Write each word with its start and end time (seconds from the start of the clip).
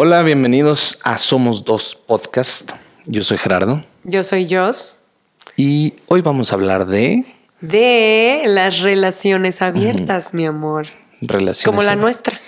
Hola, 0.00 0.22
bienvenidos 0.22 1.00
a 1.02 1.18
Somos 1.18 1.64
Dos 1.64 1.96
Podcast. 1.96 2.70
Yo 3.06 3.24
soy 3.24 3.36
Gerardo 3.36 3.84
Yo 4.04 4.22
soy 4.22 4.46
Joss. 4.48 4.98
y 5.56 5.94
hoy 6.06 6.20
vamos 6.20 6.52
a 6.52 6.54
hablar 6.54 6.86
de 6.86 7.24
De 7.60 8.42
las 8.46 8.78
relaciones 8.78 9.60
abiertas, 9.60 10.32
mi 10.34 10.46
amor. 10.46 10.86
relaciones. 11.20 11.64
Como 11.64 11.82
la 11.82 11.96
nuestra. 11.96 12.40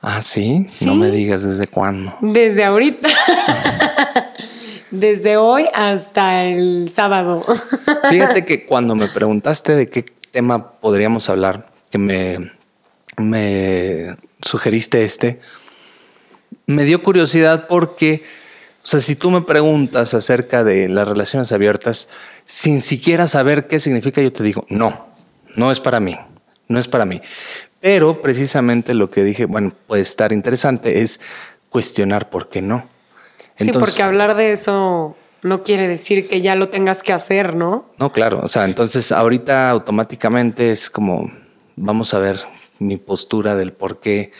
Ah, 0.00 0.22
¿sí? 0.22 0.64
Sí. 0.66 0.86
No 0.86 0.94
me 0.94 1.10
digas 1.10 1.44
desde 1.44 1.66
cuándo. 1.66 2.16
Desde 2.22 2.64
ahorita. 2.64 3.06
Desde 4.90 5.36
hoy 5.36 5.66
hasta 5.74 6.44
el 6.44 6.88
sábado. 6.88 7.44
Fíjate 8.08 8.46
que 8.46 8.64
cuando 8.66 8.94
me 8.94 9.08
preguntaste 9.08 9.74
de 9.74 9.90
qué 9.90 10.06
tema 10.30 10.70
podríamos 10.80 11.28
hablar, 11.28 11.66
que 11.90 11.98
me, 11.98 12.50
me 13.18 14.16
sugeriste 14.40 15.04
este, 15.04 15.40
me 16.66 16.84
dio 16.84 17.02
curiosidad 17.02 17.66
porque, 17.68 18.24
o 18.82 18.86
sea, 18.86 19.00
si 19.00 19.16
tú 19.16 19.30
me 19.30 19.42
preguntas 19.42 20.14
acerca 20.14 20.64
de 20.64 20.88
las 20.88 21.06
relaciones 21.06 21.52
abiertas, 21.52 22.08
sin 22.44 22.80
siquiera 22.80 23.26
saber 23.26 23.66
qué 23.66 23.80
significa, 23.80 24.20
yo 24.20 24.32
te 24.32 24.42
digo, 24.42 24.66
no, 24.68 25.06
no 25.56 25.70
es 25.70 25.80
para 25.80 26.00
mí, 26.00 26.16
no 26.68 26.78
es 26.78 26.88
para 26.88 27.04
mí. 27.04 27.20
Pero 27.80 28.22
precisamente 28.22 28.94
lo 28.94 29.10
que 29.10 29.24
dije, 29.24 29.44
bueno, 29.44 29.72
puede 29.86 30.02
estar 30.02 30.32
interesante, 30.32 31.02
es 31.02 31.20
cuestionar 31.68 32.30
por 32.30 32.48
qué 32.48 32.62
no. 32.62 32.88
sí, 33.56 33.72
porque 33.72 34.02
hablar 34.02 34.36
de 34.36 34.52
eso 34.52 35.16
no 35.42 35.62
quiere 35.62 35.86
decir 35.86 36.26
que 36.26 36.40
ya 36.40 36.54
lo 36.54 36.70
tengas 36.70 37.02
que 37.02 37.12
hacer, 37.12 37.54
¿no? 37.54 37.90
No, 37.98 38.10
claro. 38.10 38.40
O 38.42 38.48
sea, 38.48 38.64
entonces 38.64 39.12
ahorita 39.12 39.68
automáticamente 39.68 40.70
es 40.70 40.88
como, 40.88 41.30
vamos 41.76 42.14
a 42.14 42.18
ver 42.18 42.40
mi 42.78 42.96
postura 42.96 43.54
del 43.54 43.74
por 43.74 44.00
qué, 44.00 44.32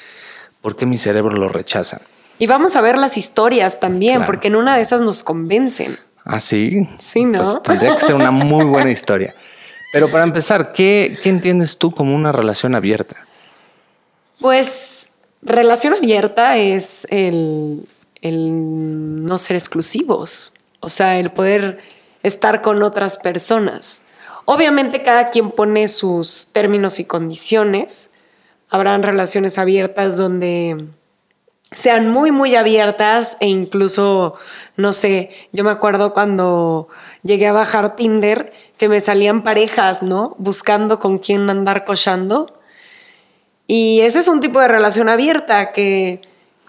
por 0.63 0.77
qué 0.77 0.87
mi 0.87 0.97
cerebro 0.97 1.37
lo 1.37 1.51
rechaza. 1.51 2.01
Y 2.39 2.47
vamos 2.47 2.77
a 2.77 2.81
ver 2.81 2.97
las 2.97 3.17
historias 3.17 3.79
también, 3.81 4.17
Claro. 4.17 4.27
porque 4.27 4.49
en 4.49 4.57
una 4.57 4.77
de 4.77 4.83
esas 4.83 5.01
nos 5.01 5.23
convencen. 5.23 5.99
Ah, 6.25 6.41
sí. 6.41 6.89
Sí, 6.99 7.25
¿no? 7.25 7.39
Pues 7.39 7.63
tendría 7.63 7.95
que 7.97 8.01
ser 8.01 8.15
una 8.15 8.31
muy 8.31 8.65
buena 8.65 8.91
historia. 8.91 9.35
Pero 9.93 10.11
para 10.11 10.25
empezar, 10.25 10.71
¿qué, 10.73 11.17
qué 11.23 11.29
entiendes 11.29 11.79
tú 11.79 11.93
como 11.93 12.15
una 12.15 12.33
relación 12.33 12.75
abierta? 12.75 13.25
Pues 14.41 15.11
relación 15.43 15.95
abierta 15.95 16.57
es 16.59 17.07
el, 17.11 17.87
el 18.23 19.25
no 19.25 19.39
ser 19.39 19.57
exclusivos, 19.57 20.55
o 20.81 20.89
sea, 20.89 21.19
el 21.19 21.31
poder 21.31 21.79
estar 22.23 22.63
con 22.63 22.83
otras 22.83 23.17
personas. 23.19 24.03
Obviamente 24.47 25.03
cada 25.03 25.31
quien 25.31 25.51
pone 25.51 25.89
sus 25.89 26.49
términos 26.53 26.99
y 27.01 27.05
condiciones. 27.05 28.11
Habrán 28.71 29.03
relaciones 29.03 29.59
abiertas 29.59 30.17
donde 30.17 30.87
sean 31.71 32.11
muy, 32.11 32.31
muy 32.31 32.57
abiertas 32.57 33.37
e 33.41 33.49
incluso, 33.49 34.37
no 34.77 34.93
sé, 34.93 35.31
yo 35.53 35.65
me 35.65 35.71
acuerdo 35.71 36.13
cuando 36.13 36.89
llegué 37.23 37.47
a 37.49 37.53
bajar 37.53 37.97
Tinder 37.97 38.53
que 38.77 38.89
me 38.89 39.01
salían 39.01 39.43
parejas, 39.43 40.03
¿no? 40.03 40.35
Buscando 40.39 40.99
con 40.99 41.19
quién 41.19 41.49
andar 41.51 41.85
cochando. 41.85 42.61
Y 43.67 44.01
ese 44.01 44.19
es 44.19 44.29
un 44.29 44.41
tipo 44.41 44.61
de 44.61 44.69
relación 44.69 45.09
abierta 45.09 45.73
que 45.73 46.23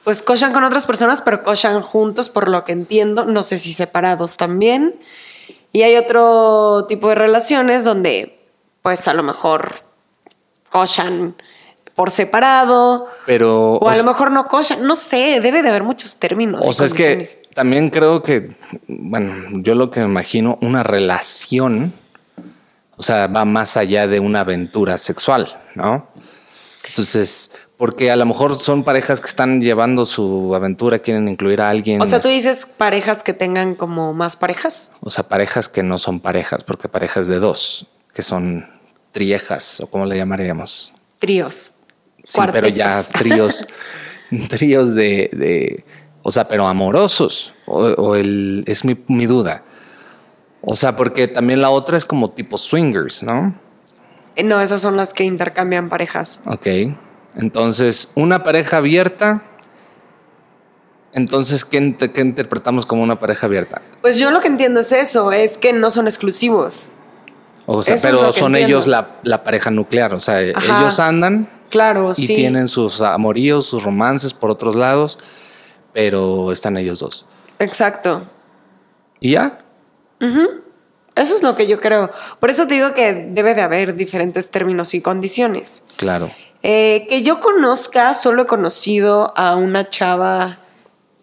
pues 0.04 0.22
cochan 0.22 0.54
con 0.54 0.64
otras 0.64 0.86
personas, 0.86 1.22
pero 1.22 1.44
cochan 1.44 1.82
juntos, 1.82 2.30
por 2.30 2.48
lo 2.48 2.64
que 2.64 2.72
entiendo, 2.72 3.26
no 3.26 3.42
sé 3.42 3.58
si 3.58 3.74
separados 3.74 4.38
también. 4.38 5.00
Y 5.72 5.82
hay 5.82 5.98
otro 5.98 6.86
tipo 6.88 7.10
de 7.10 7.16
relaciones 7.16 7.84
donde 7.84 8.40
pues 8.82 9.08
a 9.08 9.14
lo 9.14 9.24
mejor 9.24 9.82
cochan 10.70 11.36
por 11.96 12.12
separado, 12.12 13.08
Pero, 13.26 13.76
o 13.76 13.90
a 13.90 13.94
o 13.94 13.98
lo 13.98 14.04
mejor 14.04 14.30
no 14.30 14.48
cochan, 14.48 14.86
no 14.86 14.98
sé, 14.98 15.40
debe 15.42 15.64
de 15.64 15.70
haber 15.70 15.84
muchos 15.84 16.20
términos. 16.20 16.68
o 16.68 16.74
sea, 16.74 16.88
es 16.88 16.94
que 16.94 17.26
también 17.54 17.90
creo 17.90 18.22
que, 18.22 18.50
bueno, 18.88 19.34
yo 19.62 19.76
lo 19.76 19.90
que 19.90 20.02
me 20.02 20.08
imagino, 20.08 20.60
una 20.62 20.84
relación, 20.84 21.94
o 22.98 23.04
sea, 23.04 23.28
va 23.28 23.46
más 23.46 23.78
allá 23.78 24.08
de 24.08 24.20
una 24.20 24.42
aventura 24.42 24.98
sexual, 24.98 25.62
¿no? 25.76 26.10
Entonces, 26.90 27.52
porque 27.78 28.12
a 28.12 28.16
lo 28.16 28.26
mejor 28.26 28.62
son 28.62 28.84
parejas 28.84 29.22
que 29.22 29.28
están 29.28 29.62
llevando 29.62 30.06
su 30.06 30.54
aventura, 30.54 31.00
quieren 31.00 31.28
incluir 31.28 31.62
a 31.62 31.70
alguien. 31.70 32.02
O 32.02 32.06
sea, 32.06 32.20
tú 32.20 32.28
dices 32.28 32.68
parejas 32.78 33.24
que 33.24 33.34
tengan 33.34 33.76
como 33.76 34.14
más 34.14 34.36
parejas. 34.36 34.92
O 35.00 35.10
sea, 35.12 35.28
parejas 35.28 35.70
que 35.70 35.82
no 35.84 35.98
son 35.98 36.20
parejas, 36.20 36.64
porque 36.64 36.90
parejas 36.90 37.28
de 37.28 37.40
dos, 37.40 37.88
que 38.14 38.22
son 38.22 38.70
triejas, 39.12 39.80
o 39.80 39.88
como 39.88 40.06
le 40.06 40.18
llamaríamos. 40.18 40.94
Tríos. 41.20 41.75
Sí, 42.28 42.42
pero 42.52 42.68
ya 42.68 43.02
tríos, 43.14 43.68
tríos 44.50 44.94
de, 44.96 45.30
de, 45.34 45.86
o 46.24 46.32
sea, 46.32 46.48
pero 46.48 46.68
amorosos, 46.68 47.54
o, 47.66 47.80
o 47.84 48.16
el, 48.16 48.64
es 48.68 48.84
mi, 48.86 48.98
mi 49.08 49.26
duda. 49.26 49.64
O 50.62 50.76
sea, 50.76 50.96
porque 50.96 51.28
también 51.28 51.62
la 51.62 51.70
otra 51.70 51.96
es 51.98 52.06
como 52.06 52.32
tipo 52.32 52.58
swingers, 52.58 53.22
¿no? 53.24 53.56
Eh, 54.36 54.44
No, 54.44 54.60
esas 54.62 54.82
son 54.82 54.98
las 54.98 55.14
que 55.14 55.24
intercambian 55.24 55.90
parejas. 55.90 56.42
Ok. 56.46 56.68
Entonces, 57.36 58.12
una 58.16 58.44
pareja 58.44 58.78
abierta. 58.78 59.44
Entonces, 61.14 61.64
¿qué, 61.64 61.80
int- 61.80 62.12
qué 62.12 62.22
interpretamos 62.22 62.86
como 62.86 63.04
una 63.04 63.20
pareja 63.20 63.46
abierta? 63.48 63.82
Pues 64.02 64.18
yo 64.18 64.32
lo 64.32 64.42
que 64.42 64.48
entiendo 64.48 64.82
es 64.82 64.92
eso, 64.92 65.32
es 65.32 65.58
que 65.58 65.72
no 65.72 65.92
son 65.92 66.08
exclusivos. 66.08 66.90
O 67.68 67.84
sea, 67.84 67.96
Eso 67.96 68.08
pero 68.10 68.34
son 68.34 68.54
entiendo. 68.56 68.78
ellos 68.78 68.88
la, 68.88 69.20
la 69.24 69.44
pareja 69.44 69.72
nuclear. 69.72 70.14
O 70.14 70.20
sea, 70.22 70.36
Ajá. 70.54 70.82
ellos 70.82 71.00
andan 71.00 71.50
Claro, 71.76 72.12
y 72.12 72.26
sí. 72.28 72.36
tienen 72.36 72.70
sus 72.70 73.02
amoríos, 73.02 73.66
sus 73.66 73.84
romances 73.84 74.34
por 74.34 74.50
otros 74.50 74.76
lados, 74.76 75.20
pero 75.92 76.54
están 76.54 76.78
ellos 76.78 77.00
dos. 77.00 77.26
Exacto. 77.60 78.24
¿Y 79.20 79.32
ya? 79.32 79.60
Eso 81.16 81.36
es 81.36 81.44
lo 81.44 81.58
que 81.58 81.68
yo 81.68 81.82
creo. 81.82 82.12
Por 82.40 82.50
eso 82.50 82.66
te 82.66 82.76
digo 82.76 82.94
que 82.94 83.30
debe 83.32 83.56
de 83.56 83.62
haber 83.62 83.94
diferentes 83.94 84.52
términos 84.52 84.94
y 84.94 85.02
condiciones. 85.02 85.84
Claro. 85.98 86.32
Eh, 86.64 87.08
que 87.10 87.24
yo 87.24 87.42
conozca, 87.42 88.14
solo 88.14 88.44
he 88.44 88.46
conocido 88.46 89.34
a 89.36 89.58
una 89.58 89.90
chava 89.90 90.60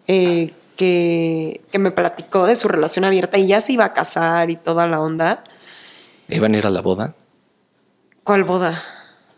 eh, 0.05 0.53
que, 0.75 1.61
que 1.71 1.79
me 1.79 1.89
platicó 1.89 2.45
de 2.45 2.55
su 2.55 2.67
relación 2.67 3.05
abierta 3.05 3.39
y 3.39 3.47
ya 3.47 3.59
se 3.59 3.73
iba 3.73 3.85
a 3.85 3.93
casar 3.93 4.51
y 4.51 4.55
toda 4.55 4.85
la 4.85 5.01
onda. 5.01 5.43
Iban 6.27 6.53
a 6.53 6.57
ir 6.59 6.67
a 6.67 6.69
la 6.69 6.81
boda. 6.81 7.15
¿Cuál 8.23 8.43
boda? 8.43 8.79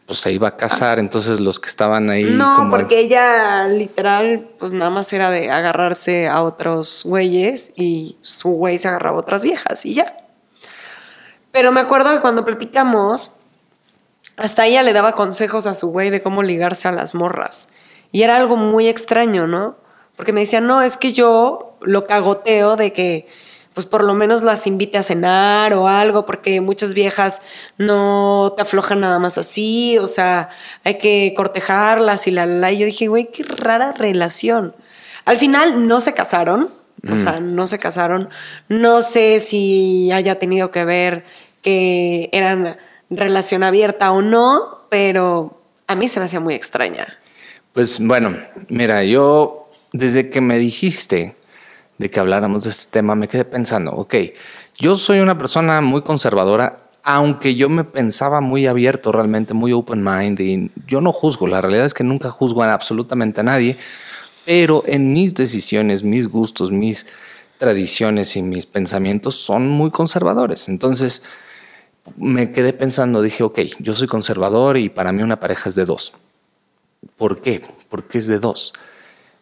Pues 0.05 0.19
se 0.19 0.31
iba 0.31 0.47
a 0.49 0.55
casar, 0.57 0.99
entonces 0.99 1.39
los 1.39 1.59
que 1.59 1.67
estaban 1.69 2.09
ahí. 2.11 2.25
No, 2.25 2.55
como- 2.57 2.71
porque 2.71 2.99
ella 2.99 3.67
literal, 3.67 4.49
pues 4.59 4.71
nada 4.71 4.91
más 4.91 5.11
era 5.13 5.31
de 5.31 5.49
agarrarse 5.49 6.27
a 6.27 6.43
otros 6.43 7.01
güeyes 7.05 7.71
y 7.75 8.17
su 8.21 8.49
güey 8.49 8.77
se 8.77 8.87
agarraba 8.87 9.17
a 9.17 9.21
otras 9.21 9.41
viejas 9.41 9.83
y 9.85 9.95
ya. 9.95 10.15
Pero 11.51 11.71
me 11.71 11.79
acuerdo 11.79 12.13
que 12.13 12.19
cuando 12.21 12.45
platicamos, 12.45 13.37
hasta 14.37 14.65
ella 14.67 14.83
le 14.83 14.93
daba 14.93 15.13
consejos 15.13 15.65
a 15.65 15.73
su 15.73 15.87
güey 15.87 16.09
de 16.11 16.21
cómo 16.21 16.43
ligarse 16.43 16.87
a 16.87 16.91
las 16.91 17.15
morras. 17.15 17.69
Y 18.11 18.23
era 18.23 18.35
algo 18.37 18.57
muy 18.57 18.87
extraño, 18.87 19.47
¿no? 19.47 19.77
Porque 20.15 20.33
me 20.33 20.41
decía, 20.41 20.61
no, 20.61 20.81
es 20.81 20.97
que 20.97 21.13
yo 21.13 21.77
lo 21.81 22.05
cagoteo 22.07 22.75
de 22.75 22.93
que, 22.93 23.27
pues 23.75 23.85
por 23.85 24.05
lo 24.05 24.13
menos 24.13 24.41
las 24.41 24.65
invite 24.67 24.97
a 24.97 25.03
cenar 25.03 25.73
o 25.73 25.89
algo, 25.89 26.25
porque 26.25 26.61
muchas 26.61 26.93
viejas 26.93 27.41
no 27.77 28.53
te 28.55 28.61
aflojan 28.61 29.01
nada 29.01 29.19
más 29.19 29.37
así, 29.37 29.97
o 29.99 30.07
sea, 30.07 30.49
hay 30.85 30.97
que 30.97 31.33
cortejarlas 31.35 32.25
y 32.25 32.31
la, 32.31 32.45
la. 32.45 32.71
Y 32.71 32.79
yo 32.79 32.85
dije, 32.85 33.07
güey, 33.07 33.29
qué 33.31 33.43
rara 33.43 33.91
relación. 33.91 34.73
Al 35.25 35.37
final 35.37 35.87
no 35.87 35.99
se 35.99 36.13
casaron, 36.13 36.71
o 37.11 37.15
sea, 37.17 37.41
no 37.41 37.67
se 37.67 37.77
casaron. 37.77 38.29
No 38.69 39.03
sé 39.03 39.41
si 39.41 40.09
haya 40.11 40.39
tenido 40.39 40.71
que 40.71 40.85
ver 40.85 41.25
que 41.61 42.29
eran 42.31 42.77
relación 43.09 43.63
abierta 43.63 44.11
o 44.11 44.21
no, 44.21 44.85
pero 44.89 45.61
a 45.87 45.95
mí 45.95 46.07
se 46.07 46.19
me 46.19 46.27
hacía 46.27 46.39
muy 46.39 46.53
extraña. 46.53 47.05
Pues 47.73 47.99
bueno, 47.99 48.37
mira, 48.69 49.03
yo 49.03 49.69
desde 49.91 50.29
que 50.29 50.39
me 50.39 50.57
dijiste 50.57 51.35
de 51.97 52.09
que 52.09 52.19
habláramos 52.19 52.63
de 52.63 52.69
este 52.69 52.91
tema, 52.91 53.15
me 53.15 53.27
quedé 53.27 53.45
pensando, 53.45 53.91
ok, 53.91 54.15
yo 54.77 54.95
soy 54.95 55.19
una 55.19 55.37
persona 55.37 55.81
muy 55.81 56.01
conservadora, 56.01 56.89
aunque 57.03 57.55
yo 57.55 57.69
me 57.69 57.83
pensaba 57.83 58.41
muy 58.41 58.67
abierto, 58.67 59.11
realmente 59.11 59.53
muy 59.53 59.71
open 59.71 60.03
mind, 60.03 60.39
y 60.39 60.71
yo 60.87 61.01
no 61.01 61.13
juzgo, 61.13 61.47
la 61.47 61.61
realidad 61.61 61.85
es 61.85 61.93
que 61.93 62.03
nunca 62.03 62.31
juzgo 62.31 62.63
a 62.63 62.73
absolutamente 62.73 63.41
a 63.41 63.43
nadie, 63.43 63.77
pero 64.45 64.83
en 64.85 65.13
mis 65.13 65.35
decisiones, 65.35 66.03
mis 66.03 66.27
gustos, 66.27 66.71
mis 66.71 67.07
tradiciones 67.57 68.35
y 68.35 68.41
mis 68.41 68.65
pensamientos 68.65 69.35
son 69.35 69.69
muy 69.69 69.91
conservadores. 69.91 70.67
Entonces, 70.69 71.23
me 72.17 72.51
quedé 72.51 72.73
pensando, 72.73 73.21
dije, 73.21 73.43
ok, 73.43 73.59
yo 73.79 73.95
soy 73.95 74.07
conservador 74.07 74.77
y 74.77 74.89
para 74.89 75.11
mí 75.11 75.23
una 75.23 75.39
pareja 75.39 75.69
es 75.69 75.75
de 75.75 75.85
dos. 75.85 76.13
¿Por 77.17 77.41
qué? 77.41 77.63
Porque 77.89 78.17
es 78.17 78.27
de 78.27 78.39
dos. 78.39 78.73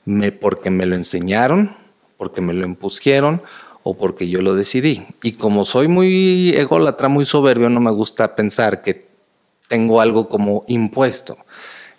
Me, 0.05 0.31
porque 0.31 0.69
me 0.69 0.85
lo 0.85 0.95
enseñaron, 0.95 1.75
porque 2.23 2.39
me 2.39 2.53
lo 2.53 2.65
impusieron 2.65 3.41
o 3.83 3.97
porque 3.97 4.29
yo 4.29 4.41
lo 4.41 4.55
decidí. 4.55 5.05
Y 5.21 5.33
como 5.33 5.65
soy 5.65 5.89
muy 5.89 6.51
ególatra, 6.55 7.09
muy 7.09 7.25
soberbio, 7.25 7.67
no 7.69 7.81
me 7.81 7.91
gusta 7.91 8.33
pensar 8.33 8.81
que 8.81 9.07
tengo 9.67 9.99
algo 9.99 10.29
como 10.29 10.63
impuesto. 10.69 11.37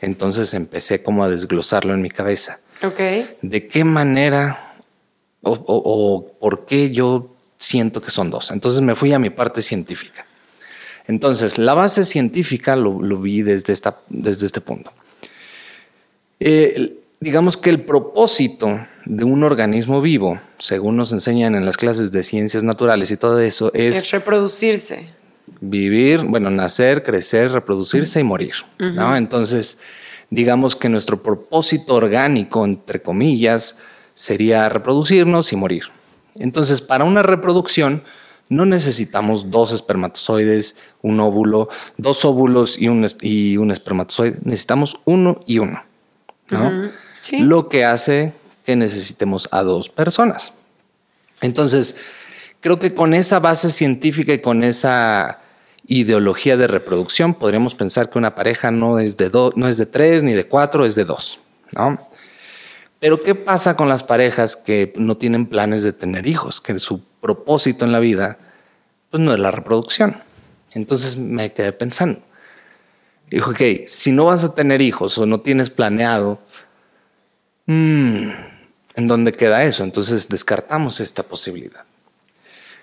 Entonces 0.01 0.55
empecé 0.55 1.03
como 1.03 1.25
a 1.25 1.29
desglosarlo 1.29 1.93
en 1.93 2.01
mi 2.01 2.09
cabeza. 2.09 2.61
Ok. 2.83 3.01
¿De 3.43 3.69
qué 3.69 3.85
manera 3.85 4.77
o, 5.43 5.53
o- 5.53 5.83
o 5.85 6.27
por 6.41 6.65
qué 6.65 6.91
yo 6.91 7.35
siento 7.59 8.01
que 8.01 8.09
son 8.11 8.31
dos? 8.31 8.51
Entonces 8.51 8.81
me 8.81 8.95
fui 8.95 9.13
a 9.13 9.19
mi 9.19 9.29
parte 9.29 9.61
científica. 9.61 10.25
Entonces, 11.07 11.59
la 11.59 11.75
base 11.75 12.03
científica 12.07 12.77
lo, 12.77 13.03
lo 13.03 13.19
vi 13.21 13.43
desde, 13.43 13.75
esta, 13.75 13.99
desde 14.09 14.47
este 14.47 14.63
punto. 14.63 14.91
Eh, 16.41 16.95
digamos 17.21 17.59
que 17.59 17.69
el 17.69 17.83
propósito 17.83 18.87
de 19.07 19.25
un 19.25 19.43
organismo 19.45 20.01
vivo, 20.01 20.41
según 20.59 20.97
nos 20.97 21.13
enseñan 21.13 21.55
en 21.55 21.65
las 21.67 21.77
clases 21.77 22.11
de 22.11 22.23
ciencias 22.23 22.63
naturales 22.65 23.11
y 23.11 23.17
todo 23.17 23.41
eso, 23.41 23.73
Es, 23.75 23.97
es 23.99 24.11
reproducirse. 24.13 25.09
vivir, 25.61 26.25
bueno, 26.25 26.51
nacer, 26.51 27.03
crecer, 27.03 27.53
reproducirse 27.53 28.21
y 28.21 28.25
morir. 28.25 28.55
¿no? 28.79 29.17
Entonces, 29.17 29.79
digamos 30.31 30.75
que 30.77 30.89
nuestro 30.89 31.23
propósito 31.23 31.95
orgánico, 31.95 32.65
entre 32.65 33.03
comillas, 33.03 33.79
sería 34.15 34.69
reproducirnos 34.69 35.53
y 35.53 35.57
morir. 35.57 35.85
Entonces, 36.37 36.81
para 36.81 37.05
una 37.05 37.23
reproducción, 37.23 38.03
no 38.49 38.65
necesitamos 38.67 39.51
dos 39.51 39.73
espermatozoides, 39.73 40.77
un 41.03 41.21
óvulo, 41.21 41.69
dos 41.97 42.25
óvulos 42.25 42.79
y 42.79 42.89
un, 42.89 43.05
es- 43.05 43.17
y 43.23 43.57
un 43.57 43.71
espermatozoide. 43.71 44.39
Necesitamos 44.45 44.97
uno 45.05 45.41
y 45.47 45.59
uno. 45.59 45.83
¿no? 46.51 46.91
Sí. 47.21 47.39
Lo 47.41 47.69
que 47.69 47.85
hace 47.85 48.33
que 48.65 48.77
necesitemos 48.77 49.49
a 49.51 49.63
dos 49.63 49.89
personas. 49.89 50.53
Entonces, 51.41 51.97
creo 52.61 52.79
que 52.79 52.95
con 52.95 53.15
esa 53.15 53.41
base 53.41 53.71
científica 53.71 54.33
y 54.33 54.41
con 54.41 54.65
esa 54.65 55.41
ideología 55.87 56.57
de 56.57 56.67
reproducción, 56.67 57.35
podríamos 57.35 57.75
pensar 57.75 58.09
que 58.09 58.19
una 58.19 58.35
pareja 58.35 58.71
no 58.71 58.99
es 58.99 59.17
de 59.17 59.29
dos, 59.29 59.57
no 59.57 59.69
es 59.69 59.77
de 59.77 59.87
tres 59.87 60.23
ni 60.23 60.33
de 60.33 60.47
cuatro, 60.47 60.87
es 60.87 60.95
de 60.95 61.05
dos, 61.05 61.41
¿no? 61.73 62.09
Pero 63.01 63.21
¿qué 63.21 63.35
pasa 63.35 63.77
con 63.77 63.91
las 63.91 64.03
parejas 64.03 64.57
que 64.57 64.95
no 64.97 65.19
tienen 65.19 65.45
planes 65.47 65.83
de 65.83 65.93
tener 65.93 66.27
hijos? 66.27 66.63
Que 66.63 66.79
su 66.79 67.03
propósito 67.21 67.85
en 67.85 67.93
la 67.93 67.99
vida, 67.99 68.39
pues 69.11 69.23
no 69.23 69.35
es 69.35 69.39
la 69.39 69.51
reproducción. 69.51 70.23
Entonces 70.73 71.19
me 71.19 71.53
quedé 71.53 71.73
pensando. 71.73 72.21
Dijo, 73.29 73.51
ok, 73.51 73.87
si 73.87 74.11
no 74.11 74.27
vas 74.27 74.43
a 74.45 74.55
tener 74.55 74.81
hijos 74.81 75.19
o 75.19 75.27
no 75.27 75.41
tienes 75.41 75.69
planeado, 75.69 76.39
mm, 77.67 78.31
¿en 78.97 79.07
dónde 79.07 79.33
queda 79.33 79.65
eso? 79.65 79.85
Entonces 79.85 80.29
descartamos 80.29 81.01
esta 81.01 81.23
posibilidad. 81.23 81.85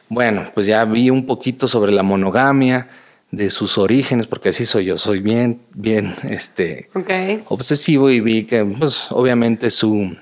Bueno, 0.09 0.45
pues 0.53 0.67
ya 0.67 0.83
vi 0.85 1.09
un 1.09 1.25
poquito 1.25 1.67
sobre 1.67 1.93
la 1.93 2.03
monogamia, 2.03 2.87
de 3.31 3.49
sus 3.49 3.77
orígenes, 3.77 4.27
porque 4.27 4.49
así 4.49 4.65
soy 4.65 4.85
yo, 4.85 4.97
soy 4.97 5.21
bien, 5.21 5.61
bien, 5.73 6.13
este, 6.29 6.89
obsesivo 7.47 8.09
y 8.09 8.19
vi 8.19 8.43
que, 8.43 8.63
pues, 8.65 9.09
obviamente 9.11 9.69
su, 9.69 10.17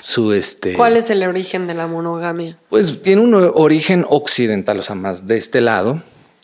su, 0.00 0.32
este, 0.32 0.74
¿Cuál 0.74 0.96
es 0.96 1.10
el 1.10 1.24
origen 1.24 1.66
de 1.66 1.74
la 1.74 1.88
monogamia? 1.88 2.56
pues 2.68 3.02
tiene 3.02 3.22
un 3.22 3.34
origen 3.34 4.06
occidental, 4.08 4.78
o 4.78 4.82
sea, 4.82 4.94
más 4.94 5.26
de 5.26 5.36
este 5.36 5.60
lado, 5.60 6.02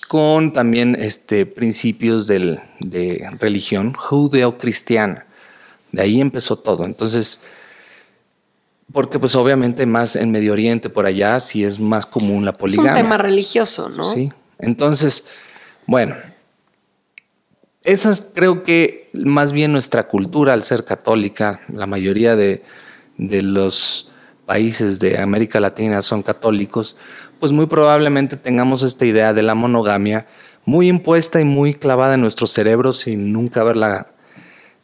con 0.08 0.52
también 0.52 0.96
este, 0.98 1.46
principios 1.46 2.26
del, 2.26 2.60
de 2.80 3.28
religión 3.38 3.94
judeo-cristiana. 3.94 5.26
De 5.92 6.02
ahí 6.02 6.20
empezó 6.20 6.56
todo. 6.56 6.84
Entonces, 6.84 7.42
porque 8.92 9.18
pues 9.18 9.34
obviamente 9.34 9.84
más 9.86 10.16
en 10.16 10.30
Medio 10.30 10.52
Oriente, 10.52 10.88
por 10.90 11.06
allá, 11.06 11.40
sí 11.40 11.64
es 11.64 11.80
más 11.80 12.06
común 12.06 12.44
la 12.44 12.50
Es 12.52 12.56
un 12.56 12.58
poligamia. 12.60 12.94
tema 12.94 13.18
religioso, 13.18 13.88
¿no? 13.88 14.04
Sí. 14.04 14.32
Entonces, 14.58 15.26
bueno, 15.86 16.16
esa 17.82 18.10
es, 18.10 18.28
creo 18.34 18.62
que 18.64 19.10
más 19.12 19.52
bien 19.52 19.72
nuestra 19.72 20.08
cultura 20.08 20.52
al 20.52 20.62
ser 20.62 20.84
católica, 20.84 21.60
la 21.72 21.86
mayoría 21.86 22.36
de, 22.36 22.62
de 23.18 23.42
los 23.42 24.10
países 24.46 24.98
de 24.98 25.18
América 25.18 25.60
Latina 25.60 26.02
son 26.02 26.22
católicos, 26.22 26.96
pues 27.40 27.52
muy 27.52 27.66
probablemente 27.66 28.36
tengamos 28.36 28.82
esta 28.82 29.04
idea 29.04 29.32
de 29.32 29.42
la 29.42 29.54
monogamia 29.54 30.26
muy 30.64 30.88
impuesta 30.88 31.40
y 31.40 31.44
muy 31.44 31.74
clavada 31.74 32.14
en 32.14 32.20
nuestro 32.22 32.46
cerebro 32.46 32.92
sin 32.92 33.32
nunca 33.32 33.60
haberla 33.60 34.08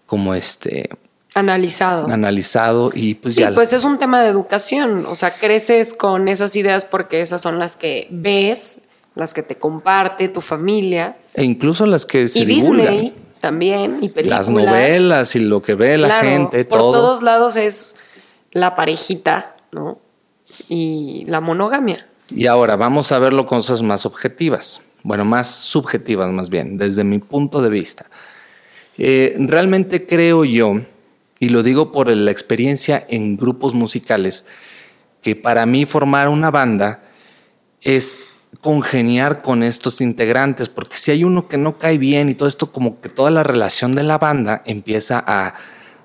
como 0.06 0.34
este 0.34 0.90
Analizado. 1.34 2.08
analizado 2.10 2.90
y 2.94 3.14
pues 3.14 3.34
sí, 3.34 3.40
ya 3.40 3.54
pues 3.54 3.72
es 3.72 3.84
un 3.84 3.98
tema 3.98 4.20
de 4.20 4.28
educación. 4.28 5.06
O 5.06 5.14
sea, 5.14 5.34
creces 5.34 5.94
con 5.94 6.28
esas 6.28 6.54
ideas 6.56 6.84
porque 6.84 7.22
esas 7.22 7.40
son 7.40 7.58
las 7.58 7.76
que 7.76 8.06
ves, 8.10 8.80
las 9.14 9.32
que 9.32 9.42
te 9.42 9.56
comparte 9.56 10.28
tu 10.28 10.40
familia. 10.40 11.16
e 11.34 11.44
incluso 11.44 11.86
las 11.86 12.04
que 12.04 12.28
se 12.28 12.40
y 12.40 12.44
divulgan. 12.44 12.92
Disney 12.92 13.14
también, 13.42 13.98
y 14.00 14.08
películas. 14.08 14.46
las 14.46 14.48
novelas 14.48 15.34
y 15.34 15.40
lo 15.40 15.62
que 15.62 15.74
ve 15.74 15.98
la 15.98 16.20
gente, 16.20 16.64
por 16.64 16.78
todo. 16.78 16.92
todos 16.92 17.22
lados 17.22 17.56
es 17.56 17.96
la 18.52 18.76
parejita, 18.76 19.56
¿no? 19.72 19.98
Y 20.68 21.24
la 21.26 21.40
monogamia. 21.40 22.06
Y 22.30 22.46
ahora 22.46 22.76
vamos 22.76 23.10
a 23.10 23.18
verlo 23.18 23.46
con 23.46 23.58
cosas 23.58 23.82
más 23.82 24.06
objetivas, 24.06 24.82
bueno, 25.02 25.24
más 25.24 25.50
subjetivas 25.50 26.30
más 26.30 26.50
bien, 26.50 26.78
desde 26.78 27.02
mi 27.02 27.18
punto 27.18 27.60
de 27.60 27.68
vista. 27.68 28.06
Eh, 28.96 29.34
realmente 29.40 30.06
creo 30.06 30.44
yo, 30.44 30.80
y 31.42 31.48
lo 31.48 31.64
digo 31.64 31.90
por 31.90 32.08
la 32.08 32.30
experiencia 32.30 33.04
en 33.08 33.36
grupos 33.36 33.74
musicales, 33.74 34.46
que 35.22 35.34
para 35.34 35.66
mí 35.66 35.86
formar 35.86 36.28
una 36.28 36.52
banda 36.52 37.02
es 37.80 38.20
congeniar 38.60 39.42
con 39.42 39.64
estos 39.64 40.00
integrantes, 40.00 40.68
porque 40.68 40.96
si 40.96 41.10
hay 41.10 41.24
uno 41.24 41.48
que 41.48 41.58
no 41.58 41.78
cae 41.78 41.98
bien 41.98 42.28
y 42.28 42.34
todo 42.36 42.48
esto, 42.48 42.70
como 42.70 43.00
que 43.00 43.08
toda 43.08 43.32
la 43.32 43.42
relación 43.42 43.90
de 43.90 44.04
la 44.04 44.18
banda 44.18 44.62
empieza 44.66 45.20
a, 45.26 45.54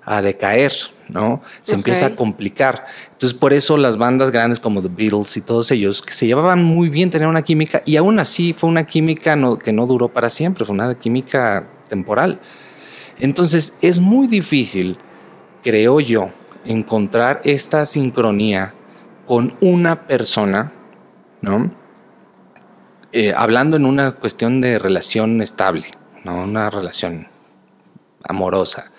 a 0.04 0.24
decaer, 0.24 0.74
¿no? 1.08 1.44
Se 1.62 1.74
Ok. 1.74 1.78
empieza 1.80 2.08
a 2.08 2.16
complicar. 2.16 2.88
Entonces, 3.12 3.38
por 3.38 3.54
eso 3.54 3.78
las 3.78 3.98
bandas 4.00 4.32
grandes 4.32 4.60
como 4.60 4.82
The 4.82 4.90
Beatles 4.90 5.38
y 5.38 5.42
todos 5.42 5.70
ellos, 5.70 6.02
que 6.02 6.14
se 6.14 6.26
llevaban 6.26 6.64
muy 6.64 6.90
bien, 6.90 7.12
tenían 7.12 7.30
una 7.30 7.44
química, 7.44 7.84
y 7.86 7.98
aún 7.98 8.18
así 8.18 8.54
fue 8.54 8.72
una 8.72 8.88
química 8.88 9.36
no- 9.36 9.60
que 9.60 9.72
no 9.72 9.86
duró 9.86 10.08
para 10.08 10.32
siempre, 10.32 10.66
fue 10.66 10.74
una 10.74 10.96
química 10.98 11.70
temporal. 11.90 12.40
Entonces, 13.20 13.78
es 13.84 14.00
muy 14.00 14.26
difícil, 14.28 14.98
creo 15.68 16.00
yo, 16.00 16.30
encontrar 16.64 17.42
esta 17.44 17.86
sincronía 17.86 18.74
con 19.26 19.54
una 19.60 20.08
persona, 20.08 20.72
¿no? 21.42 21.70
Eh, 23.12 23.34
hablando 23.36 23.76
en 23.76 23.86
una 23.86 24.14
cuestión 24.14 24.62
de 24.62 24.80
relación 24.80 25.42
estable, 25.42 25.88
no 26.24 26.42
una 26.42 26.70
relación 26.70 27.28
amorosa. 28.24 28.92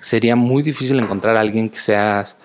Sería 0.00 0.34
muy 0.34 0.64
difícil 0.64 0.98
encontrar 0.98 1.36
a 1.36 1.40
alguien 1.40 1.70
que 1.70 1.78
seas 1.78 2.36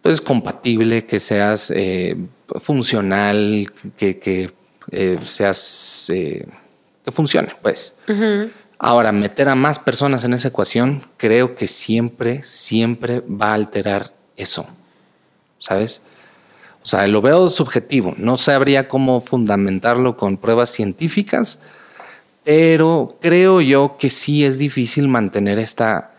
pues 0.00 0.20
compatible, 0.20 1.04
que 1.04 1.18
seas 1.18 1.72
eh, 1.72 2.16
funcional, 2.60 3.72
que, 3.96 4.20
que, 4.20 4.52
eh, 4.92 5.16
seas 5.24 6.06
que 6.06 7.10
funcione, 7.10 7.56
pues. 7.60 7.96
Ahora, 8.78 9.12
meter 9.12 9.48
a 9.48 9.54
más 9.54 9.78
personas 9.78 10.24
en 10.24 10.34
esa 10.34 10.48
ecuación, 10.48 11.06
creo 11.16 11.56
que 11.56 11.66
siempre, 11.66 12.42
siempre 12.42 13.20
va 13.20 13.50
a 13.50 13.54
alterar 13.54 14.12
eso. 14.36 14.66
¿Sabes? 15.58 16.02
O 16.82 16.86
sea, 16.86 17.06
lo 17.06 17.22
veo 17.22 17.50
subjetivo. 17.50 18.14
No 18.16 18.36
sabría 18.36 18.88
cómo 18.88 19.20
fundamentarlo 19.20 20.16
con 20.16 20.36
pruebas 20.36 20.70
científicas, 20.70 21.60
pero 22.44 23.18
creo 23.20 23.60
yo 23.60 23.96
que 23.98 24.10
sí 24.10 24.44
es 24.44 24.58
difícil 24.58 25.08
mantener 25.08 25.58
esta, 25.58 26.12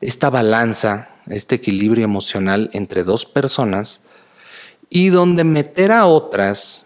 esta 0.00 0.28
balanza, 0.28 1.08
este 1.26 1.54
equilibrio 1.54 2.04
emocional 2.04 2.68
entre 2.74 3.02
dos 3.04 3.24
personas 3.24 4.02
y 4.90 5.08
donde 5.08 5.44
meter 5.44 5.92
a 5.92 6.04
otras, 6.04 6.84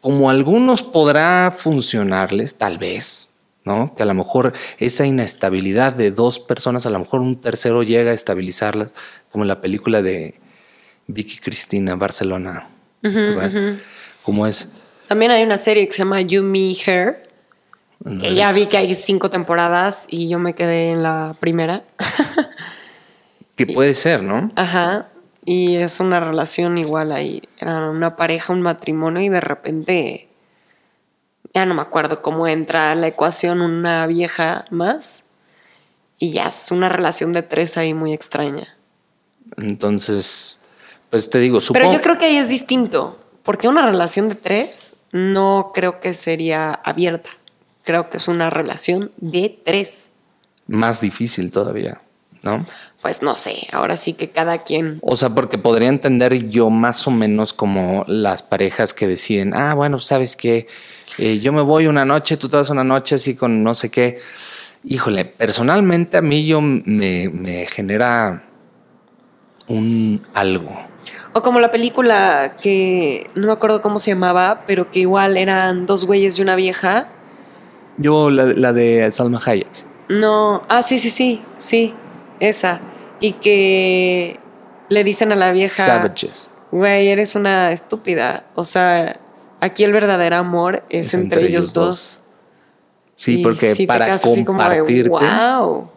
como 0.00 0.30
algunos 0.30 0.82
podrá 0.82 1.50
funcionarles, 1.50 2.56
tal 2.56 2.78
vez, 2.78 3.28
¿no? 3.64 3.94
Que 3.94 4.02
a 4.02 4.06
lo 4.06 4.14
mejor 4.14 4.52
esa 4.78 5.06
inestabilidad 5.06 5.92
de 5.92 6.10
dos 6.10 6.38
personas, 6.38 6.86
a 6.86 6.90
lo 6.90 6.98
mejor 6.98 7.20
un 7.20 7.40
tercero 7.40 7.82
llega 7.82 8.10
a 8.10 8.14
estabilizarlas, 8.14 8.90
como 9.30 9.44
en 9.44 9.48
la 9.48 9.60
película 9.60 10.02
de 10.02 10.40
Vicky 11.06 11.38
Cristina, 11.38 11.96
Barcelona. 11.96 12.68
¿verdad? 13.02 13.78
¿Cómo 14.22 14.46
es? 14.46 14.68
También 15.08 15.30
hay 15.30 15.42
una 15.44 15.58
serie 15.58 15.86
que 15.86 15.92
se 15.92 15.98
llama 15.98 16.20
You, 16.22 16.42
Me, 16.42 16.72
Her, 16.72 17.28
que 18.20 18.34
ya 18.34 18.52
vi 18.52 18.66
que 18.66 18.76
hay 18.76 18.94
cinco 18.94 19.30
temporadas 19.30 20.06
y 20.08 20.28
yo 20.28 20.38
me 20.38 20.54
quedé 20.54 20.90
en 20.90 21.02
la 21.02 21.36
primera. 21.40 21.84
Que 23.56 23.66
puede 23.74 23.94
ser, 23.94 24.22
¿no? 24.22 24.50
Ajá. 24.56 25.08
Y 25.44 25.76
es 25.76 26.00
una 26.00 26.20
relación 26.20 26.78
igual 26.78 27.12
ahí. 27.12 27.42
Era 27.58 27.90
una 27.90 28.16
pareja, 28.16 28.52
un 28.52 28.62
matrimonio 28.62 29.22
y 29.22 29.28
de 29.28 29.40
repente, 29.40 30.28
ya 31.54 31.64
no 31.66 31.74
me 31.74 31.82
acuerdo 31.82 32.20
cómo 32.20 32.48
entra 32.48 32.90
a 32.90 32.94
la 32.96 33.06
ecuación 33.06 33.60
una 33.60 34.06
vieja 34.06 34.64
más. 34.70 35.26
Y 36.18 36.32
ya 36.32 36.48
es 36.48 36.70
una 36.70 36.88
relación 36.88 37.32
de 37.32 37.42
tres 37.42 37.76
ahí 37.76 37.94
muy 37.94 38.12
extraña. 38.12 38.76
Entonces, 39.56 40.58
pues 41.10 41.30
te 41.30 41.38
digo, 41.38 41.60
supongo. 41.60 41.86
Pero 41.86 41.96
yo 41.96 42.02
creo 42.02 42.18
que 42.18 42.26
ahí 42.26 42.36
es 42.36 42.48
distinto, 42.48 43.18
porque 43.44 43.68
una 43.68 43.86
relación 43.86 44.28
de 44.28 44.34
tres 44.34 44.96
no 45.12 45.70
creo 45.72 46.00
que 46.00 46.14
sería 46.14 46.72
abierta. 46.72 47.30
Creo 47.84 48.10
que 48.10 48.16
es 48.16 48.28
una 48.28 48.50
relación 48.50 49.12
de 49.18 49.60
tres. 49.64 50.10
más 50.66 51.00
difícil 51.00 51.52
todavía. 51.52 52.00
¿No? 52.44 52.66
Pues 53.02 53.22
no 53.22 53.34
sé, 53.34 53.68
ahora 53.72 53.96
sí 53.96 54.14
que 54.14 54.30
cada 54.30 54.58
quien. 54.58 54.98
O 55.02 55.16
sea, 55.16 55.30
porque 55.30 55.58
podría 55.58 55.88
entender 55.88 56.48
yo 56.48 56.70
más 56.70 57.06
o 57.06 57.10
menos 57.10 57.52
como 57.52 58.04
las 58.06 58.42
parejas 58.42 58.94
que 58.94 59.06
deciden, 59.06 59.54
ah, 59.54 59.74
bueno, 59.74 60.00
sabes 60.00 60.36
que 60.36 60.68
yo 61.18 61.52
me 61.52 61.62
voy 61.62 61.86
una 61.86 62.04
noche, 62.04 62.36
tú 62.36 62.48
te 62.48 62.56
vas 62.56 62.70
una 62.70 62.84
noche 62.84 63.16
así 63.16 63.34
con 63.34 63.62
no 63.62 63.74
sé 63.74 63.90
qué. 63.90 64.18
Híjole, 64.84 65.24
personalmente 65.24 66.18
a 66.18 66.22
mí 66.22 66.46
yo 66.46 66.60
me, 66.60 67.28
me 67.30 67.66
genera 67.66 68.44
un 69.66 70.22
algo. 70.34 70.70
O 71.32 71.42
como 71.42 71.58
la 71.58 71.72
película 71.72 72.56
que 72.60 73.28
no 73.34 73.48
me 73.48 73.52
acuerdo 73.52 73.82
cómo 73.82 73.98
se 73.98 74.12
llamaba, 74.12 74.64
pero 74.66 74.90
que 74.90 75.00
igual 75.00 75.36
eran 75.36 75.86
dos 75.86 76.04
güeyes 76.04 76.38
y 76.38 76.42
una 76.42 76.54
vieja. 76.54 77.08
Yo, 77.96 78.30
la, 78.30 78.44
la 78.44 78.72
de 78.72 79.10
Salma 79.10 79.40
Hayek. 79.44 79.68
No, 80.08 80.62
ah, 80.68 80.82
sí, 80.82 80.98
sí, 80.98 81.10
sí, 81.10 81.42
sí, 81.56 81.94
esa. 82.40 82.80
Y 83.20 83.32
que 83.32 84.38
le 84.88 85.04
dicen 85.04 85.32
a 85.32 85.36
la 85.36 85.52
vieja. 85.52 85.84
Savages. 85.84 86.50
Güey, 86.70 87.08
eres 87.08 87.34
una 87.34 87.72
estúpida. 87.72 88.46
O 88.54 88.64
sea, 88.64 89.20
aquí 89.60 89.84
el 89.84 89.92
verdadero 89.92 90.36
amor 90.36 90.84
es, 90.88 91.14
entre, 91.14 91.46
ellos 91.46 91.72
dos. 91.72 92.22
Sí, 93.16 93.38
porque 93.38 93.84
para 93.86 94.18
compartirte. 94.18 95.08
wow. 95.08 95.90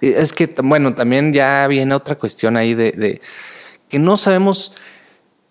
Es 0.00 0.32
que, 0.32 0.48
bueno, 0.62 0.94
también 0.94 1.32
ya 1.32 1.66
viene 1.66 1.94
otra 1.94 2.16
cuestión 2.16 2.56
ahí 2.56 2.74
de, 2.74 3.20
que 3.88 3.98
no 3.98 4.16
sabemos. 4.16 4.74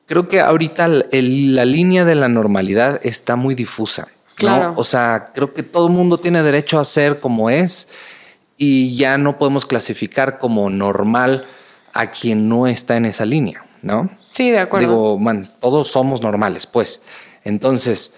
Creo 0.08 0.28
que 0.28 0.42
ahorita 0.42 0.88
la 0.88 1.66
línea 1.66 2.04
de 2.04 2.16
la 2.16 2.28
normalidad 2.28 3.00
está 3.04 3.36
muy 3.36 3.54
difusa. 3.54 4.08
Claro. 4.36 4.74
O 4.76 4.84
sea, 4.84 5.32
creo 5.34 5.54
que 5.54 5.64
todo 5.64 5.88
el 5.88 5.94
mundo 5.94 6.18
tiene 6.18 6.42
derecho 6.42 6.80
a 6.80 6.86
ser 6.86 7.20
como 7.20 7.50
es 7.50 7.92
y 8.62 8.98
ya 8.98 9.18
no 9.18 9.38
podemos 9.38 9.66
clasificar 9.66 10.38
como 10.38 10.70
normal 10.70 11.46
a 11.94 12.12
quien 12.12 12.50
no 12.50 12.68
está 12.68 12.98
en 12.98 13.06
esa 13.06 13.26
línea, 13.26 13.66
¿no? 13.82 14.12
Sí, 14.32 14.52
de 14.52 14.60
acuerdo. 14.60 14.88
Digo, 14.88 15.18
man, 15.18 15.50
todos 15.62 15.88
somos 15.88 16.22
normales, 16.22 16.68
pues. 16.68 17.02
Entonces, 17.46 18.18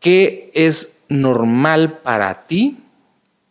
¿qué 0.00 0.50
es 0.52 0.98
normal 1.08 2.00
para 2.02 2.48
ti? 2.48 2.80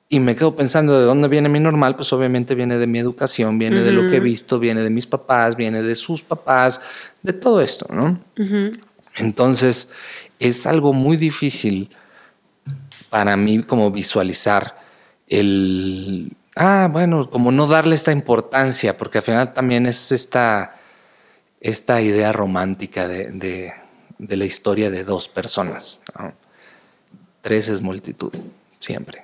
Y 0.10 0.20
me 0.20 0.36
quedo 0.36 0.53
pensando 0.53 1.00
de 1.00 1.06
dónde 1.06 1.30
viene 1.30 1.48
mi 1.48 1.62
normal, 1.62 1.96
pues 1.96 2.12
obviamente 2.12 2.56
viene 2.56 2.77
de 2.77 2.88
mi 2.88 3.00
educación, 3.00 3.58
viene 3.58 3.80
de 3.80 3.94
lo 3.94 4.10
que 4.10 4.18
he 4.18 4.20
visto, 4.20 4.60
viene 4.60 4.82
de 4.82 4.89
mis 4.89 5.08
papás, 5.08 5.56
viene 5.56 5.82
de 5.82 5.96
sus 5.96 6.22
papás, 6.22 6.82
de 7.24 7.32
todo 7.32 7.62
esto, 7.62 7.88
¿no? 7.89 8.20
Entonces, 9.15 9.94
es 10.39 10.68
algo 10.68 10.91
muy 10.91 11.15
difícil 11.15 11.89
para 13.10 13.38
mí 13.38 13.63
como 13.63 13.89
visualizar 13.91 14.80
el, 15.31 16.35
ah, 16.55 16.89
bueno, 16.91 17.29
como 17.29 17.51
no 17.51 17.65
darle 17.65 17.95
esta 17.95 18.11
importancia, 18.11 18.97
porque 18.97 19.19
al 19.19 19.23
final 19.23 19.53
también 19.53 19.85
es 19.85 20.11
esta, 20.11 20.75
esta 21.61 22.01
idea 22.01 22.33
romántica 22.33 23.07
de, 23.07 23.73
la 24.19 24.45
historia 24.45 24.91
de 24.91 25.03
dos 25.03 25.29
personas. 25.29 26.01
Tres 27.41 27.69
es 27.69 27.81
multitud, 27.81 28.33
siempre. 28.79 29.23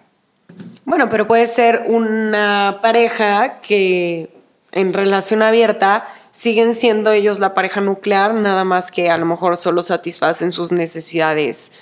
Bueno, 0.85 1.09
pero 1.09 1.27
puede 1.27 1.45
ser 1.45 1.83
una 1.87 2.79
pareja 2.81 3.59
que 3.59 4.29
en 4.71 4.93
relación 4.93 5.41
abierta 5.43 6.05
siguen 6.31 6.73
siendo 6.73 7.11
ellos 7.11 7.39
la 7.39 7.53
pareja 7.53 7.81
nuclear, 7.81 8.33
nada 8.33 8.63
más 8.63 8.91
que 8.91 9.09
a 9.09 9.17
lo 9.17 9.25
mejor 9.25 9.57
solo 9.57 9.81
satisfacen 9.81 10.51
sus 10.51 10.71
necesidades 10.71 11.73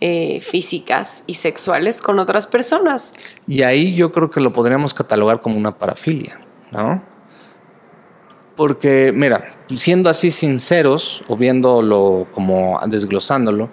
eh, 0.00 0.40
físicas 0.40 1.24
y 1.26 1.34
sexuales 1.34 2.00
con 2.00 2.18
otras 2.18 2.46
personas. 2.46 3.14
Y 3.46 3.62
ahí 3.62 3.94
yo 3.96 4.12
creo 4.12 4.30
que 4.30 4.40
lo 4.40 4.52
podríamos 4.52 4.94
catalogar 4.94 5.40
como 5.40 5.56
una 5.56 5.76
parafilia, 5.76 6.38
¿no? 6.70 7.02
Porque, 8.56 9.12
mira, 9.14 9.56
siendo 9.74 10.08
así 10.08 10.30
sinceros 10.30 11.24
o 11.28 11.36
viéndolo 11.36 12.28
como 12.32 12.80
desglosándolo, 12.86 13.70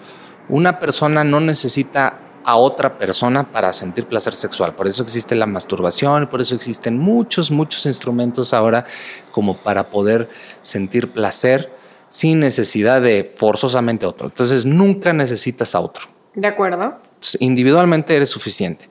una 0.49 0.79
persona 0.79 1.23
no 1.23 1.39
necesita 1.39 2.19
a 2.43 2.55
otra 2.55 2.97
persona 2.97 3.51
para 3.51 3.73
sentir 3.73 4.05
placer 4.05 4.33
sexual. 4.33 4.75
Por 4.75 4.87
eso 4.87 5.03
existe 5.03 5.35
la 5.35 5.47
masturbación, 5.47 6.27
por 6.27 6.41
eso 6.41 6.55
existen 6.55 6.97
muchos, 6.97 7.49
muchos 7.51 7.85
instrumentos 7.87 8.53
ahora 8.53 8.85
como 9.31 9.57
para 9.57 9.89
poder 9.89 10.29
sentir 10.61 11.11
placer 11.11 11.71
sin 12.09 12.39
necesidad 12.39 13.01
de 13.01 13.31
forzosamente 13.35 14.05
otro. 14.05 14.27
Entonces 14.27 14.65
nunca 14.65 15.13
necesitas 15.13 15.75
a 15.75 15.81
otro. 15.81 16.14
De 16.35 16.47
acuerdo. 16.47 16.99
Individualmente 17.39 18.15
eres 18.15 18.29
suficiente. 18.29 18.89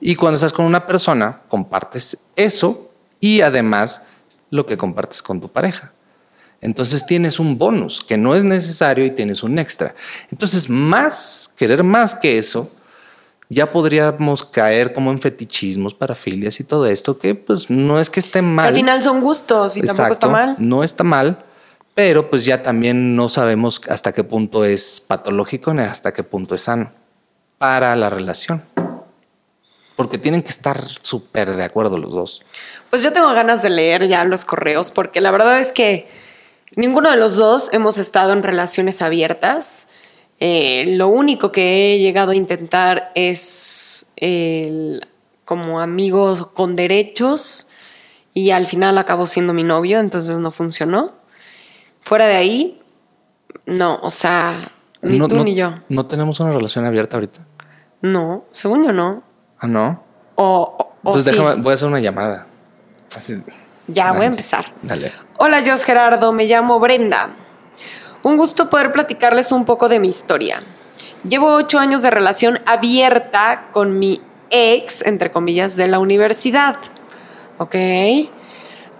Y 0.00 0.16
cuando 0.16 0.36
estás 0.36 0.52
con 0.52 0.64
una 0.64 0.86
persona, 0.86 1.42
compartes 1.48 2.26
eso 2.36 2.90
y 3.20 3.40
además 3.40 4.06
lo 4.50 4.66
que 4.66 4.76
compartes 4.76 5.22
con 5.22 5.40
tu 5.40 5.48
pareja. 5.50 5.92
Entonces 6.60 7.04
tienes 7.04 7.40
un 7.40 7.58
bonus 7.58 8.02
que 8.02 8.16
no 8.16 8.34
es 8.34 8.42
necesario 8.42 9.04
y 9.04 9.10
tienes 9.10 9.42
un 9.42 9.58
extra. 9.58 9.94
Entonces, 10.30 10.70
más, 10.70 11.52
querer 11.56 11.84
más 11.84 12.14
que 12.14 12.38
eso, 12.38 12.70
ya 13.50 13.70
podríamos 13.70 14.44
caer 14.44 14.94
como 14.94 15.10
en 15.10 15.20
fetichismos, 15.20 15.94
parafilias 15.94 16.58
y 16.60 16.64
todo 16.64 16.86
esto, 16.86 17.18
que 17.18 17.34
pues 17.34 17.68
no 17.68 18.00
es 18.00 18.08
que 18.08 18.20
esté 18.20 18.40
mal. 18.40 18.68
Al 18.68 18.74
final 18.74 19.02
son 19.02 19.20
gustos 19.20 19.76
y 19.76 19.82
tampoco 19.82 20.12
está 20.12 20.28
mal. 20.28 20.56
No 20.58 20.82
está 20.82 21.04
mal, 21.04 21.44
pero 21.94 22.28
pues 22.28 22.44
ya 22.44 22.62
también 22.62 23.14
no 23.14 23.28
sabemos 23.28 23.80
hasta 23.88 24.12
qué 24.12 24.24
punto 24.24 24.64
es 24.64 25.00
patológico 25.00 25.72
ni 25.72 25.82
hasta 25.82 26.12
qué 26.12 26.24
punto 26.24 26.54
es 26.54 26.62
sano 26.62 26.92
para 27.58 27.94
la 27.96 28.10
relación. 28.10 28.62
Porque 29.96 30.18
tienen 30.18 30.42
que 30.42 30.48
estar 30.48 30.82
súper 31.02 31.54
de 31.54 31.62
acuerdo 31.62 31.96
los 31.98 32.12
dos. 32.12 32.42
Pues 32.90 33.04
yo 33.04 33.12
tengo 33.12 33.32
ganas 33.32 33.62
de 33.62 33.70
leer 33.70 34.08
ya 34.08 34.24
los 34.24 34.44
correos, 34.44 34.90
porque 34.90 35.20
la 35.20 35.30
verdad 35.30 35.60
es 35.60 35.70
que 35.70 36.08
ninguno 36.74 37.10
de 37.12 37.16
los 37.16 37.36
dos 37.36 37.72
hemos 37.72 37.98
estado 37.98 38.32
en 38.32 38.42
relaciones 38.42 39.00
abiertas. 39.02 39.88
Eh, 40.40 40.84
lo 40.88 41.06
único 41.06 41.52
que 41.52 41.94
he 41.94 41.98
llegado 42.00 42.32
a 42.32 42.34
intentar 42.34 43.12
es 43.14 44.06
el, 44.16 45.06
como 45.44 45.80
amigos 45.80 46.48
con 46.48 46.74
derechos 46.74 47.68
y 48.32 48.50
al 48.50 48.66
final 48.66 48.98
acabó 48.98 49.28
siendo 49.28 49.52
mi 49.52 49.62
novio, 49.62 50.00
entonces 50.00 50.40
no 50.40 50.50
funcionó. 50.50 51.23
Fuera 52.04 52.26
de 52.26 52.34
ahí, 52.34 52.82
no, 53.64 53.98
o 54.02 54.10
sea, 54.10 54.70
ni 55.00 55.18
tú 55.26 55.42
ni 55.42 55.54
yo. 55.54 55.72
¿No 55.88 56.04
tenemos 56.04 56.38
una 56.38 56.52
relación 56.52 56.84
abierta 56.84 57.16
ahorita? 57.16 57.46
No, 58.02 58.44
según 58.50 58.84
yo 58.84 58.92
no. 58.92 59.22
Ah, 59.58 59.66
no. 59.66 60.04
O, 60.34 60.92
Entonces 61.02 61.32
déjame, 61.32 61.62
voy 61.62 61.72
a 61.72 61.74
hacer 61.76 61.88
una 61.88 62.00
llamada. 62.00 62.46
Ya, 63.86 64.12
voy 64.12 64.24
a 64.24 64.26
empezar. 64.26 64.74
Dale. 64.82 65.12
Hola, 65.38 65.62
Jos 65.64 65.82
Gerardo, 65.82 66.30
me 66.34 66.44
llamo 66.44 66.78
Brenda. 66.78 67.30
Un 68.22 68.36
gusto 68.36 68.68
poder 68.68 68.92
platicarles 68.92 69.50
un 69.50 69.64
poco 69.64 69.88
de 69.88 69.98
mi 69.98 70.08
historia. 70.08 70.62
Llevo 71.26 71.54
ocho 71.54 71.78
años 71.78 72.02
de 72.02 72.10
relación 72.10 72.60
abierta 72.66 73.68
con 73.72 73.98
mi 73.98 74.20
ex, 74.50 75.00
entre 75.06 75.30
comillas, 75.30 75.74
de 75.74 75.88
la 75.88 76.00
universidad. 76.00 76.76
¿Ok? 77.56 77.76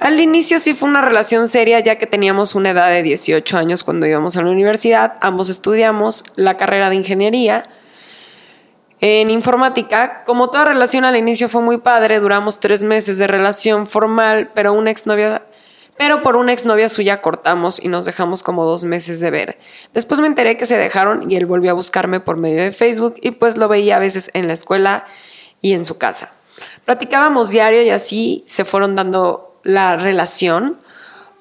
Al 0.00 0.20
inicio 0.20 0.58
sí 0.58 0.74
fue 0.74 0.88
una 0.88 1.02
relación 1.02 1.46
seria 1.46 1.80
ya 1.80 1.96
que 1.96 2.06
teníamos 2.06 2.54
una 2.54 2.70
edad 2.70 2.90
de 2.90 3.02
18 3.02 3.56
años 3.56 3.84
cuando 3.84 4.06
íbamos 4.06 4.36
a 4.36 4.42
la 4.42 4.50
universidad. 4.50 5.14
Ambos 5.20 5.50
estudiamos 5.50 6.24
la 6.36 6.56
carrera 6.56 6.90
de 6.90 6.96
ingeniería 6.96 7.64
en 9.00 9.30
informática. 9.30 10.24
Como 10.24 10.50
toda 10.50 10.66
relación 10.66 11.04
al 11.04 11.16
inicio 11.16 11.48
fue 11.48 11.62
muy 11.62 11.78
padre, 11.78 12.20
duramos 12.20 12.60
tres 12.60 12.82
meses 12.82 13.18
de 13.18 13.26
relación 13.26 13.86
formal, 13.86 14.50
pero 14.54 14.72
una 14.72 14.90
exnovia 14.90 15.42
pero 15.96 16.22
por 16.22 16.36
una 16.36 16.52
exnovia 16.52 16.88
suya 16.88 17.22
cortamos 17.22 17.80
y 17.82 17.86
nos 17.86 18.04
dejamos 18.04 18.42
como 18.42 18.64
dos 18.64 18.82
meses 18.82 19.20
de 19.20 19.30
ver. 19.30 19.58
Después 19.92 20.20
me 20.20 20.26
enteré 20.26 20.56
que 20.56 20.66
se 20.66 20.76
dejaron 20.76 21.30
y 21.30 21.36
él 21.36 21.46
volvió 21.46 21.70
a 21.70 21.74
buscarme 21.74 22.18
por 22.18 22.36
medio 22.36 22.62
de 22.62 22.72
Facebook 22.72 23.14
y 23.22 23.30
pues 23.30 23.56
lo 23.56 23.68
veía 23.68 23.96
a 23.96 24.00
veces 24.00 24.28
en 24.34 24.48
la 24.48 24.54
escuela 24.54 25.06
y 25.60 25.72
en 25.72 25.84
su 25.84 25.96
casa. 25.96 26.32
Platicábamos 26.84 27.50
diario 27.50 27.82
y 27.82 27.90
así 27.90 28.42
se 28.46 28.64
fueron 28.64 28.96
dando 28.96 29.53
la 29.64 29.96
relación. 29.96 30.78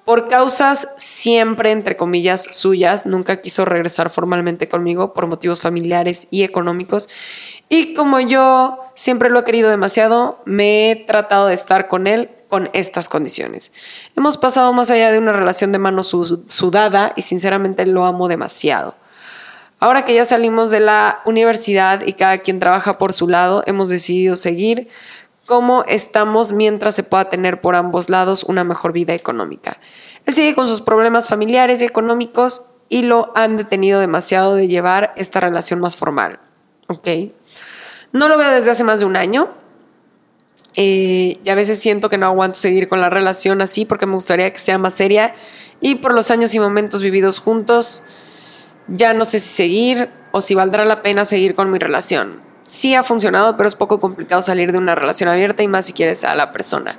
Por 0.05 0.27
causas 0.27 0.89
siempre, 0.97 1.71
entre 1.71 1.95
comillas, 1.95 2.45
suyas, 2.51 3.05
nunca 3.05 3.41
quiso 3.41 3.63
regresar 3.63 4.09
formalmente 4.09 4.67
conmigo 4.67 5.13
por 5.13 5.27
motivos 5.27 5.61
familiares 5.61 6.27
y 6.29 6.43
económicos. 6.43 7.07
Y 7.69 7.93
como 7.93 8.19
yo 8.19 8.79
siempre 8.95 9.29
lo 9.29 9.39
he 9.39 9.43
querido 9.45 9.69
demasiado, 9.69 10.41
me 10.45 10.91
he 10.91 10.95
tratado 10.95 11.47
de 11.47 11.53
estar 11.53 11.87
con 11.87 12.07
él 12.07 12.29
con 12.49 12.69
estas 12.73 13.09
condiciones. 13.09 13.71
Hemos 14.15 14.37
pasado 14.37 14.73
más 14.73 14.91
allá 14.91 15.09
de 15.09 15.17
una 15.17 15.31
relación 15.31 15.71
de 15.71 15.79
mano 15.79 16.03
sudada 16.03 17.13
y 17.15 17.23
sinceramente 17.23 17.85
lo 17.85 18.05
amo 18.05 18.27
demasiado. 18.27 18.95
Ahora 19.79 20.05
que 20.05 20.13
ya 20.13 20.23
salimos 20.23 20.69
de 20.69 20.79
la 20.79 21.21
universidad 21.25 22.05
y 22.05 22.13
cada 22.13 22.37
quien 22.37 22.59
trabaja 22.59 22.97
por 22.99 23.11
su 23.11 23.27
lado, 23.27 23.63
hemos 23.65 23.89
decidido 23.89 24.35
seguir 24.35 24.87
como 25.45 25.83
estamos 25.87 26.51
mientras 26.53 26.95
se 26.95 27.03
pueda 27.03 27.29
tener 27.29 27.61
por 27.61 27.75
ambos 27.75 28.09
lados 28.09 28.43
una 28.43 28.63
mejor 28.63 28.93
vida 28.93 29.13
económica. 29.13 29.79
Él 30.25 30.33
sigue 30.33 30.55
con 30.55 30.67
sus 30.67 30.81
problemas 30.81 31.27
familiares 31.27 31.81
y 31.81 31.85
económicos 31.85 32.67
y 32.89 33.03
lo 33.03 33.31
han 33.35 33.57
detenido 33.57 33.99
demasiado 33.99 34.55
de 34.55 34.67
llevar 34.67 35.13
esta 35.17 35.39
relación 35.39 35.79
más 35.79 35.97
formal. 35.97 36.39
¿Ok? 36.87 37.07
No 38.11 38.29
lo 38.29 38.37
veo 38.37 38.51
desde 38.51 38.71
hace 38.71 38.83
más 38.83 38.99
de 38.99 39.05
un 39.05 39.15
año 39.15 39.49
Eh, 40.75 41.39
y 41.43 41.49
a 41.49 41.55
veces 41.55 41.79
siento 41.79 42.09
que 42.09 42.17
no 42.17 42.25
aguanto 42.25 42.57
seguir 42.57 42.87
con 42.87 42.99
la 42.99 43.09
relación 43.09 43.61
así 43.61 43.85
porque 43.85 44.07
me 44.07 44.15
gustaría 44.15 44.51
que 44.51 44.59
sea 44.59 44.77
más 44.79 44.95
seria. 44.95 45.35
Y 45.81 45.95
por 45.95 46.13
los 46.13 46.31
años 46.31 46.55
y 46.55 46.59
momentos 46.59 47.01
vividos 47.01 47.39
juntos, 47.39 48.03
ya 48.87 49.13
no 49.13 49.25
sé 49.25 49.39
si 49.39 49.49
seguir 49.49 50.09
o 50.31 50.41
si 50.41 50.55
valdrá 50.55 50.85
la 50.85 51.01
pena 51.03 51.25
seguir 51.25 51.53
con 51.53 51.69
mi 51.69 51.77
relación. 51.77 52.41
Sí 52.73 52.95
ha 52.95 53.03
funcionado, 53.03 53.55
pero 53.55 53.69
es 53.69 53.75
poco 53.75 53.99
complicado 53.99 54.41
salir 54.41 54.71
de 54.71 54.79
una 54.79 54.95
relación 54.95 55.29
abierta 55.29 55.61
y 55.61 55.67
más 55.67 55.85
si 55.85 55.93
quieres 55.93 56.23
a 56.23 56.33
la 56.33 56.51
persona. 56.51 56.97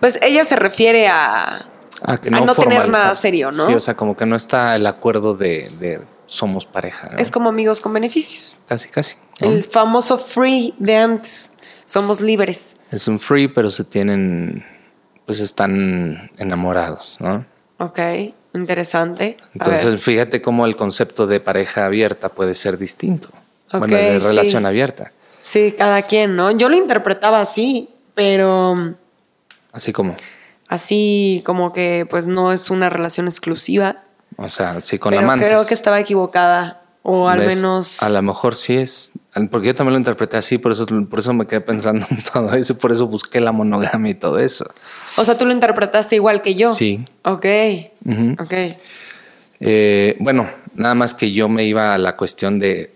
Pues 0.00 0.18
ella 0.22 0.42
se 0.46 0.56
refiere 0.56 1.06
a, 1.06 1.66
A, 2.00 2.16
que 2.16 2.28
a 2.28 2.40
no 2.40 2.54
tener 2.54 2.88
nada 2.88 3.14
serio, 3.14 3.50
¿no? 3.50 3.66
Sí, 3.66 3.74
o 3.74 3.80
sea, 3.82 3.94
como 3.94 4.16
que 4.16 4.24
no 4.24 4.36
está 4.36 4.74
el 4.74 4.86
acuerdo 4.86 5.34
de, 5.34 5.70
de 5.78 6.00
somos 6.24 6.64
pareja. 6.64 7.10
¿no? 7.12 7.18
es 7.18 7.30
como 7.30 7.50
amigos 7.50 7.82
con 7.82 7.92
beneficios. 7.92 8.56
Casi, 8.66 8.88
casi. 8.88 9.16
¿no? 9.38 9.48
El 9.48 9.64
famoso 9.64 10.16
free 10.16 10.74
de 10.78 10.96
antes. 10.96 11.52
Somos 11.84 12.22
libres. 12.22 12.76
Es 12.90 13.06
un 13.06 13.20
free, 13.20 13.48
pero 13.48 13.70
se 13.70 13.84
tienen, 13.84 14.64
pues 15.26 15.40
están 15.40 16.30
enamorados, 16.38 17.18
¿no? 17.20 17.44
Ok, 17.76 18.00
interesante. 18.54 19.36
Entonces, 19.52 20.02
fíjate 20.02 20.40
cómo 20.40 20.64
el 20.64 20.74
concepto 20.74 21.26
de 21.26 21.38
pareja 21.38 21.84
abierta 21.84 22.30
puede 22.30 22.54
ser 22.54 22.78
distinto. 22.78 23.28
Ok, 23.72 23.78
bueno, 23.80 23.96
de 23.96 24.20
sí. 24.20 24.26
relación 24.26 24.66
abierta. 24.66 25.12
Sí, 25.42 25.74
cada 25.76 26.02
quien, 26.02 26.36
¿no? 26.36 26.50
Yo 26.50 26.68
lo 26.68 26.76
interpretaba 26.76 27.40
así, 27.40 27.88
pero 28.14 28.94
Así 29.72 29.92
como, 29.92 30.16
así 30.68 31.42
como 31.44 31.72
que 31.72 32.06
pues 32.08 32.26
no 32.26 32.52
es 32.52 32.70
una 32.70 32.90
relación 32.90 33.26
exclusiva. 33.26 34.02
o 34.36 34.48
sea, 34.50 34.80
sí 34.80 34.98
con 34.98 35.10
pero 35.10 35.22
amantes. 35.22 35.46
creo 35.48 35.66
que 35.66 35.74
estaba 35.74 36.00
equivocada. 36.00 36.82
O 37.08 37.28
al 37.28 37.38
¿Ves? 37.38 37.54
menos. 37.58 38.02
A 38.02 38.08
lo 38.08 38.20
mejor 38.20 38.56
sí 38.56 38.74
es. 38.76 39.12
Porque 39.52 39.68
yo 39.68 39.74
también 39.76 39.92
lo 39.92 39.98
interpreté 39.98 40.38
así, 40.38 40.58
por 40.58 40.72
eso, 40.72 40.86
por 41.08 41.20
eso 41.20 41.32
me 41.34 41.46
quedé 41.46 41.60
pensando 41.60 42.04
en 42.10 42.20
todo 42.32 42.52
eso, 42.54 42.76
por 42.78 42.90
eso 42.90 43.06
busqué 43.06 43.38
la 43.38 43.52
monogamia 43.52 44.10
y 44.10 44.14
todo 44.14 44.40
eso. 44.40 44.68
O 45.16 45.24
sea, 45.24 45.38
tú 45.38 45.46
lo 45.46 45.52
interpretaste 45.52 46.16
igual 46.16 46.42
que 46.42 46.56
yo. 46.56 46.74
Sí. 46.74 47.04
Ok. 47.22 47.46
Ujú. 48.04 48.32
Ok. 48.42 48.52
Eh, 49.60 50.16
bueno, 50.18 50.50
nada 50.74 50.96
más 50.96 51.14
que 51.14 51.30
yo 51.30 51.48
me 51.48 51.62
iba 51.62 51.94
a 51.94 51.98
la 51.98 52.16
cuestión 52.16 52.58
de 52.58 52.95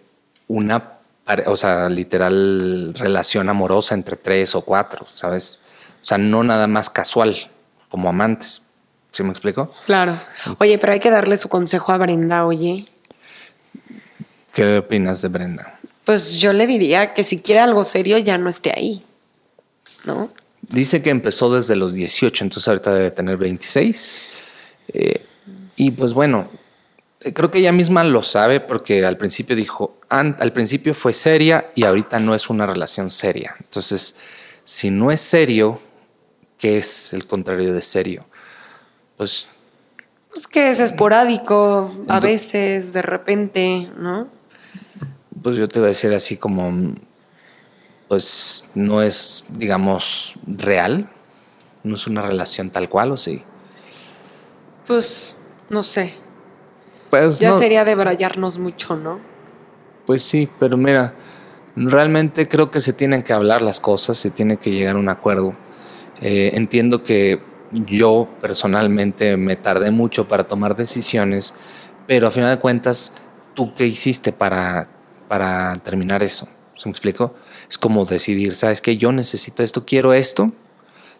una, 0.50 0.98
o 1.46 1.56
sea, 1.56 1.88
literal 1.88 2.92
relación 2.94 3.48
amorosa 3.48 3.94
entre 3.94 4.16
tres 4.16 4.56
o 4.56 4.62
cuatro, 4.62 5.06
¿sabes? 5.06 5.60
O 6.02 6.04
sea, 6.04 6.18
no 6.18 6.42
nada 6.42 6.66
más 6.66 6.90
casual, 6.90 7.36
como 7.88 8.08
amantes. 8.08 8.66
¿Sí 9.12 9.22
me 9.22 9.30
explico? 9.30 9.72
Claro. 9.86 10.18
Oye, 10.58 10.78
pero 10.78 10.92
hay 10.92 11.00
que 11.00 11.10
darle 11.10 11.36
su 11.36 11.48
consejo 11.48 11.92
a 11.92 11.98
Brenda, 11.98 12.46
oye. 12.46 12.86
¿Qué 14.52 14.78
opinas 14.78 15.22
de 15.22 15.28
Brenda? 15.28 15.78
Pues 16.04 16.34
yo 16.36 16.52
le 16.52 16.66
diría 16.66 17.14
que 17.14 17.22
si 17.22 17.38
quiere 17.38 17.60
algo 17.60 17.84
serio 17.84 18.18
ya 18.18 18.36
no 18.36 18.48
esté 18.48 18.72
ahí. 18.76 19.02
¿No? 20.04 20.30
Dice 20.62 21.00
que 21.00 21.10
empezó 21.10 21.54
desde 21.54 21.76
los 21.76 21.92
18, 21.92 22.44
entonces 22.44 22.66
ahorita 22.66 22.92
debe 22.92 23.10
tener 23.12 23.36
26. 23.36 24.20
Eh, 24.94 25.24
y 25.76 25.92
pues 25.92 26.12
bueno, 26.12 26.48
creo 27.34 27.50
que 27.50 27.58
ella 27.58 27.72
misma 27.72 28.02
lo 28.04 28.22
sabe 28.22 28.60
porque 28.60 29.04
al 29.04 29.16
principio 29.18 29.54
dijo, 29.56 29.98
"An- 30.08 30.36
al 30.40 30.52
principio 30.52 30.94
fue 30.94 31.12
seria 31.12 31.70
y 31.74 31.84
ahorita 31.84 32.18
no 32.18 32.34
es 32.34 32.48
una 32.50 32.66
relación 32.66 33.10
seria. 33.10 33.56
Entonces, 33.60 34.16
si 34.64 34.90
no 34.90 35.10
es 35.10 35.20
serio, 35.20 35.80
¿qué 36.58 36.78
es 36.78 37.12
el 37.12 37.26
contrario 37.26 37.72
de 37.74 37.82
serio? 37.82 38.24
Pues 39.16 39.48
Pues 40.30 40.46
que 40.46 40.70
es 40.70 40.78
esporádico, 40.80 41.92
a 42.08 42.20
veces, 42.20 42.92
de 42.92 43.02
repente, 43.02 43.90
¿no? 43.98 44.28
pues 45.42 45.56
yo 45.56 45.66
te 45.68 45.80
voy 45.80 45.86
a 45.86 45.88
decir 45.88 46.12
así 46.14 46.36
como, 46.36 46.94
pues 48.08 48.68
no 48.74 49.02
es, 49.02 49.46
digamos, 49.50 50.34
real, 50.46 51.10
no 51.82 51.94
es 51.94 52.06
una 52.06 52.22
relación 52.22 52.70
tal 52.70 52.88
cual, 52.88 53.10
¿o 53.12 53.16
sí? 53.16 53.42
Pues, 54.86 55.36
no 55.68 55.82
sé. 55.82 56.14
Pues 57.10 57.40
Ya 57.40 57.50
no, 57.50 57.58
sería 57.58 57.84
debrayarnos 57.84 58.58
mucho, 58.58 58.96
¿no? 58.96 59.20
Pues 60.06 60.22
sí, 60.22 60.48
pero 60.58 60.76
mira, 60.76 61.14
realmente 61.76 62.48
creo 62.48 62.70
que 62.70 62.80
se 62.80 62.92
tienen 62.92 63.22
que 63.22 63.32
hablar 63.32 63.62
las 63.62 63.80
cosas, 63.80 64.16
se 64.16 64.30
tiene 64.30 64.56
que 64.56 64.70
llegar 64.70 64.96
a 64.96 64.98
un 64.98 65.08
acuerdo. 65.08 65.54
Eh, 66.20 66.52
entiendo 66.54 67.02
que 67.02 67.42
yo 67.72 68.28
personalmente 68.40 69.36
me 69.36 69.56
tardé 69.56 69.90
mucho 69.90 70.28
para 70.28 70.44
tomar 70.44 70.76
decisiones, 70.76 71.54
pero 72.06 72.26
a 72.26 72.30
final 72.30 72.50
de 72.50 72.60
cuentas, 72.60 73.14
¿tú 73.54 73.74
qué 73.74 73.86
hiciste 73.86 74.32
para, 74.32 74.88
para 75.28 75.76
terminar 75.76 76.22
eso? 76.22 76.48
¿Se 76.76 76.88
me 76.88 76.92
explico? 76.92 77.34
Es 77.68 77.78
como 77.78 78.04
decidir, 78.04 78.56
¿sabes 78.56 78.80
qué? 78.80 78.96
Yo 78.96 79.12
necesito 79.12 79.62
esto, 79.62 79.84
quiero 79.84 80.12
esto. 80.12 80.52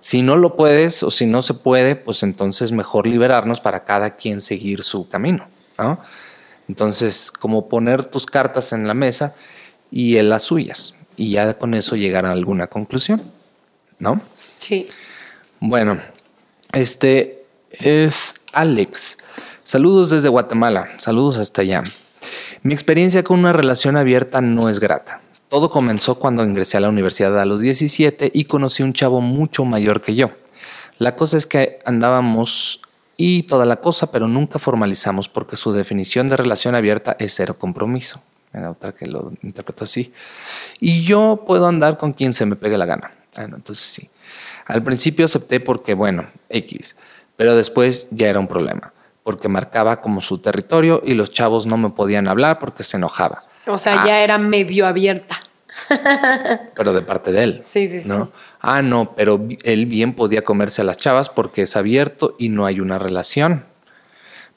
Si 0.00 0.22
no 0.22 0.36
lo 0.36 0.56
puedes 0.56 1.02
o 1.02 1.10
si 1.10 1.26
no 1.26 1.42
se 1.42 1.54
puede, 1.54 1.94
pues 1.94 2.22
entonces 2.22 2.72
mejor 2.72 3.06
liberarnos 3.06 3.60
para 3.60 3.84
cada 3.84 4.16
quien 4.16 4.40
seguir 4.40 4.82
su 4.82 5.08
camino. 5.08 5.48
¿No? 5.82 6.00
Entonces, 6.68 7.32
como 7.32 7.68
poner 7.68 8.04
tus 8.04 8.26
cartas 8.26 8.72
en 8.72 8.86
la 8.86 8.94
mesa 8.94 9.34
y 9.90 10.16
él 10.16 10.28
las 10.28 10.44
suyas. 10.44 10.94
Y 11.16 11.32
ya 11.32 11.54
con 11.58 11.74
eso 11.74 11.96
llegar 11.96 12.26
a 12.26 12.30
alguna 12.30 12.68
conclusión. 12.68 13.22
¿No? 13.98 14.20
Sí. 14.58 14.88
Bueno, 15.58 16.00
este 16.72 17.44
es 17.70 18.46
Alex. 18.52 19.18
Saludos 19.62 20.10
desde 20.10 20.28
Guatemala. 20.28 20.88
Saludos 20.98 21.38
hasta 21.38 21.62
allá. 21.62 21.82
Mi 22.62 22.72
experiencia 22.72 23.24
con 23.24 23.40
una 23.40 23.52
relación 23.52 23.96
abierta 23.96 24.40
no 24.40 24.68
es 24.68 24.80
grata. 24.80 25.20
Todo 25.48 25.70
comenzó 25.70 26.14
cuando 26.20 26.44
ingresé 26.44 26.76
a 26.76 26.80
la 26.80 26.88
universidad 26.88 27.38
a 27.40 27.44
los 27.44 27.60
17 27.60 28.30
y 28.32 28.44
conocí 28.44 28.82
un 28.82 28.92
chavo 28.92 29.20
mucho 29.20 29.64
mayor 29.64 30.02
que 30.02 30.14
yo. 30.14 30.30
La 30.98 31.16
cosa 31.16 31.36
es 31.36 31.46
que 31.46 31.78
andábamos 31.84 32.82
y 33.22 33.42
toda 33.42 33.66
la 33.66 33.76
cosa, 33.76 34.10
pero 34.10 34.26
nunca 34.28 34.58
formalizamos 34.58 35.28
porque 35.28 35.54
su 35.56 35.72
definición 35.72 36.30
de 36.30 36.38
relación 36.38 36.74
abierta 36.74 37.16
es 37.18 37.34
cero 37.34 37.54
compromiso. 37.58 38.22
Era 38.54 38.70
otra 38.70 38.92
que 38.92 39.04
lo 39.04 39.32
interpretó 39.42 39.84
así. 39.84 40.10
Y 40.80 41.02
yo 41.02 41.44
puedo 41.46 41.66
andar 41.66 41.98
con 41.98 42.14
quien 42.14 42.32
se 42.32 42.46
me 42.46 42.56
pegue 42.56 42.78
la 42.78 42.86
gana. 42.86 43.12
Bueno, 43.36 43.56
entonces 43.56 43.84
sí. 43.84 44.08
Al 44.64 44.82
principio 44.82 45.26
acepté 45.26 45.60
porque, 45.60 45.92
bueno, 45.92 46.28
X, 46.48 46.96
pero 47.36 47.54
después 47.54 48.08
ya 48.10 48.28
era 48.28 48.40
un 48.40 48.46
problema, 48.48 48.94
porque 49.22 49.48
marcaba 49.48 50.00
como 50.00 50.22
su 50.22 50.38
territorio 50.38 51.02
y 51.04 51.12
los 51.12 51.30
chavos 51.30 51.66
no 51.66 51.76
me 51.76 51.90
podían 51.90 52.26
hablar 52.26 52.58
porque 52.58 52.84
se 52.84 52.96
enojaba. 52.96 53.44
O 53.66 53.76
sea, 53.76 54.02
Ah. 54.02 54.06
ya 54.06 54.20
era 54.22 54.38
medio 54.38 54.86
abierta. 54.86 55.36
pero 56.74 56.92
de 56.92 57.02
parte 57.02 57.32
de 57.32 57.42
él. 57.42 57.62
Sí, 57.64 57.86
sí, 57.86 58.00
sí. 58.00 58.08
¿no? 58.08 58.30
Ah, 58.60 58.82
no, 58.82 59.14
pero 59.14 59.46
él 59.62 59.86
bien 59.86 60.14
podía 60.14 60.42
comerse 60.42 60.82
a 60.82 60.84
las 60.84 60.96
chavas 60.96 61.28
porque 61.28 61.62
es 61.62 61.76
abierto 61.76 62.36
y 62.38 62.48
no 62.48 62.66
hay 62.66 62.80
una 62.80 62.98
relación. 62.98 63.64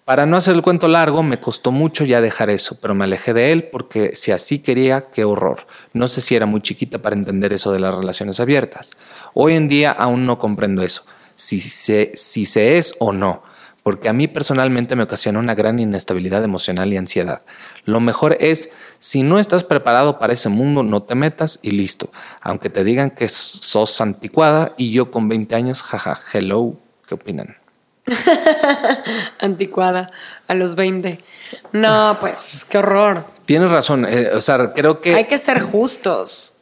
Para 0.05 0.25
no 0.25 0.35
hacer 0.35 0.53
el 0.55 0.61
cuento 0.61 0.89
largo, 0.89 1.23
me 1.23 1.39
costó 1.39 1.71
mucho 1.71 2.03
ya 2.03 2.19
dejar 2.19 2.49
eso, 2.49 2.77
pero 2.81 2.93
me 2.93 3.05
alejé 3.05 3.33
de 3.33 3.53
él 3.53 3.69
porque 3.71 4.17
si 4.17 4.33
así 4.33 4.59
quería, 4.59 5.01
qué 5.01 5.23
horror. 5.23 5.65
No 5.93 6.09
sé 6.09 6.19
si 6.19 6.35
era 6.35 6.45
muy 6.45 6.61
chiquita 6.61 6.99
para 6.99 7.15
entender 7.15 7.53
eso 7.53 7.71
de 7.71 7.79
las 7.79 7.95
relaciones 7.95 8.41
abiertas. 8.41 8.91
Hoy 9.33 9.53
en 9.53 9.69
día 9.69 9.91
aún 9.91 10.25
no 10.25 10.39
comprendo 10.39 10.83
eso, 10.83 11.05
si 11.35 11.61
se, 11.61 12.11
si 12.15 12.45
se 12.45 12.77
es 12.77 12.95
o 12.99 13.13
no, 13.13 13.43
porque 13.83 14.07
a 14.07 14.13
mí 14.13 14.29
personalmente 14.29 14.95
me 14.95 15.03
ocasiona 15.03 15.39
una 15.39 15.55
gran 15.55 15.77
inestabilidad 15.77 16.43
emocional 16.43 16.91
y 16.93 16.97
ansiedad. 16.97 17.41
Lo 17.83 17.99
mejor 17.99 18.37
es, 18.39 18.71
si 18.97 19.23
no 19.23 19.39
estás 19.39 19.65
preparado 19.65 20.19
para 20.19 20.33
ese 20.33 20.47
mundo, 20.47 20.83
no 20.83 21.03
te 21.03 21.15
metas 21.15 21.59
y 21.61 21.71
listo. 21.71 22.09
Aunque 22.41 22.69
te 22.69 22.85
digan 22.85 23.11
que 23.11 23.27
sos 23.27 23.99
anticuada 23.99 24.73
y 24.77 24.91
yo 24.91 25.11
con 25.11 25.27
20 25.27 25.53
años, 25.55 25.83
jaja, 25.83 26.19
hello, 26.33 26.75
¿qué 27.07 27.15
opinan? 27.15 27.57
Anticuada 29.39 30.09
a 30.47 30.53
los 30.53 30.75
20. 30.75 31.19
No, 31.73 32.17
pues, 32.21 32.65
qué 32.69 32.77
horror. 32.77 33.25
Tienes 33.45 33.69
razón, 33.69 34.05
eh, 34.07 34.29
o 34.33 34.41
sea, 34.41 34.73
creo 34.73 35.01
que... 35.01 35.13
Hay 35.15 35.25
que 35.25 35.37
ser 35.37 35.61
justos. 35.61 36.52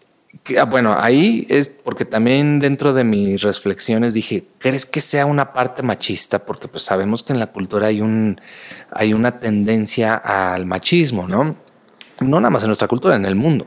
Ah, 0.57 0.65
bueno, 0.65 0.95
ahí 0.97 1.45
es 1.49 1.69
porque 1.69 2.05
también 2.05 2.59
dentro 2.59 2.93
de 2.93 3.03
mis 3.03 3.41
reflexiones 3.41 4.13
dije, 4.13 4.45
¿crees 4.59 4.85
que 4.85 5.01
sea 5.01 5.25
una 5.25 5.53
parte 5.53 5.83
machista? 5.83 6.45
Porque 6.45 6.67
pues 6.67 6.83
sabemos 6.83 7.23
que 7.23 7.33
en 7.33 7.39
la 7.39 7.47
cultura 7.47 7.87
hay, 7.87 8.01
un, 8.01 8.39
hay 8.91 9.13
una 9.13 9.39
tendencia 9.39 10.15
al 10.15 10.65
machismo, 10.65 11.27
¿no? 11.27 11.55
No 12.19 12.39
nada 12.39 12.49
más 12.49 12.63
en 12.63 12.67
nuestra 12.67 12.87
cultura, 12.87 13.15
en 13.15 13.25
el 13.25 13.35
mundo. 13.35 13.65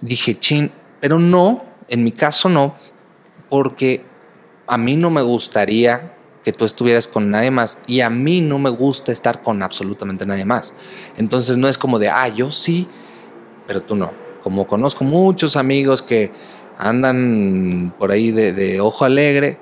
Dije, 0.00 0.38
chin, 0.38 0.70
pero 1.00 1.18
no, 1.18 1.64
en 1.88 2.04
mi 2.04 2.12
caso 2.12 2.48
no, 2.48 2.76
porque 3.48 4.04
a 4.66 4.78
mí 4.78 4.96
no 4.96 5.10
me 5.10 5.22
gustaría 5.22 6.14
que 6.44 6.52
tú 6.52 6.64
estuvieras 6.64 7.06
con 7.06 7.30
nadie 7.30 7.50
más 7.50 7.82
y 7.86 8.00
a 8.00 8.10
mí 8.10 8.40
no 8.40 8.58
me 8.58 8.70
gusta 8.70 9.12
estar 9.12 9.42
con 9.42 9.62
absolutamente 9.62 10.26
nadie 10.26 10.44
más. 10.44 10.74
Entonces 11.16 11.56
no 11.56 11.68
es 11.68 11.78
como 11.78 11.98
de, 11.98 12.08
ah, 12.08 12.28
yo 12.28 12.50
sí, 12.50 12.88
pero 13.66 13.82
tú 13.82 13.96
no. 13.96 14.21
Como 14.42 14.66
conozco 14.66 15.04
muchos 15.04 15.56
amigos 15.56 16.02
que 16.02 16.30
andan 16.78 17.94
por 17.98 18.10
ahí 18.10 18.32
de, 18.32 18.52
de 18.52 18.80
ojo 18.80 19.04
alegre, 19.04 19.58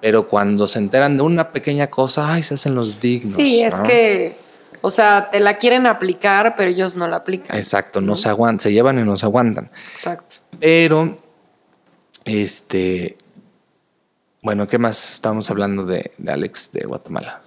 pero 0.00 0.28
cuando 0.28 0.68
se 0.68 0.78
enteran 0.78 1.16
de 1.16 1.22
una 1.22 1.50
pequeña 1.50 1.88
cosa, 1.88 2.32
ay, 2.32 2.42
se 2.42 2.54
hacen 2.54 2.74
los 2.74 3.00
dignos. 3.00 3.34
Sí, 3.34 3.62
es 3.62 3.78
¿no? 3.78 3.84
que, 3.84 4.36
o 4.80 4.90
sea, 4.90 5.30
te 5.30 5.40
la 5.40 5.58
quieren 5.58 5.86
aplicar, 5.86 6.54
pero 6.56 6.70
ellos 6.70 6.94
no 6.94 7.08
la 7.08 7.16
aplican. 7.16 7.56
Exacto, 7.56 8.00
no 8.00 8.16
se 8.16 8.28
aguantan, 8.28 8.60
se 8.60 8.72
llevan 8.72 8.98
y 8.98 9.04
no 9.04 9.16
se 9.16 9.26
aguantan. 9.26 9.70
Exacto. 9.92 10.36
Pero 10.60 11.18
Este. 12.24 13.16
Bueno, 14.42 14.68
¿qué 14.68 14.78
más 14.78 15.14
estábamos 15.14 15.50
hablando 15.50 15.84
de, 15.84 16.12
de 16.18 16.32
Alex 16.32 16.70
de 16.72 16.86
Guatemala? 16.86 17.42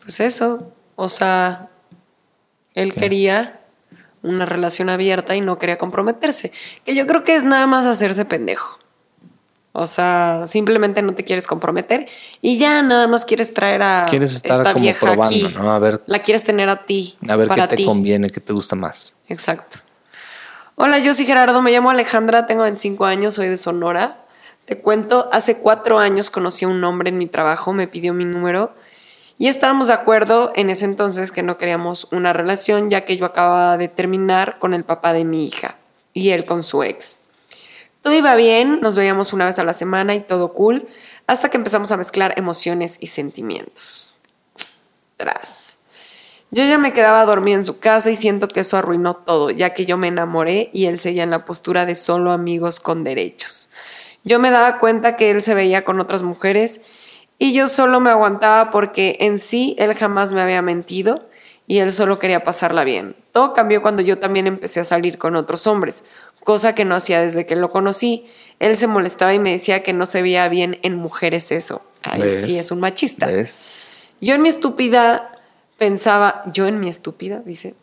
Pues 0.00 0.20
eso, 0.20 0.72
o 0.96 1.08
sea, 1.08 1.68
él 2.74 2.92
quería 2.92 3.55
una 4.26 4.44
relación 4.46 4.88
abierta 4.90 5.34
y 5.34 5.40
no 5.40 5.58
quería 5.58 5.78
comprometerse. 5.78 6.52
Que 6.84 6.94
yo 6.94 7.06
creo 7.06 7.24
que 7.24 7.34
es 7.36 7.44
nada 7.44 7.66
más 7.66 7.86
hacerse 7.86 8.24
pendejo. 8.24 8.78
O 9.78 9.84
sea, 9.86 10.44
simplemente 10.46 11.02
no 11.02 11.12
te 11.14 11.22
quieres 11.24 11.46
comprometer 11.46 12.06
y 12.40 12.56
ya 12.56 12.80
nada 12.80 13.06
más 13.08 13.26
quieres 13.26 13.52
traer 13.52 13.82
a 13.82 14.06
Quieres 14.08 14.34
estar 14.34 14.60
esta 14.60 14.72
como 14.72 14.82
vieja 14.84 15.00
probando, 15.06 15.46
aquí. 15.46 15.54
¿no? 15.54 15.70
A 15.70 15.78
ver, 15.78 16.02
La 16.06 16.22
quieres 16.22 16.44
tener 16.44 16.70
a 16.70 16.86
ti. 16.86 17.18
a 17.28 17.36
ver 17.36 17.48
qué 17.50 17.66
te 17.68 17.76
ti. 17.76 17.84
conviene, 17.84 18.30
qué 18.30 18.40
te 18.40 18.54
gusta 18.54 18.74
más. 18.74 19.12
Exacto. 19.28 19.80
Hola, 20.76 20.98
yo 20.98 21.14
soy 21.14 21.26
Gerardo, 21.26 21.60
me 21.60 21.72
llamo 21.72 21.90
Alejandra, 21.90 22.46
tengo 22.46 22.62
25 22.62 23.04
años, 23.04 23.34
soy 23.34 23.48
de 23.48 23.58
Sonora. 23.58 24.24
Te 24.64 24.78
cuento, 24.78 25.28
hace 25.30 25.58
cuatro 25.58 25.98
años 25.98 26.30
conocí 26.30 26.64
a 26.64 26.68
un 26.68 26.82
hombre 26.82 27.10
en 27.10 27.18
mi 27.18 27.26
trabajo, 27.26 27.74
me 27.74 27.86
pidió 27.86 28.14
mi 28.14 28.24
número 28.24 28.74
y 29.38 29.48
estábamos 29.48 29.88
de 29.88 29.94
acuerdo 29.94 30.52
en 30.54 30.70
ese 30.70 30.84
entonces 30.86 31.30
que 31.30 31.42
no 31.42 31.58
queríamos 31.58 32.08
una 32.10 32.32
relación 32.32 32.90
ya 32.90 33.04
que 33.04 33.16
yo 33.16 33.26
acababa 33.26 33.76
de 33.76 33.88
terminar 33.88 34.58
con 34.58 34.72
el 34.72 34.84
papá 34.84 35.12
de 35.12 35.24
mi 35.24 35.46
hija 35.46 35.76
y 36.12 36.30
él 36.30 36.46
con 36.46 36.62
su 36.62 36.82
ex. 36.82 37.18
Todo 38.00 38.14
iba 38.14 38.34
bien, 38.36 38.80
nos 38.80 38.96
veíamos 38.96 39.32
una 39.32 39.44
vez 39.44 39.58
a 39.58 39.64
la 39.64 39.74
semana 39.74 40.14
y 40.14 40.20
todo 40.20 40.52
cool, 40.52 40.86
hasta 41.26 41.50
que 41.50 41.56
empezamos 41.56 41.90
a 41.90 41.96
mezclar 41.96 42.34
emociones 42.36 42.96
y 43.00 43.08
sentimientos. 43.08 44.14
Tras. 45.16 45.76
Yo 46.50 46.64
ya 46.64 46.78
me 46.78 46.92
quedaba 46.92 47.24
dormida 47.24 47.56
en 47.56 47.64
su 47.64 47.80
casa 47.80 48.10
y 48.10 48.16
siento 48.16 48.48
que 48.48 48.60
eso 48.60 48.76
arruinó 48.76 49.16
todo, 49.16 49.50
ya 49.50 49.74
que 49.74 49.84
yo 49.84 49.98
me 49.98 50.06
enamoré 50.06 50.70
y 50.72 50.86
él 50.86 50.98
seguía 50.98 51.24
en 51.24 51.30
la 51.30 51.44
postura 51.44 51.84
de 51.84 51.96
solo 51.96 52.30
amigos 52.30 52.80
con 52.80 53.02
derechos. 53.02 53.70
Yo 54.24 54.38
me 54.38 54.50
daba 54.50 54.78
cuenta 54.78 55.16
que 55.16 55.30
él 55.30 55.42
se 55.42 55.54
veía 55.54 55.84
con 55.84 56.00
otras 56.00 56.22
mujeres 56.22 56.80
y 57.38 57.52
yo 57.52 57.68
solo 57.68 58.00
me 58.00 58.10
aguantaba 58.10 58.70
porque 58.70 59.16
en 59.20 59.38
sí 59.38 59.76
él 59.78 59.94
jamás 59.94 60.32
me 60.32 60.40
había 60.40 60.62
mentido 60.62 61.28
y 61.66 61.78
él 61.78 61.92
solo 61.92 62.18
quería 62.18 62.44
pasarla 62.44 62.84
bien. 62.84 63.16
Todo 63.32 63.52
cambió 63.52 63.82
cuando 63.82 64.02
yo 64.02 64.18
también 64.18 64.46
empecé 64.46 64.80
a 64.80 64.84
salir 64.84 65.18
con 65.18 65.36
otros 65.36 65.66
hombres, 65.66 66.04
cosa 66.44 66.74
que 66.74 66.84
no 66.84 66.94
hacía 66.94 67.20
desde 67.20 67.44
que 67.44 67.56
lo 67.56 67.70
conocí. 67.70 68.26
Él 68.60 68.78
se 68.78 68.86
molestaba 68.86 69.34
y 69.34 69.38
me 69.38 69.52
decía 69.52 69.82
que 69.82 69.92
no 69.92 70.06
se 70.06 70.22
veía 70.22 70.48
bien 70.48 70.78
en 70.82 70.96
mujeres 70.96 71.52
eso. 71.52 71.82
Ay, 72.02 72.22
¿Ves? 72.22 72.44
sí, 72.44 72.58
es 72.58 72.70
un 72.70 72.80
machista. 72.80 73.26
¿Ves? 73.26 73.58
Yo 74.20 74.34
en 74.34 74.42
mi 74.42 74.48
estúpida 74.48 75.32
pensaba, 75.76 76.42
yo 76.52 76.66
en 76.66 76.80
mi 76.80 76.88
estúpida, 76.88 77.42
dice. 77.44 77.74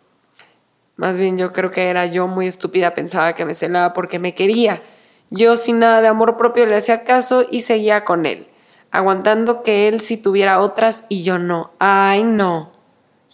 Más 0.95 1.19
bien 1.19 1.37
yo 1.37 1.51
creo 1.51 1.71
que 1.71 1.89
era 1.89 2.05
yo 2.05 2.27
muy 2.27 2.47
estúpida, 2.47 2.93
pensaba 2.93 3.33
que 3.33 3.45
me 3.45 3.53
celaba 3.53 3.93
porque 3.93 4.19
me 4.19 4.35
quería. 4.35 4.81
Yo 5.29 5.57
sin 5.57 5.79
nada 5.79 6.01
de 6.01 6.07
amor 6.07 6.37
propio 6.37 6.65
le 6.65 6.75
hacía 6.75 7.03
caso 7.03 7.45
y 7.49 7.61
seguía 7.61 8.05
con 8.05 8.25
él, 8.25 8.47
aguantando 8.93 9.63
que 9.63 9.87
él 9.87 9.99
sí 9.99 10.17
tuviera 10.17 10.59
otras 10.59 11.07
y 11.09 11.23
yo 11.23 11.39
no. 11.39 11.71
Ay, 11.79 12.23
no. 12.23 12.71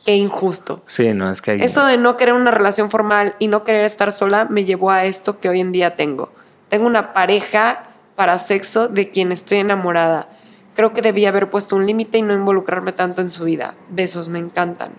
Qué 0.05 0.15
injusto. 0.15 0.81
Sí, 0.87 1.13
no, 1.13 1.29
es 1.29 1.41
que 1.41 1.51
hay... 1.51 1.59
Eso 1.59 1.85
de 1.85 1.97
no 1.97 2.15
querer 2.15 2.33
una 2.33 2.49
relación 2.49 2.89
formal 2.89 3.35
y 3.39 3.49
no 3.49 3.65
querer 3.65 3.83
estar 3.83 4.13
sola 4.13 4.47
me 4.49 4.63
llevó 4.63 4.89
a 4.89 5.03
esto 5.03 5.39
que 5.39 5.49
hoy 5.49 5.59
en 5.59 5.73
día 5.73 5.97
tengo. 5.97 6.31
Tengo 6.69 6.87
una 6.87 7.13
pareja 7.13 7.89
para 8.15 8.39
sexo 8.39 8.87
de 8.87 9.11
quien 9.11 9.33
estoy 9.33 9.57
enamorada. 9.57 10.29
Creo 10.75 10.93
que 10.93 11.01
debía 11.01 11.27
haber 11.27 11.49
puesto 11.49 11.75
un 11.75 11.85
límite 11.85 12.17
y 12.17 12.21
no 12.21 12.33
involucrarme 12.33 12.93
tanto 12.93 13.21
en 13.21 13.29
su 13.29 13.43
vida. 13.43 13.75
Besos, 13.89 14.29
me 14.29 14.39
encantan. 14.39 14.93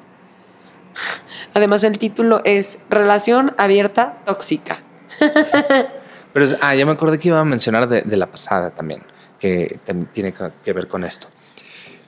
Además, 1.54 1.84
el 1.84 1.98
título 1.98 2.42
es 2.44 2.84
Relación 2.90 3.54
abierta 3.56 4.18
tóxica. 4.26 4.80
Pero, 6.34 6.46
ah, 6.60 6.74
ya 6.74 6.84
me 6.84 6.92
acordé 6.92 7.18
que 7.18 7.28
iba 7.28 7.40
a 7.40 7.44
mencionar 7.44 7.88
de, 7.88 8.02
de 8.02 8.16
la 8.18 8.26
pasada 8.30 8.70
también, 8.70 9.02
que 9.40 9.80
tiene 10.12 10.32
que 10.64 10.72
ver 10.72 10.86
con 10.86 11.02
esto. 11.02 11.26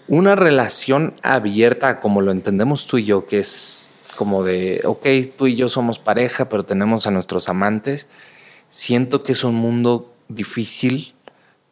Una 0.07 0.37
relación 0.37 1.15
abierta, 1.23 1.99
como 1.99 2.21
lo 2.21 2.31
entendemos 2.31 2.87
tú 2.87 2.99
y 2.99 3.05
yo, 3.05 3.27
que 3.27 3.41
es 3.41 3.93
como 4.17 4.45
de, 4.45 4.83
ok, 4.85 5.07
tú 5.37 5.47
y 5.47 5.57
yo 5.57 5.69
somos 5.69 5.99
pareja, 5.99 6.49
pero 6.49 6.65
tenemos 6.65 7.07
a 7.07 7.11
nuestros 7.11 7.49
amantes, 7.49 8.07
siento 8.69 9.25
que 9.25 9.33
es 9.33 9.43
un 9.43 9.55
mundo 9.55 10.13
difícil 10.29 11.15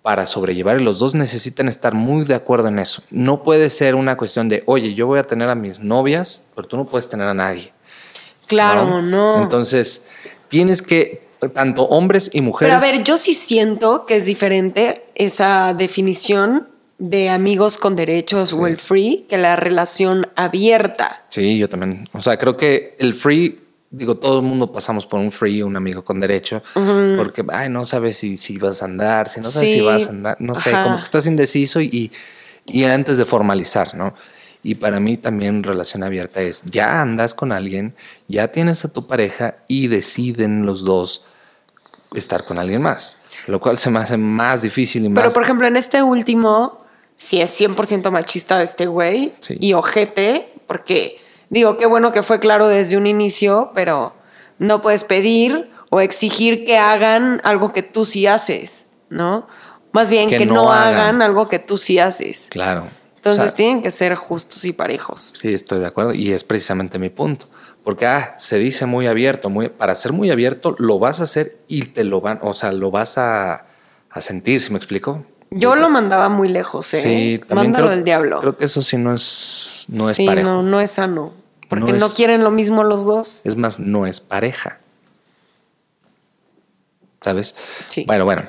para 0.03 0.27
sobrellevar 0.27 0.81
y 0.81 0.85
los 0.85 0.99
dos 0.99 1.15
necesitan 1.15 1.69
estar 1.69 1.95
muy 1.95 2.25
de 2.25 2.35
acuerdo 2.35 2.69
en 2.69 2.79
eso. 2.79 3.03
No 3.11 3.43
puede 3.43 3.69
ser 3.69 3.95
una 3.95 4.17
cuestión 4.17 4.49
de, 4.49 4.63
oye, 4.67 4.95
yo 4.95 5.07
voy 5.07 5.19
a 5.19 5.25
tener 5.25 5.51
a 5.51 5.55
mis 5.55 5.81
novias, 5.81 6.51
pero 6.55 6.67
tú 6.67 6.77
no 6.77 6.87
puedes 6.87 7.09
tener 7.09 7.27
a 7.29 7.35
nadie. 7.35 7.73
Claro, 8.47 9.03
no. 9.03 9.43
Entonces, 9.43 10.09
tienes 10.49 10.83
que, 10.83 11.29
tanto 11.49 11.85
hombres 11.85 12.31
y 12.33 12.43
mujeres. 12.43 12.77
Pero 12.77 12.87
a 12.87 12.93
ver, 12.93 13.03
yo 13.03 13.17
sí 13.17 13.35
siento 13.35 14.05
que 14.07 14.17
es 14.17 14.27
diferente 14.27 15.05
esa 15.15 15.75
definición 15.75 16.69
de 17.01 17.31
amigos 17.31 17.79
con 17.79 17.97
derechos 17.97 18.53
o 18.53 18.67
el 18.67 18.77
free 18.77 19.25
que 19.29 19.39
la 19.39 19.57
relación 19.57 20.29
abierta. 20.37 21.25
Sí, 21.31 21.59
yo 21.59 21.69
también. 21.69 22.07
O 22.13 22.21
sea, 22.21 22.39
creo 22.39 22.59
que 22.59 22.95
el 22.99 23.15
free, 23.15 23.59
digo, 23.91 24.17
todo 24.17 24.41
el 24.41 24.45
mundo 24.45 24.71
pasamos 24.71 25.07
por 25.07 25.19
un 25.19 25.33
free, 25.33 25.63
un 25.63 25.77
amigo 25.77 26.05
con 26.05 26.21
derecho, 26.21 26.63
porque, 27.17 27.43
ay, 27.49 27.71
no 27.71 27.87
sabes 27.87 28.19
si, 28.19 28.37
si 28.37 28.59
vas 28.59 28.83
a 28.83 28.85
andar, 28.85 29.31
si 29.31 29.41
no 29.41 29.47
sabes 29.47 29.73
si 29.73 29.81
vas 29.81 30.07
a 30.07 30.11
andar, 30.11 30.37
no 30.41 30.55
sé, 30.55 30.73
como 30.73 30.99
que 30.99 31.05
estás 31.05 31.27
indeciso 31.27 31.81
y, 31.81 32.13
y 32.67 32.85
antes 32.85 33.17
de 33.17 33.25
formalizar, 33.25 33.95
¿no? 33.95 34.15
Y 34.63 34.75
para 34.75 35.01
mí 35.01 35.17
también 35.17 35.63
relación 35.63 36.03
abierta 36.03 36.43
es, 36.43 36.65
ya 36.67 37.01
andas 37.01 37.35
con 37.35 37.51
alguien, 37.51 37.95
ya 38.29 38.49
tienes 38.49 38.85
a 38.85 38.93
tu 38.93 39.07
pareja 39.07 39.57
y 39.69 39.89
deciden 39.89 40.67
los 40.67 40.85
dos 40.85 41.25
estar 42.15 42.45
con 42.45 42.59
alguien 42.59 42.83
más, 42.83 43.19
lo 43.47 43.61
cual 43.61 43.79
se 43.79 43.91
me 43.91 43.99
hace 44.01 44.17
más 44.17 44.63
difícil 44.63 45.05
y 45.05 45.09
más... 45.09 45.23
Pero 45.23 45.33
por 45.35 45.43
ejemplo, 45.45 45.67
en 45.67 45.77
este 45.77 46.03
último, 46.03 46.85
sí 47.17 47.41
es 47.41 47.59
100% 47.61 48.11
machista 48.11 48.59
de 48.59 48.65
este 48.65 48.87
güey 48.87 49.35
Sí. 49.41 49.57
y 49.61 49.73
ojete, 49.75 50.53
porque 50.67 51.21
digo, 51.51 51.79
qué 51.79 51.87
bueno 51.87 52.13
que 52.13 52.23
fue 52.23 52.39
claro 52.41 52.69
desde 52.69 52.97
un 52.97 53.07
inicio, 53.07 53.71
pero 53.75 54.15
no 54.59 54.83
puedes 54.83 55.05
pedir 55.05 55.71
o 55.91 56.01
exigir 56.01 56.65
que 56.65 56.79
hagan 56.79 57.41
algo 57.45 57.73
que 57.73 57.83
tú 57.83 58.05
sí 58.05 58.27
haces, 58.27 58.87
¿no? 59.09 59.47
Más 59.93 60.09
bien 60.11 60.29
Que 60.29 60.37
que, 60.37 60.47
no 60.47 60.55
no, 60.55 60.73
hagan. 60.73 60.95
hagan. 61.01 61.23
algo 61.23 61.49
que 61.49 61.59
tú 61.59 61.77
sí 61.77 61.99
haces. 61.99 62.47
Claro. 62.51 62.89
Entonces 63.17 63.43
O 63.43 63.47
sea, 63.49 63.55
tienen 63.55 63.83
que 63.83 63.91
ser 63.91 64.15
justos 64.15 64.65
y 64.65 64.73
parejos. 64.73 65.35
Sí, 65.39 65.53
estoy 65.53 65.81
de 65.81 65.87
acuerdo 65.87 66.15
y 66.15 66.33
es 66.33 66.43
precisamente 66.45 66.99
mi 66.99 67.11
punto. 67.11 67.47
Porque 67.91 68.07
ah, 68.07 68.35
se 68.37 68.57
dice 68.61 68.87
muy 68.87 69.09
abierto, 69.09 69.51
muy, 69.51 69.69
para 69.69 69.97
ser 69.97 70.13
muy 70.13 70.31
abierto 70.31 70.77
lo 70.79 71.01
vas 71.01 71.19
a 71.19 71.25
hacer 71.25 71.59
y 71.67 71.87
te 71.87 72.05
lo 72.05 72.21
van, 72.21 72.39
o 72.41 72.55
sea, 72.55 72.71
lo 72.71 72.93
vas 72.93 73.19
a, 73.19 73.67
a 74.11 74.21
sentir, 74.21 74.61
¿sí 74.61 74.71
me 74.71 74.77
explico? 74.77 75.27
Yo 75.51 75.75
lo 75.75 75.91
mandaba 75.91 76.29
muy 76.29 76.49
lejos, 76.49 76.95
¿eh? 76.95 77.01
Sí, 77.01 77.39
también 77.49 77.73
Mándalo 77.73 77.87
creo, 77.87 77.97
del 77.97 78.05
diablo. 78.05 78.39
Creo 78.43 78.57
que 78.57 78.67
eso 78.67 78.81
sí 78.81 78.97
no 78.97 79.13
es, 79.13 79.87
no 79.89 80.09
es 80.09 80.21
parejo. 80.25 80.49
no, 80.49 80.63
no 80.63 80.81
es 80.81 80.93
sano. 80.93 81.33
Porque 81.69 81.91
No 81.91 81.99
no, 81.99 82.07
es- 82.07 82.13
quieren 82.15 82.45
lo 82.45 82.53
mismo 82.53 82.85
los 82.85 83.05
dos. 83.07 83.41
Es 83.43 83.57
más, 83.57 83.81
no 83.81 84.07
es 84.07 84.21
pareja. 84.21 84.79
¿Sabes? 87.23 87.57
Sí. 87.89 88.05
Bueno, 88.07 88.25
bueno. 88.25 88.45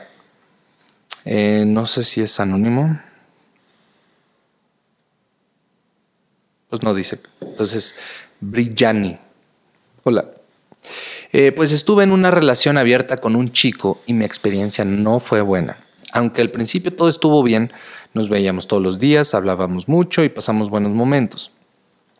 Eh, 1.25 1.63
no 1.65 1.88
sé 1.88 2.04
si 2.04 2.21
es 2.21 2.39
anónimo. 2.39 2.99
Pues 6.69 6.84
no 6.84 6.93
dice. 6.93 7.19
Entonces, 7.41 7.95
Brillani. 8.39 9.17
Hola. 10.03 10.31
Eh, 11.31 11.51
pues 11.51 11.71
estuve 11.71 12.03
en 12.03 12.11
una 12.11 12.31
relación 12.31 12.79
abierta 12.79 13.17
con 13.17 13.35
un 13.35 13.51
chico 13.51 14.01
y 14.07 14.13
mi 14.13 14.25
experiencia 14.25 14.83
no 14.83 15.19
fue 15.19 15.41
buena. 15.41 15.77
Aunque 16.11 16.41
al 16.41 16.49
principio 16.49 16.91
todo 16.91 17.07
estuvo 17.07 17.43
bien, 17.43 17.71
nos 18.15 18.27
veíamos 18.27 18.67
todos 18.67 18.81
los 18.81 18.97
días, 18.97 19.35
hablábamos 19.35 19.87
mucho 19.87 20.23
y 20.23 20.29
pasamos 20.29 20.71
buenos 20.71 20.91
momentos. 20.91 21.51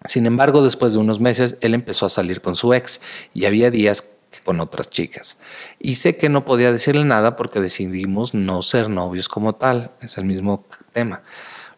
Sin 0.06 0.28
embargo, 0.28 0.64
después 0.64 0.94
de 0.94 1.00
unos 1.00 1.20
meses, 1.20 1.58
él 1.62 1.74
empezó 1.74 2.06
a 2.06 2.10
salir 2.10 2.42
con 2.42 2.56
su 2.56 2.72
ex 2.76 3.02
y 3.34 3.46
había 3.46 3.72
días 3.72 4.12
con 4.46 4.60
otras 4.60 4.92
chicas. 4.92 5.40
Y 5.80 5.96
sé 5.96 6.18
que 6.18 6.30
no 6.30 6.46
podía 6.46 6.72
decirle 6.72 7.04
nada 7.04 7.36
porque 7.36 7.62
decidimos 7.62 8.36
no 8.36 8.62
ser 8.62 8.90
novios 8.90 9.28
como 9.28 9.56
tal. 9.56 9.90
Es 10.02 10.20
el 10.20 10.26
mismo 10.26 10.66
tema. 10.94 11.24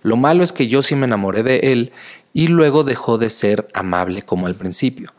Lo 0.02 0.18
malo 0.18 0.44
es 0.44 0.52
que 0.52 0.68
yo 0.68 0.84
sí 0.84 0.96
me 0.96 1.06
enamoré 1.06 1.44
de 1.44 1.60
él 1.72 1.94
y 2.34 2.48
luego 2.48 2.84
dejó 2.84 3.18
de 3.18 3.30
ser 3.30 3.70
amable 3.74 4.22
como 4.22 4.48
al 4.48 4.56
principio. 4.56 5.14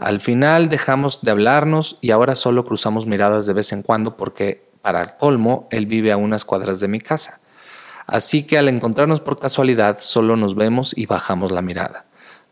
Al 0.00 0.20
final 0.20 0.68
dejamos 0.68 1.22
de 1.22 1.32
hablarnos 1.32 1.98
y 2.00 2.12
ahora 2.12 2.36
solo 2.36 2.64
cruzamos 2.64 3.06
miradas 3.06 3.46
de 3.46 3.52
vez 3.52 3.72
en 3.72 3.82
cuando 3.82 4.16
porque, 4.16 4.70
para 4.80 5.16
colmo, 5.16 5.66
él 5.72 5.86
vive 5.86 6.12
a 6.12 6.16
unas 6.16 6.44
cuadras 6.44 6.78
de 6.78 6.86
mi 6.86 7.00
casa. 7.00 7.40
Así 8.06 8.46
que 8.46 8.58
al 8.58 8.68
encontrarnos 8.68 9.20
por 9.20 9.40
casualidad, 9.40 9.98
solo 10.00 10.36
nos 10.36 10.54
vemos 10.54 10.96
y 10.96 11.06
bajamos 11.06 11.50
la 11.50 11.62
mirada. 11.62 12.06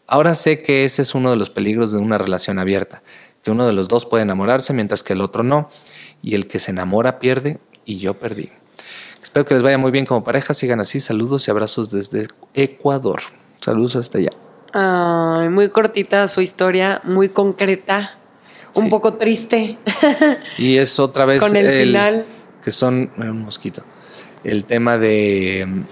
Ahora 0.08 0.34
sé 0.34 0.62
que 0.62 0.84
ese 0.84 1.02
es 1.02 1.14
uno 1.14 1.30
de 1.30 1.36
los 1.36 1.50
peligros 1.50 1.92
de 1.92 1.98
una 1.98 2.18
relación 2.18 2.58
abierta, 2.58 3.02
que 3.42 3.52
uno 3.52 3.64
de 3.66 3.72
los 3.72 3.88
dos 3.88 4.06
puede 4.06 4.24
enamorarse 4.24 4.72
mientras 4.72 5.04
que 5.04 5.12
el 5.12 5.20
otro 5.20 5.44
no, 5.44 5.70
y 6.22 6.34
el 6.34 6.48
que 6.48 6.58
se 6.58 6.72
enamora 6.72 7.20
pierde 7.20 7.58
y 7.84 7.98
yo 7.98 8.14
perdí. 8.14 8.50
Espero 9.22 9.46
que 9.46 9.54
les 9.54 9.62
vaya 9.62 9.78
muy 9.78 9.92
bien 9.92 10.04
como 10.04 10.24
pareja, 10.24 10.52
sigan 10.52 10.80
así, 10.80 10.98
saludos 10.98 11.46
y 11.46 11.50
abrazos 11.52 11.90
desde 11.90 12.26
Ecuador. 12.54 13.22
Saludos 13.60 13.96
hasta 13.96 14.18
allá. 14.18 14.30
Ay, 14.72 15.48
muy 15.48 15.68
cortita 15.70 16.26
su 16.28 16.40
historia, 16.40 17.00
muy 17.04 17.28
concreta, 17.30 18.16
un 18.74 18.84
Sí. 18.84 18.90
poco 18.90 19.14
triste. 19.14 19.78
Y 20.58 20.76
es 20.76 20.98
otra 20.98 21.24
vez 21.24 21.40
Con 21.40 21.56
el 21.56 21.84
final. 21.86 22.26
que 22.62 22.72
son 22.72 23.10
un 23.16 23.42
mosquito. 23.42 23.82
El 24.44 24.64
tema 24.64 24.98
de 24.98 25.64
um, 25.66 25.84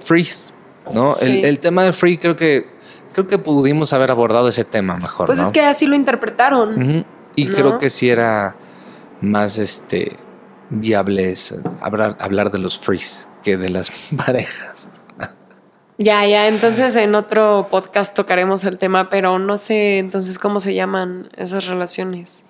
freeze, 0.00 0.52
¿no? 0.92 1.08
Sí. 1.08 1.40
El, 1.40 1.44
el 1.44 1.58
tema 1.60 1.82
de 1.84 1.92
free 1.92 2.18
creo 2.18 2.36
que 2.36 2.66
creo 3.12 3.26
que 3.28 3.38
pudimos 3.38 3.92
haber 3.92 4.10
abordado 4.10 4.48
ese 4.48 4.64
tema 4.64 4.96
mejor, 4.96 5.26
Pues 5.26 5.38
¿no? 5.38 5.46
es 5.46 5.52
que 5.52 5.60
así 5.62 5.86
lo 5.86 5.94
interpretaron. 5.96 7.04
Y 7.36 7.44
¿No? 7.46 7.54
creo 7.54 7.78
que 7.78 7.90
sí 7.90 8.08
era 8.08 8.54
más 9.20 9.58
este 9.58 10.16
viable 10.70 11.32
es, 11.32 11.54
hablar, 11.80 12.16
hablar 12.20 12.50
de 12.52 12.58
los 12.58 12.78
frees 12.78 13.28
que 13.42 13.56
de 13.56 13.68
las 13.68 13.90
parejas. 14.16 14.90
Ya, 16.02 16.26
ya, 16.26 16.48
entonces 16.48 16.96
en 16.96 17.14
otro 17.14 17.68
podcast 17.70 18.14
tocaremos 18.16 18.64
el 18.64 18.78
tema, 18.78 19.10
pero 19.10 19.38
no 19.38 19.58
sé 19.58 19.98
entonces 19.98 20.38
cómo 20.38 20.58
se 20.58 20.72
llaman 20.72 21.28
esas 21.36 21.66
relaciones. 21.66 22.42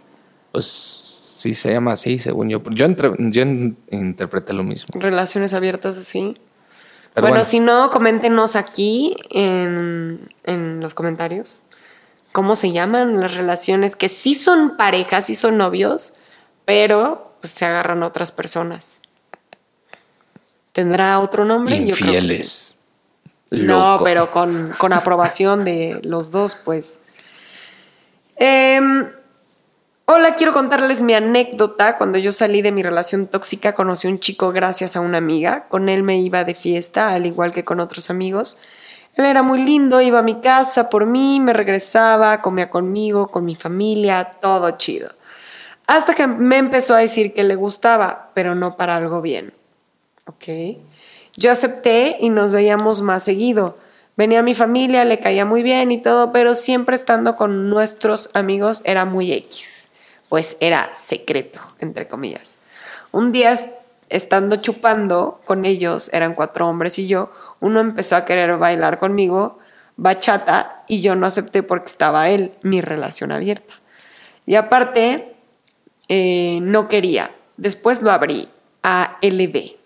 Pues 0.53 0.67
sí 0.67 1.55
se 1.55 1.73
llama 1.73 1.93
así, 1.95 2.21
según 2.21 2.49
yo. 2.49 2.63
Yo, 2.71 2.85
entre- 2.85 3.11
yo 3.19 3.43
in- 3.43 3.77
interpreté 3.91 4.53
lo 4.53 4.63
mismo. 4.63 5.01
Relaciones 5.01 5.53
abiertas 5.53 5.99
así. 5.99 6.37
Pero 7.13 7.25
bueno, 7.25 7.35
bueno, 7.39 7.45
si 7.45 7.59
no, 7.59 7.91
coméntenos 7.91 8.55
aquí 8.55 9.17
en, 9.31 10.29
en 10.45 10.79
los 10.79 10.95
comentarios 10.95 11.63
cómo 12.31 12.55
se 12.55 12.71
llaman 12.71 13.19
las 13.19 13.35
relaciones 13.35 13.97
que 13.97 14.09
sí 14.09 14.35
son 14.37 14.77
parejas, 14.77 15.27
sí 15.27 15.35
son 15.35 15.59
novios, 15.59 16.13
pero 16.65 17.35
pues 17.41 17.53
se 17.53 17.65
agarran 17.65 18.05
a 18.05 18.07
otras 18.07 18.31
personas. 18.31 19.03
¿Tendrá 20.73 21.19
otro 21.19 21.45
nombre? 21.45 21.85
Yo 21.85 21.97
creo 21.97 22.13
que 22.13 22.19
sí. 22.45 22.77
No, 23.51 24.01
pero 24.05 24.31
con, 24.31 24.71
con 24.79 24.93
aprobación 24.93 25.65
de 25.65 26.01
los 26.05 26.31
dos, 26.31 26.55
pues. 26.55 27.01
Em, 28.37 29.11
hola, 30.07 30.37
quiero 30.37 30.53
contarles 30.53 31.03
mi 31.03 31.15
anécdota. 31.15 31.99
Cuando 31.99 32.19
yo 32.19 32.33
salí 32.33 32.63
de 32.63 32.71
mi 32.71 32.83
relación 32.83 33.27
tóxica, 33.27 33.75
conocí 33.75 34.07
a 34.07 34.11
un 34.11 34.21
chico 34.21 34.53
gracias 34.53 34.97
a 34.97 35.01
una 35.01 35.19
amiga. 35.19 35.67
Con 35.69 35.89
él 35.89 36.05
me 36.05 36.19
iba 36.21 36.45
de 36.45 36.55
fiesta, 36.55 37.11
al 37.11 37.27
igual 37.27 37.53
que 37.53 37.65
con 37.65 37.81
otros 37.81 38.09
amigos. 38.09 38.57
Él 39.17 39.25
era 39.25 39.43
muy 39.43 39.63
lindo, 39.63 40.01
iba 40.01 40.21
a 40.21 40.23
mi 40.23 40.41
casa 40.41 40.89
por 40.89 41.05
mí, 41.05 41.41
me 41.41 41.53
regresaba, 41.53 42.41
comía 42.43 42.71
conmigo, 42.71 43.29
con 43.29 43.45
mi 43.45 43.57
familia, 43.57 44.31
todo 44.41 44.71
chido. 44.73 45.11
Hasta 45.89 46.15
que 46.15 46.29
me 46.29 46.59
empezó 46.59 46.95
a 46.95 46.99
decir 46.99 47.35
que 47.35 47.43
le 47.43 47.57
gustaba, 47.57 48.31
pero 48.33 48.55
no 48.55 48.77
para 48.77 48.95
algo 48.95 49.21
bien. 49.21 49.53
Ok. 50.27 50.45
Yo 51.41 51.51
acepté 51.51 52.19
y 52.21 52.29
nos 52.29 52.53
veíamos 52.53 53.01
más 53.01 53.23
seguido. 53.23 53.75
Venía 54.15 54.43
mi 54.43 54.55
familia, 54.55 55.07
le 55.07 55.21
caía 55.21 55.47
muy 55.47 55.63
bien 55.63 55.91
y 55.91 55.97
todo, 55.97 56.33
pero 56.33 56.55
siempre 56.55 56.95
estando 56.97 57.35
con 57.35 57.71
nuestros 57.71 58.29
amigos 58.35 58.83
era 58.85 59.07
muy 59.07 59.33
X. 59.33 59.89
Pues 60.29 60.59
era 60.61 60.91
secreto, 60.93 61.59
entre 61.79 62.09
comillas. 62.09 62.59
Un 63.11 63.33
día 63.33 63.53
est- 63.53 63.71
estando 64.11 64.57
chupando 64.57 65.41
con 65.47 65.65
ellos, 65.65 66.11
eran 66.13 66.35
cuatro 66.35 66.69
hombres 66.69 66.99
y 66.99 67.07
yo, 67.07 67.33
uno 67.61 67.81
empezó 67.81 68.17
a 68.17 68.27
querer 68.27 68.59
bailar 68.59 68.99
conmigo, 68.99 69.59
bachata, 69.97 70.85
y 70.89 71.01
yo 71.01 71.17
no 71.17 71.25
acepté 71.27 71.63
porque 71.63 71.87
estaba 71.87 72.29
él, 72.29 72.53
mi 72.61 72.83
relación 72.83 73.33
abierta. 73.33 73.75
Y 74.45 74.57
aparte, 74.57 75.37
eh, 76.09 76.59
no 76.61 76.87
quería. 76.87 77.31
Después 77.57 78.03
lo 78.03 78.11
abrí 78.11 78.51
a 78.83 79.17
LB. 79.23 79.80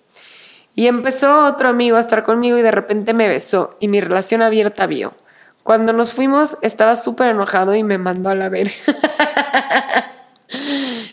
Y 0.75 0.89
empezó 0.89 1.47
otro 1.47 1.69
amigo 1.69 1.97
a 1.97 2.01
estar 2.01 2.25
conmigo 2.25 2.59
y 2.59 2.63
de 2.63 2.71
repente 2.71 3.15
me 3.15 3.29
besó 3.29 3.77
y 3.81 3.89
mi 3.89 4.01
relación 4.01 4.43
abierta 4.43 4.87
vio. 4.87 5.15
Cuando 5.63 5.93
nos 5.93 6.13
fuimos 6.13 6.59
estaba 6.63 6.97
súper 6.97 7.29
enojado 7.31 7.75
y 7.75 7.83
me 7.83 7.97
mandó 7.97 8.31
a 8.31 8.35
la 8.35 8.49
ver. 8.49 8.71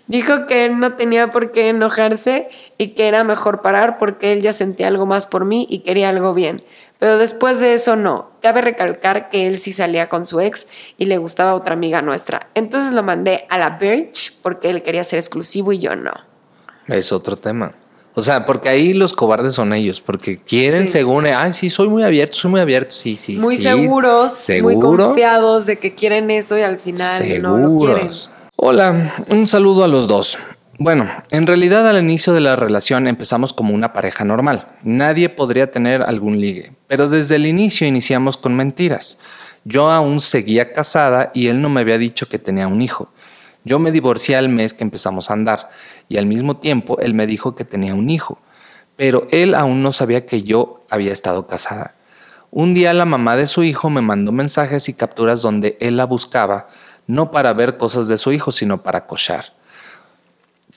Dijo 0.07 0.45
que 0.45 0.65
él 0.65 0.77
no 0.79 0.95
tenía 0.95 1.31
por 1.31 1.51
qué 1.53 1.69
enojarse 1.69 2.49
y 2.77 2.89
que 2.89 3.07
era 3.07 3.23
mejor 3.23 3.61
parar 3.61 3.97
porque 3.97 4.33
él 4.33 4.41
ya 4.41 4.51
sentía 4.51 4.87
algo 4.87 5.05
más 5.05 5.25
por 5.25 5.45
mí 5.45 5.65
y 5.69 5.79
quería 5.79 6.09
algo 6.09 6.33
bien. 6.33 6.65
Pero 6.99 7.17
después 7.17 7.59
de 7.59 7.73
eso 7.75 7.95
no. 7.95 8.31
Cabe 8.41 8.61
recalcar 8.61 9.29
que 9.29 9.47
él 9.47 9.57
sí 9.57 9.71
salía 9.71 10.09
con 10.09 10.25
su 10.25 10.41
ex 10.41 10.67
y 10.97 11.05
le 11.05 11.17
gustaba 11.17 11.55
otra 11.55 11.75
amiga 11.75 12.01
nuestra. 12.01 12.49
Entonces 12.55 12.91
lo 12.91 13.03
mandé 13.03 13.45
a 13.49 13.57
la 13.57 13.77
Birch 13.77 14.37
porque 14.41 14.69
él 14.69 14.83
quería 14.83 15.03
ser 15.03 15.19
exclusivo 15.19 15.71
y 15.71 15.79
yo 15.79 15.95
no. 15.95 16.11
Es 16.87 17.13
otro 17.13 17.37
tema. 17.37 17.73
O 18.13 18.23
sea, 18.23 18.45
porque 18.45 18.67
ahí 18.69 18.93
los 18.93 19.13
cobardes 19.13 19.55
son 19.55 19.71
ellos, 19.73 20.01
porque 20.01 20.37
quieren 20.37 20.83
Sí. 20.85 20.91
según, 20.91 21.25
ay, 21.27 21.53
sí, 21.53 21.69
soy 21.69 21.87
muy 21.87 22.03
abierto, 22.03 22.35
soy 22.35 22.51
muy 22.51 22.59
abierto, 22.59 22.95
sí, 22.95 23.15
sí. 23.15 23.37
muy 23.37 23.55
sí. 23.55 23.63
seguros, 23.63 24.47
muy 24.61 24.77
confiados 24.79 25.65
de 25.65 25.79
que 25.79 25.95
quieren 25.95 26.29
eso 26.29 26.57
y 26.57 26.61
al 26.61 26.77
final 26.77 27.41
no 27.41 27.57
lo 27.57 27.77
quieren. 27.77 27.97
Seguros. 28.13 28.29
Hola, 28.57 29.13
un 29.29 29.47
saludo 29.47 29.83
a 29.83 29.87
los 29.87 30.07
dos. 30.07 30.37
Bueno, 30.77 31.09
en 31.29 31.47
realidad 31.47 31.87
al 31.87 31.99
inicio 32.01 32.33
de 32.33 32.41
la 32.41 32.55
relación 32.55 33.07
empezamos 33.07 33.53
como 33.53 33.73
una 33.73 33.93
pareja 33.93 34.25
normal. 34.25 34.67
Nadie 34.83 35.29
podría 35.29 35.71
tener 35.71 36.01
algún 36.01 36.39
ligue, 36.41 36.73
pero 36.87 37.07
desde 37.07 37.35
el 37.35 37.45
inicio 37.45 37.87
iniciamos 37.87 38.35
con 38.35 38.55
mentiras. 38.55 39.19
Yo 39.63 39.91
aún 39.91 40.21
seguía 40.21 40.73
casada 40.73 41.29
y 41.35 41.47
él 41.47 41.61
no 41.61 41.69
me 41.69 41.81
había 41.81 41.99
dicho 41.99 42.27
que 42.27 42.39
tenía 42.39 42.67
un 42.67 42.81
hijo. 42.81 43.11
Yo 43.63 43.79
me 43.79 43.91
divorcié 43.91 44.35
al 44.35 44.49
mes 44.49 44.73
que 44.73 44.83
empezamos 44.83 45.29
a 45.29 45.33
andar 45.33 45.69
y 46.09 46.17
al 46.17 46.25
mismo 46.25 46.57
tiempo 46.57 46.99
él 46.99 47.13
me 47.13 47.27
dijo 47.27 47.55
que 47.55 47.65
tenía 47.65 47.93
un 47.93 48.09
hijo, 48.09 48.39
pero 48.95 49.27
él 49.31 49.55
aún 49.55 49.83
no 49.83 49.93
sabía 49.93 50.25
que 50.25 50.41
yo 50.43 50.83
había 50.89 51.13
estado 51.13 51.47
casada. 51.47 51.95
Un 52.49 52.73
día 52.73 52.93
la 52.93 53.05
mamá 53.05 53.35
de 53.35 53.47
su 53.47 53.63
hijo 53.63 53.89
me 53.89 54.01
mandó 54.01 54.31
mensajes 54.31 54.89
y 54.89 54.93
capturas 54.93 55.41
donde 55.41 55.77
él 55.79 55.97
la 55.97 56.05
buscaba, 56.05 56.67
no 57.07 57.31
para 57.31 57.53
ver 57.53 57.77
cosas 57.77 58.07
de 58.07 58.17
su 58.17 58.31
hijo, 58.31 58.51
sino 58.51 58.83
para 58.83 59.07
cochar 59.07 59.53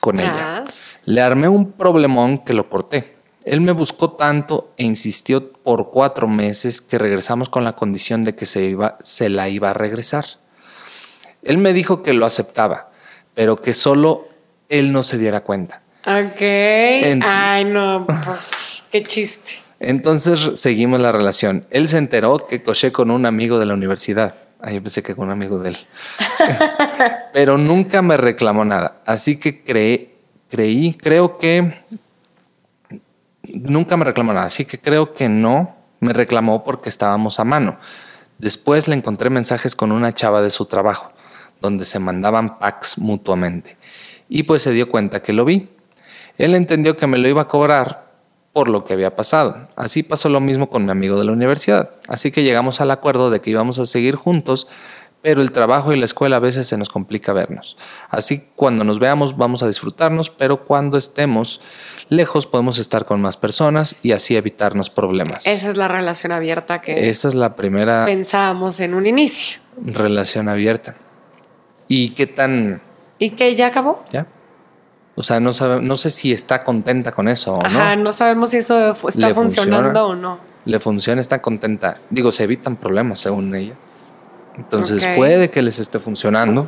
con 0.00 0.20
ella. 0.20 0.64
Le 1.06 1.20
armé 1.22 1.48
un 1.48 1.72
problemón 1.72 2.44
que 2.44 2.52
lo 2.52 2.68
corté. 2.68 3.14
Él 3.44 3.60
me 3.60 3.72
buscó 3.72 4.12
tanto 4.12 4.72
e 4.76 4.84
insistió 4.84 5.52
por 5.52 5.90
cuatro 5.90 6.28
meses 6.28 6.80
que 6.80 6.98
regresamos 6.98 7.48
con 7.48 7.64
la 7.64 7.74
condición 7.74 8.22
de 8.22 8.34
que 8.34 8.46
se, 8.46 8.64
iba, 8.64 8.98
se 9.02 9.28
la 9.28 9.48
iba 9.48 9.70
a 9.70 9.74
regresar. 9.74 10.24
Él 11.44 11.58
me 11.58 11.72
dijo 11.72 12.02
que 12.02 12.12
lo 12.12 12.26
aceptaba, 12.26 12.90
pero 13.34 13.56
que 13.56 13.74
solo 13.74 14.28
él 14.68 14.92
no 14.92 15.02
se 15.04 15.18
diera 15.18 15.40
cuenta. 15.42 15.82
Ok. 16.06 16.40
En- 16.40 17.22
Ay, 17.22 17.64
no. 17.64 18.06
pues, 18.06 18.84
qué 18.90 19.02
chiste. 19.02 19.52
Entonces 19.80 20.58
seguimos 20.58 21.00
la 21.00 21.12
relación. 21.12 21.66
Él 21.70 21.88
se 21.88 21.98
enteró 21.98 22.46
que 22.46 22.62
coché 22.62 22.92
con 22.92 23.10
un 23.10 23.26
amigo 23.26 23.58
de 23.58 23.66
la 23.66 23.74
universidad. 23.74 24.34
Ay, 24.60 24.76
yo 24.76 24.82
pensé 24.82 25.02
que 25.02 25.14
con 25.14 25.26
un 25.26 25.32
amigo 25.32 25.58
de 25.58 25.70
él. 25.70 25.76
Pero 27.34 27.58
nunca 27.58 28.00
me 28.00 28.16
reclamó 28.16 28.64
nada. 28.64 29.02
Así 29.04 29.38
que 29.38 29.62
creí, 29.62 30.94
creo 30.94 31.36
que 31.38 31.82
nunca 33.52 33.96
me 33.96 34.04
reclamó 34.04 34.32
nada. 34.32 34.46
Así 34.46 34.64
que 34.64 34.78
creo 34.80 35.12
que 35.14 35.28
no 35.28 35.74
me 36.00 36.12
reclamó 36.12 36.64
porque 36.64 36.88
estábamos 36.88 37.40
a 37.40 37.44
mano. 37.44 37.76
Después 38.38 38.88
le 38.88 38.94
encontré 38.94 39.30
mensajes 39.30 39.76
con 39.76 39.92
una 39.92 40.14
chava 40.14 40.42
de 40.42 40.50
su 40.50 40.66
trabajo, 40.66 41.12
donde 41.64 41.86
se 41.86 41.98
mandaban 41.98 42.58
packs 42.58 42.98
mutuamente. 42.98 43.78
Y 44.28 44.42
pues 44.42 44.62
se 44.62 44.72
dio 44.72 44.90
cuenta 44.90 45.22
que 45.22 45.32
lo 45.32 45.46
vi. 45.46 45.68
Él 46.36 46.54
entendió 46.54 46.96
que 46.98 47.06
me 47.06 47.16
lo 47.16 47.26
iba 47.26 47.42
a 47.42 47.48
cobrar 47.48 48.12
por 48.52 48.68
lo 48.68 48.84
que 48.84 48.92
había 48.92 49.16
pasado. 49.16 49.68
Así 49.76 50.02
pasó 50.02 50.28
lo 50.28 50.40
mismo 50.40 50.68
con 50.68 50.84
mi 50.84 50.90
amigo 50.90 51.18
de 51.18 51.24
la 51.24 51.32
universidad. 51.32 51.90
Así 52.06 52.30
que 52.30 52.42
llegamos 52.42 52.82
al 52.82 52.90
acuerdo 52.90 53.30
de 53.30 53.40
que 53.40 53.50
íbamos 53.50 53.78
a 53.78 53.86
seguir 53.86 54.14
juntos, 54.14 54.68
pero 55.22 55.40
el 55.40 55.52
trabajo 55.52 55.94
y 55.94 55.98
la 55.98 56.04
escuela 56.04 56.36
a 56.36 56.40
veces 56.40 56.66
se 56.68 56.76
nos 56.76 56.90
complica 56.90 57.32
vernos. 57.32 57.78
Así 58.10 58.44
cuando 58.56 58.84
nos 58.84 58.98
veamos 58.98 59.38
vamos 59.38 59.62
a 59.62 59.68
disfrutarnos, 59.68 60.28
pero 60.28 60.64
cuando 60.66 60.98
estemos 60.98 61.62
lejos 62.10 62.46
podemos 62.46 62.78
estar 62.78 63.06
con 63.06 63.22
más 63.22 63.38
personas 63.38 63.96
y 64.02 64.12
así 64.12 64.36
evitarnos 64.36 64.90
problemas. 64.90 65.46
Esa 65.46 65.70
es 65.70 65.78
la 65.78 65.88
relación 65.88 66.30
abierta 66.30 66.82
que 66.82 67.08
Esa 67.08 67.28
es 67.28 67.34
la 67.34 67.56
primera 67.56 68.04
pensábamos 68.04 68.80
en 68.80 68.92
un 68.92 69.06
inicio. 69.06 69.60
relación 69.82 70.50
abierta. 70.50 70.94
¿Y 71.88 72.10
qué 72.10 72.26
tan... 72.26 72.80
¿Y 73.18 73.30
que 73.30 73.54
ya 73.54 73.68
acabó? 73.68 74.04
ya? 74.10 74.26
O 75.16 75.22
sea, 75.22 75.38
no, 75.38 75.52
sabe, 75.52 75.80
no 75.80 75.96
sé 75.96 76.10
si 76.10 76.32
está 76.32 76.64
contenta 76.64 77.12
con 77.12 77.28
eso 77.28 77.54
o 77.54 77.62
no. 77.62 77.66
Ajá, 77.68 77.94
no 77.94 78.12
sabemos 78.12 78.50
si 78.50 78.56
eso 78.56 78.90
está 78.90 79.28
¿Le 79.28 79.34
funcionando 79.34 80.00
funciona? 80.00 80.04
o 80.04 80.14
no. 80.16 80.40
le 80.64 80.80
funciona, 80.80 81.20
está 81.20 81.40
contenta. 81.40 81.98
Digo, 82.10 82.32
se 82.32 82.44
evitan 82.44 82.76
problemas 82.76 83.20
según 83.20 83.54
ella. 83.54 83.74
Entonces 84.56 85.06
puede 85.16 85.50
que 85.50 85.62
les 85.62 85.78
esté 85.78 86.00
funcionando. 86.00 86.66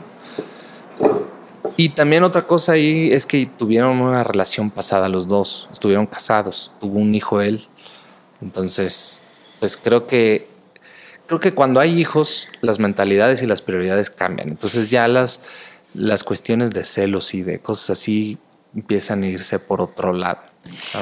Y 1.77 1.91
también 1.91 2.23
otra 2.25 2.43
cosa 2.43 2.73
ahí 2.73 3.11
es 3.13 3.27
que 3.27 3.47
tuvieron 3.47 4.01
una 4.01 4.25
relación 4.25 4.71
pasada 4.71 5.09
los 5.09 5.29
dos, 5.29 5.69
estuvieron 5.73 6.07
casados, 6.07 6.73
tuvo 6.81 6.99
un 6.99 7.15
hijo 7.15 7.41
él. 7.41 7.67
Entonces, 8.41 9.23
pues 9.61 9.77
creo 9.77 10.07
que 10.07 10.49
creo 11.27 11.41
que 11.41 11.53
cuando 11.53 11.81
hay 11.81 11.99
hijos, 11.99 12.49
las 12.61 12.79
mentalidades 12.79 13.43
y 13.43 13.47
las 13.47 13.63
prioridades 13.63 14.11
cambian. 14.11 14.49
Entonces 14.49 14.91
ya 14.91 15.09
las 15.09 15.43
las 15.97 16.25
cuestiones 16.25 16.73
de 16.73 16.85
celos 16.85 17.35
y 17.35 17.43
de 17.43 17.59
cosas 17.59 17.99
así 17.99 18.39
empiezan 18.75 19.23
a 19.23 19.27
irse 19.27 19.59
por 19.59 19.81
otro 19.81 20.13
lado. 20.13 20.41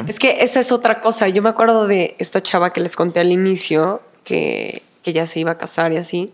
Es 0.07 0.19
que 0.19 0.43
esa 0.45 0.61
es 0.61 0.71
otra 0.71 1.01
cosa. 1.01 1.29
Yo 1.29 1.43
me 1.43 1.49
acuerdo 1.49 1.87
de 1.87 2.15
esta 2.19 2.43
chava 2.43 2.73
que 2.73 2.81
les 2.81 2.97
conté 2.97 3.21
al 3.21 3.33
inicio, 3.33 4.03
que, 4.25 4.83
que 5.03 5.13
ya 5.13 5.27
se 5.27 5.41
iba 5.41 5.53
a 5.53 5.59
casar 5.59 5.93
y 5.93 5.97
así. 5.97 6.33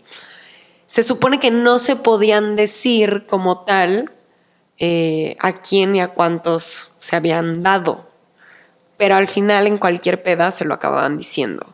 Se 0.85 1.01
supone 1.01 1.39
que 1.39 1.49
no 1.49 1.79
se 1.79 1.95
podían 1.95 2.55
decir 2.55 3.25
como 3.27 3.61
tal 3.61 4.11
eh, 4.77 5.37
a 5.39 5.53
quién 5.53 5.95
y 5.95 6.01
a 6.01 6.09
cuántos 6.09 6.91
se 6.99 7.15
habían 7.15 7.63
dado. 7.63 8.09
Pero 8.97 9.15
al 9.15 9.27
final 9.27 9.65
en 9.65 9.77
cualquier 9.77 10.21
peda 10.21 10.51
se 10.51 10.65
lo 10.65 10.73
acababan 10.73 11.17
diciendo. 11.17 11.73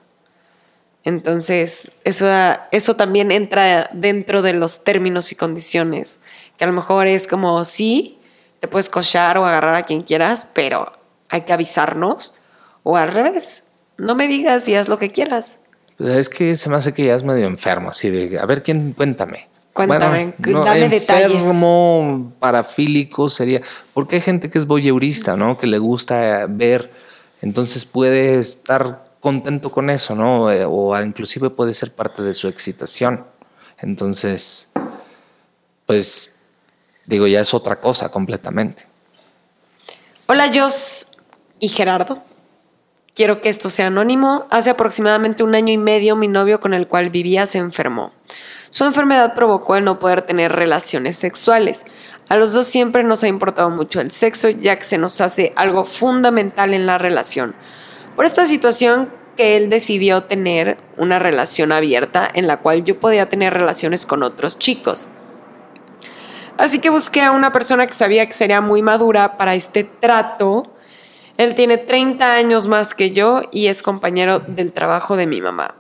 Entonces, 1.04 1.92
eso, 2.04 2.28
eso 2.72 2.96
también 2.96 3.32
entra 3.32 3.90
dentro 3.94 4.42
de 4.42 4.54
los 4.54 4.84
términos 4.84 5.32
y 5.32 5.36
condiciones, 5.36 6.20
que 6.58 6.66
a 6.66 6.68
lo 6.68 6.74
mejor 6.74 7.08
es 7.08 7.28
como, 7.28 7.64
sí, 7.66 8.20
te 8.60 8.68
puedes 8.68 8.90
cochar 8.90 9.38
o 9.38 9.46
agarrar 9.46 9.76
a 9.76 9.84
quien 9.84 10.02
quieras, 10.02 10.50
pero 10.54 10.92
hay 11.30 11.42
que 11.42 11.54
avisarnos. 11.54 12.34
O 12.84 12.98
al 12.98 13.12
revés, 13.12 13.66
no 13.98 14.16
me 14.16 14.28
digas 14.28 14.68
y 14.68 14.76
haz 14.76 14.88
lo 14.88 14.98
que 14.98 15.12
quieras. 15.12 15.62
Pues 15.98 16.10
es 16.12 16.30
que 16.30 16.56
se 16.56 16.70
me 16.70 16.76
hace 16.76 16.94
que 16.94 17.06
ya 17.06 17.16
es 17.16 17.24
medio 17.24 17.48
enfermo, 17.48 17.90
así 17.90 18.10
de, 18.10 18.38
a 18.40 18.46
ver, 18.46 18.64
¿quién? 18.64 18.94
Cuéntame. 18.94 19.48
Cuéntame, 19.74 20.34
dame 20.40 20.90
detalles. 20.90 21.38
Enfermo, 21.38 22.34
parafílico 22.40 23.30
sería, 23.30 23.62
porque 23.94 24.16
hay 24.16 24.22
gente 24.22 24.50
que 24.50 24.58
es 24.58 24.66
voyeurista, 24.66 25.38
¿no? 25.38 25.58
Que 25.58 25.68
le 25.68 25.78
gusta 25.78 26.48
ver, 26.50 26.92
entonces 27.42 27.86
puede 27.86 28.40
estar 28.40 29.07
contento 29.20 29.72
con 29.72 29.90
eso, 29.90 30.16
¿no? 30.16 30.52
Eh, 30.52 30.66
o 30.66 31.00
inclusive 31.02 31.50
puede 31.50 31.74
ser 31.74 31.94
parte 31.94 32.22
de 32.24 32.34
su 32.34 32.48
excitación. 32.48 33.26
Entonces, 33.80 34.70
pues, 35.86 36.36
digo, 37.06 37.28
ya 37.28 37.40
es 37.40 37.54
otra 37.54 37.80
cosa 37.80 38.10
completamente. 38.10 38.88
Hola, 40.28 40.52
Jos 40.54 41.12
y 41.60 41.70
Gerardo. 41.70 42.24
Quiero 43.16 43.42
que 43.42 43.50
esto 43.50 43.70
sea 43.70 43.88
anónimo. 43.88 44.46
Hace 44.52 44.70
aproximadamente 44.70 45.44
un 45.44 45.56
año 45.56 45.74
y 45.74 45.78
medio 45.78 46.16
mi 46.16 46.28
novio 46.28 46.60
con 46.60 46.74
el 46.74 46.88
cual 46.88 47.10
vivía 47.10 47.48
se 47.48 47.58
enfermó. 47.58 48.12
Su 48.70 48.86
enfermedad 48.86 49.34
provocó 49.34 49.76
el 49.76 49.86
no 49.86 50.00
poder 50.00 50.22
tener 50.22 50.52
relaciones 50.52 51.18
sexuales. 51.18 51.86
A 52.30 52.36
los 52.36 52.54
dos 52.54 52.68
siempre 52.68 53.04
nos 53.04 53.24
ha 53.24 53.28
importado 53.28 53.70
mucho 53.70 54.02
el 54.02 54.12
sexo, 54.12 54.50
ya 54.50 54.76
que 54.78 54.84
se 54.84 54.98
nos 54.98 55.22
hace 55.22 55.54
algo 55.56 55.86
fundamental 55.86 56.74
en 56.74 56.86
la 56.86 56.98
relación. 56.98 57.56
Por 58.18 58.26
esta 58.26 58.46
situación 58.46 59.14
que 59.38 59.56
él 59.56 59.70
decidió 59.70 60.24
tener 60.24 60.78
una 60.98 61.20
relación 61.20 61.72
abierta 61.72 62.30
en 62.34 62.48
la 62.48 62.58
cual 62.58 62.84
yo 62.84 63.00
podía 63.00 63.30
tener 63.30 63.54
relaciones 63.54 64.06
con 64.06 64.24
otros 64.24 64.60
chicos. 64.60 65.08
Así 66.58 66.80
que 66.80 66.90
busqué 66.90 67.22
a 67.22 67.32
una 67.32 67.54
persona 67.54 67.88
que 67.88 67.94
sabía 67.94 68.26
que 68.26 68.34
sería 68.34 68.60
muy 68.60 68.82
madura 68.82 69.38
para 69.38 69.56
este 69.56 69.86
trato 69.86 70.74
él 71.38 71.54
tiene 71.54 71.78
30 71.78 72.34
años 72.34 72.68
más 72.68 72.96
que 72.96 73.12
yo 73.12 73.44
y 73.52 73.68
es 73.68 73.84
compañero 73.84 74.40
del 74.40 74.74
trabajo 74.74 75.16
de 75.16 75.28
mi 75.28 75.40
mamá. 75.40 75.76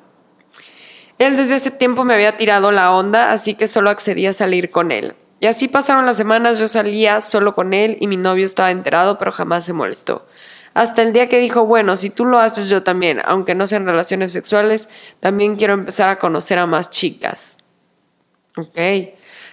Él 1.17 1.35
desde 1.35 1.55
ese 1.55 1.71
tiempo 1.71 2.03
me 2.03 2.13
había 2.13 2.37
tirado 2.37 2.71
la 2.71 2.91
onda, 2.91 3.31
así 3.31 3.55
que 3.55 3.67
solo 3.67 3.89
accedí 3.89 4.27
a 4.27 4.33
salir 4.33 4.69
con 4.69 4.91
él. 4.91 5.15
Y 5.39 5.47
así 5.47 5.67
pasaron 5.67 6.05
las 6.05 6.17
semanas, 6.17 6.59
yo 6.59 6.67
salía 6.67 7.21
solo 7.21 7.55
con 7.55 7.73
él 7.73 7.97
y 7.99 8.05
mi 8.05 8.17
novio 8.17 8.45
estaba 8.45 8.69
enterado, 8.69 9.17
pero 9.17 9.31
jamás 9.31 9.65
se 9.65 9.73
molestó. 9.73 10.27
Hasta 10.77 11.01
el 11.01 11.11
día 11.11 11.27
que 11.27 11.39
dijo, 11.39 11.65
bueno, 11.65 11.97
si 11.97 12.11
tú 12.11 12.23
lo 12.23 12.37
haces 12.37 12.69
yo 12.69 12.83
también, 12.83 13.19
aunque 13.25 13.55
no 13.55 13.65
sean 13.65 13.87
relaciones 13.87 14.31
sexuales, 14.31 14.89
también 15.19 15.55
quiero 15.55 15.73
empezar 15.73 16.07
a 16.07 16.19
conocer 16.19 16.59
a 16.59 16.67
más 16.67 16.91
chicas. 16.91 17.57
Ok. 18.55 18.77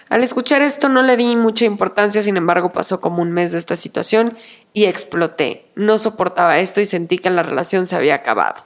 Al 0.07 0.21
escuchar 0.23 0.61
esto 0.61 0.87
no 0.87 1.01
le 1.01 1.17
di 1.17 1.35
mucha 1.35 1.65
importancia, 1.65 2.21
sin 2.21 2.37
embargo 2.37 2.71
pasó 2.71 3.01
como 3.01 3.23
un 3.23 3.31
mes 3.31 3.53
de 3.53 3.57
esta 3.57 3.75
situación 3.75 4.37
y 4.71 4.85
exploté. 4.85 5.71
No 5.73 5.97
soportaba 5.97 6.59
esto 6.59 6.79
y 6.79 6.85
sentí 6.85 7.17
que 7.17 7.31
la 7.31 7.41
relación 7.41 7.87
se 7.87 7.95
había 7.95 8.13
acabado. 8.13 8.63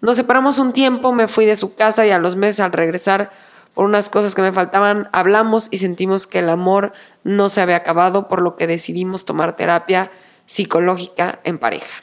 Nos 0.00 0.16
separamos 0.16 0.60
un 0.60 0.72
tiempo, 0.72 1.10
me 1.10 1.26
fui 1.26 1.44
de 1.44 1.56
su 1.56 1.74
casa 1.74 2.06
y 2.06 2.12
a 2.12 2.20
los 2.20 2.36
meses 2.36 2.60
al 2.60 2.70
regresar 2.70 3.32
por 3.74 3.84
unas 3.84 4.08
cosas 4.10 4.36
que 4.36 4.42
me 4.42 4.52
faltaban, 4.52 5.08
hablamos 5.12 5.66
y 5.72 5.78
sentimos 5.78 6.28
que 6.28 6.38
el 6.38 6.50
amor 6.50 6.92
no 7.24 7.50
se 7.50 7.60
había 7.60 7.74
acabado, 7.74 8.28
por 8.28 8.42
lo 8.42 8.54
que 8.54 8.68
decidimos 8.68 9.24
tomar 9.24 9.56
terapia 9.56 10.12
psicológica 10.50 11.38
en 11.44 11.58
pareja. 11.58 12.02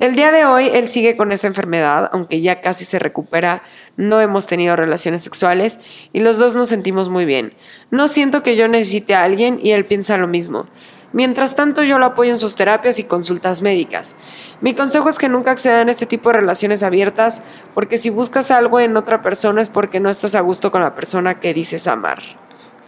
El 0.00 0.16
día 0.16 0.32
de 0.32 0.44
hoy 0.44 0.68
él 0.72 0.90
sigue 0.90 1.16
con 1.16 1.30
esa 1.30 1.46
enfermedad, 1.46 2.10
aunque 2.12 2.40
ya 2.40 2.60
casi 2.60 2.84
se 2.84 2.98
recupera, 2.98 3.62
no 3.96 4.20
hemos 4.20 4.48
tenido 4.48 4.74
relaciones 4.74 5.22
sexuales 5.22 5.78
y 6.12 6.18
los 6.18 6.40
dos 6.40 6.56
nos 6.56 6.68
sentimos 6.68 7.10
muy 7.10 7.26
bien. 7.26 7.54
No 7.92 8.08
siento 8.08 8.42
que 8.42 8.56
yo 8.56 8.66
necesite 8.66 9.14
a 9.14 9.22
alguien 9.22 9.60
y 9.62 9.70
él 9.70 9.86
piensa 9.86 10.16
lo 10.16 10.26
mismo. 10.26 10.66
Mientras 11.12 11.54
tanto, 11.54 11.84
yo 11.84 12.00
lo 12.00 12.06
apoyo 12.06 12.32
en 12.32 12.40
sus 12.40 12.56
terapias 12.56 12.98
y 12.98 13.04
consultas 13.04 13.62
médicas. 13.62 14.16
Mi 14.60 14.74
consejo 14.74 15.08
es 15.08 15.16
que 15.16 15.28
nunca 15.28 15.52
accedan 15.52 15.88
a 15.88 15.92
este 15.92 16.06
tipo 16.06 16.30
de 16.30 16.40
relaciones 16.40 16.82
abiertas, 16.82 17.44
porque 17.72 17.98
si 17.98 18.10
buscas 18.10 18.50
algo 18.50 18.80
en 18.80 18.96
otra 18.96 19.22
persona 19.22 19.62
es 19.62 19.68
porque 19.68 20.00
no 20.00 20.10
estás 20.10 20.34
a 20.34 20.40
gusto 20.40 20.72
con 20.72 20.82
la 20.82 20.96
persona 20.96 21.38
que 21.38 21.54
dices 21.54 21.86
amar. 21.86 22.20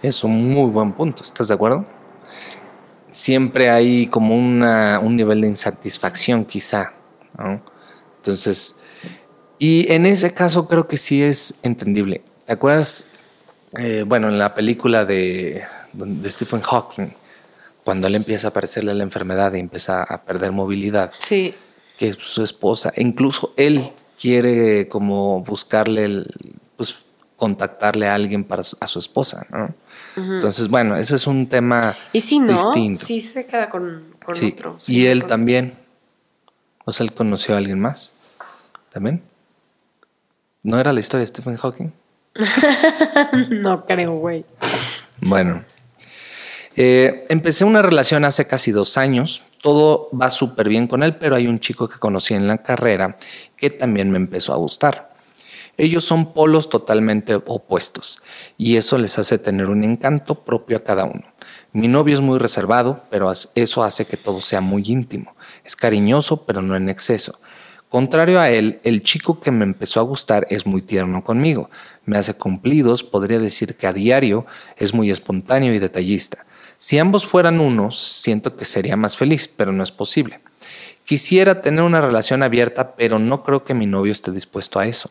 Es 0.02 0.24
un 0.24 0.50
muy 0.50 0.68
buen 0.70 0.92
punto, 0.92 1.22
¿estás 1.22 1.46
de 1.46 1.54
acuerdo? 1.54 1.86
Siempre 3.16 3.70
hay 3.70 4.08
como 4.08 4.36
un 4.36 5.16
nivel 5.16 5.40
de 5.40 5.48
insatisfacción 5.48 6.44
quizá 6.44 6.92
entonces, 8.18 8.76
y 9.58 9.90
en 9.92 10.06
ese 10.06 10.34
caso 10.34 10.66
creo 10.66 10.88
que 10.88 10.96
sí 10.96 11.22
es 11.22 11.58
entendible. 11.62 12.22
¿Te 12.44 12.52
acuerdas? 12.52 13.14
Eh, 13.78 14.04
bueno, 14.06 14.28
en 14.28 14.38
la 14.38 14.54
película 14.54 15.04
de, 15.04 15.62
de 15.92 16.30
Stephen 16.30 16.60
Hawking, 16.60 17.08
cuando 17.84 18.06
él 18.06 18.14
empieza 18.14 18.48
a 18.48 18.50
aparecerle 18.50 18.94
la 18.94 19.02
enfermedad 19.02 19.52
y 19.54 19.60
empieza 19.60 20.02
a 20.02 20.22
perder 20.22 20.52
movilidad, 20.52 21.12
sí. 21.18 21.54
que 21.98 22.08
es 22.08 22.16
su 22.20 22.42
esposa, 22.42 22.92
incluso 22.96 23.52
él 23.56 23.92
quiere 24.18 24.88
como 24.88 25.42
buscarle, 25.42 26.24
pues 26.76 27.04
contactarle 27.36 28.08
a 28.08 28.14
alguien 28.14 28.44
para 28.44 28.62
a 28.62 28.86
su 28.86 28.98
esposa, 28.98 29.46
¿no? 29.50 29.74
Entonces, 30.16 30.68
bueno, 30.68 30.96
ese 30.96 31.16
es 31.16 31.26
un 31.26 31.46
tema 31.46 31.94
¿Y 32.12 32.20
si 32.20 32.38
no? 32.38 32.52
distinto. 32.52 33.04
Sí 33.04 33.20
se 33.20 33.46
queda 33.46 33.68
con, 33.68 34.14
otro. 34.24 34.76
y 34.88 35.06
él 35.06 35.24
también. 35.26 35.74
¿O 36.84 36.92
sea, 36.92 37.04
él 37.04 37.12
conoció 37.12 37.54
a 37.54 37.58
alguien 37.58 37.78
más? 37.78 38.12
¿También? 38.90 39.22
¿No 40.62 40.80
era 40.80 40.92
la 40.92 41.00
historia 41.00 41.20
de 41.20 41.26
Stephen 41.26 41.56
Hawking? 41.56 41.92
no 43.50 43.84
creo, 43.84 44.14
güey. 44.16 44.44
Bueno. 45.20 45.64
Eh, 46.76 47.24
empecé 47.28 47.64
una 47.64 47.82
relación 47.82 48.24
hace 48.24 48.46
casi 48.46 48.70
dos 48.70 48.96
años. 48.96 49.42
Todo 49.62 50.08
va 50.10 50.30
súper 50.30 50.68
bien 50.68 50.86
con 50.86 51.02
él, 51.02 51.16
pero 51.16 51.36
hay 51.36 51.46
un 51.46 51.58
chico 51.60 51.88
que 51.88 51.98
conocí 51.98 52.34
en 52.34 52.46
la 52.46 52.58
carrera 52.58 53.16
que 53.56 53.70
también 53.70 54.10
me 54.10 54.16
empezó 54.16 54.52
a 54.52 54.56
gustar. 54.56 55.15
Ellos 55.78 56.04
son 56.04 56.32
polos 56.32 56.70
totalmente 56.70 57.34
opuestos 57.34 58.22
y 58.56 58.76
eso 58.76 58.96
les 58.96 59.18
hace 59.18 59.38
tener 59.38 59.66
un 59.66 59.84
encanto 59.84 60.36
propio 60.36 60.78
a 60.78 60.84
cada 60.84 61.04
uno. 61.04 61.24
Mi 61.72 61.86
novio 61.86 62.14
es 62.14 62.22
muy 62.22 62.38
reservado, 62.38 63.02
pero 63.10 63.30
eso 63.54 63.84
hace 63.84 64.06
que 64.06 64.16
todo 64.16 64.40
sea 64.40 64.62
muy 64.62 64.82
íntimo. 64.86 65.36
Es 65.64 65.76
cariñoso, 65.76 66.46
pero 66.46 66.62
no 66.62 66.76
en 66.76 66.88
exceso. 66.88 67.38
Contrario 67.90 68.40
a 68.40 68.48
él, 68.48 68.80
el 68.82 69.02
chico 69.02 69.38
que 69.38 69.50
me 69.50 69.64
empezó 69.64 70.00
a 70.00 70.04
gustar 70.04 70.46
es 70.50 70.66
muy 70.66 70.82
tierno 70.82 71.22
conmigo. 71.22 71.70
Me 72.04 72.18
hace 72.18 72.34
cumplidos, 72.34 73.04
podría 73.04 73.38
decir 73.38 73.76
que 73.76 73.86
a 73.86 73.92
diario 73.92 74.46
es 74.76 74.92
muy 74.92 75.10
espontáneo 75.10 75.72
y 75.74 75.78
detallista. 75.78 76.46
Si 76.78 76.98
ambos 76.98 77.26
fueran 77.26 77.60
unos, 77.60 77.98
siento 77.98 78.56
que 78.56 78.64
sería 78.64 78.96
más 78.96 79.16
feliz, 79.16 79.46
pero 79.46 79.72
no 79.72 79.84
es 79.84 79.92
posible. 79.92 80.40
Quisiera 81.04 81.62
tener 81.62 81.84
una 81.84 82.00
relación 82.00 82.42
abierta, 82.42 82.96
pero 82.96 83.18
no 83.18 83.44
creo 83.44 83.64
que 83.64 83.74
mi 83.74 83.86
novio 83.86 84.12
esté 84.12 84.32
dispuesto 84.32 84.80
a 84.80 84.86
eso. 84.86 85.10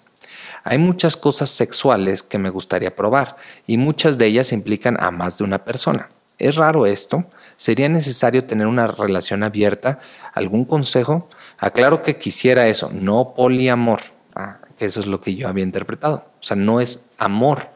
Hay 0.68 0.80
muchas 0.80 1.16
cosas 1.16 1.52
sexuales 1.52 2.24
que 2.24 2.40
me 2.40 2.50
gustaría 2.50 2.96
probar 2.96 3.36
y 3.68 3.78
muchas 3.78 4.18
de 4.18 4.26
ellas 4.26 4.52
implican 4.52 4.98
a 5.00 5.12
más 5.12 5.38
de 5.38 5.44
una 5.44 5.64
persona. 5.64 6.10
¿Es 6.40 6.56
raro 6.56 6.88
esto? 6.88 7.24
¿Sería 7.56 7.88
necesario 7.88 8.46
tener 8.46 8.66
una 8.66 8.88
relación 8.88 9.44
abierta? 9.44 10.00
¿Algún 10.34 10.66
consejo? 10.66 11.30
Aclaro 11.60 12.02
que 12.02 12.18
quisiera 12.18 12.68
eso, 12.68 12.90
no 12.92 13.36
poliamor. 13.36 14.02
Ah, 14.34 14.58
que 14.78 14.86
eso 14.86 15.02
es 15.02 15.06
lo 15.06 15.22
que 15.22 15.36
yo 15.36 15.48
había 15.48 15.64
interpretado. 15.64 16.26
O 16.40 16.44
sea, 16.44 16.58
no 16.58 16.82
es 16.82 17.06
amor. 17.20 17.70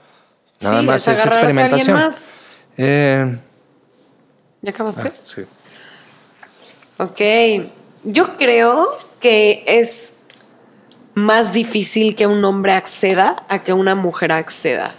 Nada 0.60 0.82
más 0.82 1.08
es, 1.08 1.24
experimentación. 1.24 1.96
más. 1.96 2.34
Eh, 2.76 3.38
¿Ya 4.64 4.72
acabaste? 4.72 5.10
Ah, 5.10 5.22
sí. 5.24 5.42
Ok. 6.98 7.70
Yo 8.04 8.36
creo 8.36 8.98
que 9.20 9.64
es 9.68 10.14
más 11.26 11.54
difícil 11.54 12.16
que 12.16 12.28
un 12.28 12.44
hombre 12.44 12.74
acceda 12.74 13.46
a 13.50 13.64
que 13.64 13.74
una 13.74 13.96
mujer 13.96 14.32
acceda. 14.32 14.96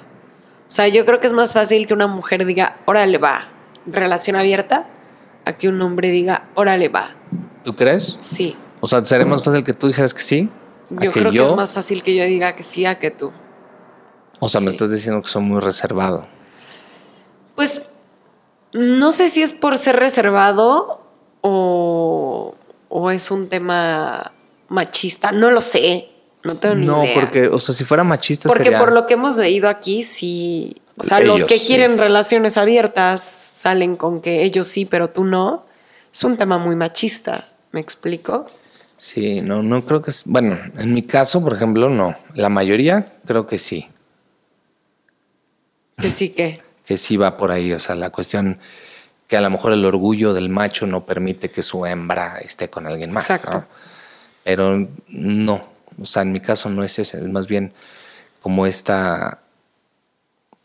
O 0.66 0.70
sea, 0.70 0.88
yo 0.88 1.04
creo 1.04 1.20
que 1.20 1.26
es 1.26 1.32
más 1.32 1.52
fácil 1.52 1.86
que 1.86 1.94
una 1.94 2.06
mujer 2.06 2.44
diga, 2.46 2.76
órale 2.84 3.18
va, 3.18 3.48
relación 3.86 4.36
abierta, 4.36 4.88
a 5.44 5.54
que 5.54 5.68
un 5.68 5.80
hombre 5.82 6.10
diga, 6.10 6.48
órale 6.54 6.88
va. 6.88 7.16
¿Tú 7.64 7.74
crees? 7.74 8.16
Sí. 8.20 8.56
O 8.80 8.88
sea, 8.88 9.04
¿sería 9.04 9.26
más 9.26 9.42
fácil 9.42 9.64
que 9.64 9.72
tú 9.72 9.88
dijeras 9.88 10.14
que 10.14 10.22
sí? 10.22 10.48
Yo 10.90 11.12
creo 11.12 11.30
que 11.30 11.42
es 11.42 11.56
más 11.56 11.72
fácil 11.72 12.02
que 12.02 12.14
yo 12.14 12.24
diga 12.24 12.54
que 12.54 12.62
sí 12.62 12.84
a 12.84 12.98
que 12.98 13.10
tú. 13.10 13.32
O 14.38 14.48
sea, 14.48 14.60
me 14.60 14.70
estás 14.70 14.90
diciendo 14.90 15.20
que 15.22 15.28
soy 15.28 15.42
muy 15.42 15.60
reservado. 15.60 16.26
Pues 17.54 17.82
no 18.72 19.12
sé 19.12 19.28
si 19.28 19.42
es 19.42 19.52
por 19.52 19.76
ser 19.76 19.96
reservado 19.96 21.02
o, 21.42 22.54
o 22.88 23.10
es 23.10 23.30
un 23.30 23.48
tema 23.48 24.32
machista, 24.70 25.32
no 25.32 25.50
lo 25.50 25.60
sé. 25.60 26.08
No 26.42 26.54
tengo 26.54 26.74
ni 26.74 26.86
idea. 26.86 26.96
No, 26.96 27.20
porque, 27.20 27.48
o 27.48 27.60
sea, 27.60 27.74
si 27.74 27.84
fuera 27.84 28.02
machista 28.02 28.48
Porque 28.48 28.72
por 28.72 28.92
lo 28.92 29.06
que 29.06 29.14
hemos 29.14 29.36
leído 29.36 29.68
aquí, 29.68 30.04
sí. 30.04 30.80
O 30.96 31.04
sea, 31.04 31.20
los 31.20 31.44
que 31.44 31.58
sí. 31.58 31.66
quieren 31.66 31.98
relaciones 31.98 32.56
abiertas 32.56 33.22
salen 33.22 33.96
con 33.96 34.22
que 34.22 34.42
ellos 34.42 34.66
sí, 34.66 34.86
pero 34.86 35.10
tú 35.10 35.24
no. 35.24 35.66
Es 36.10 36.24
un 36.24 36.38
tema 36.38 36.56
muy 36.58 36.76
machista, 36.76 37.48
¿me 37.72 37.80
explico? 37.80 38.46
Sí, 38.96 39.42
no, 39.42 39.62
no 39.62 39.82
creo 39.82 40.00
que 40.00 40.10
es. 40.10 40.24
Bueno, 40.24 40.58
en 40.78 40.94
mi 40.94 41.02
caso, 41.02 41.42
por 41.42 41.54
ejemplo, 41.54 41.90
no. 41.90 42.16
La 42.34 42.48
mayoría 42.48 43.18
creo 43.26 43.46
que 43.46 43.58
sí. 43.58 43.88
Que 45.98 46.10
sí 46.10 46.30
que. 46.30 46.62
Que 46.90 46.96
sí 46.96 47.16
va 47.16 47.36
por 47.36 47.52
ahí. 47.52 47.72
O 47.72 47.78
sea, 47.78 47.94
la 47.94 48.10
cuestión 48.10 48.58
que 49.28 49.36
a 49.36 49.40
lo 49.40 49.48
mejor 49.48 49.72
el 49.72 49.84
orgullo 49.84 50.34
del 50.34 50.48
macho 50.48 50.88
no 50.88 51.06
permite 51.06 51.52
que 51.52 51.62
su 51.62 51.86
hembra 51.86 52.38
esté 52.38 52.68
con 52.68 52.84
alguien 52.88 53.12
más. 53.12 53.30
Exacto. 53.30 53.58
¿no? 53.58 53.66
Pero 54.50 54.88
no. 55.06 55.62
O 56.00 56.04
sea, 56.06 56.22
en 56.22 56.32
mi 56.32 56.40
caso 56.40 56.68
no 56.70 56.82
es 56.82 56.98
ese. 56.98 57.18
Es 57.18 57.28
más 57.28 57.46
bien 57.46 57.72
como 58.42 58.66
esta. 58.66 59.42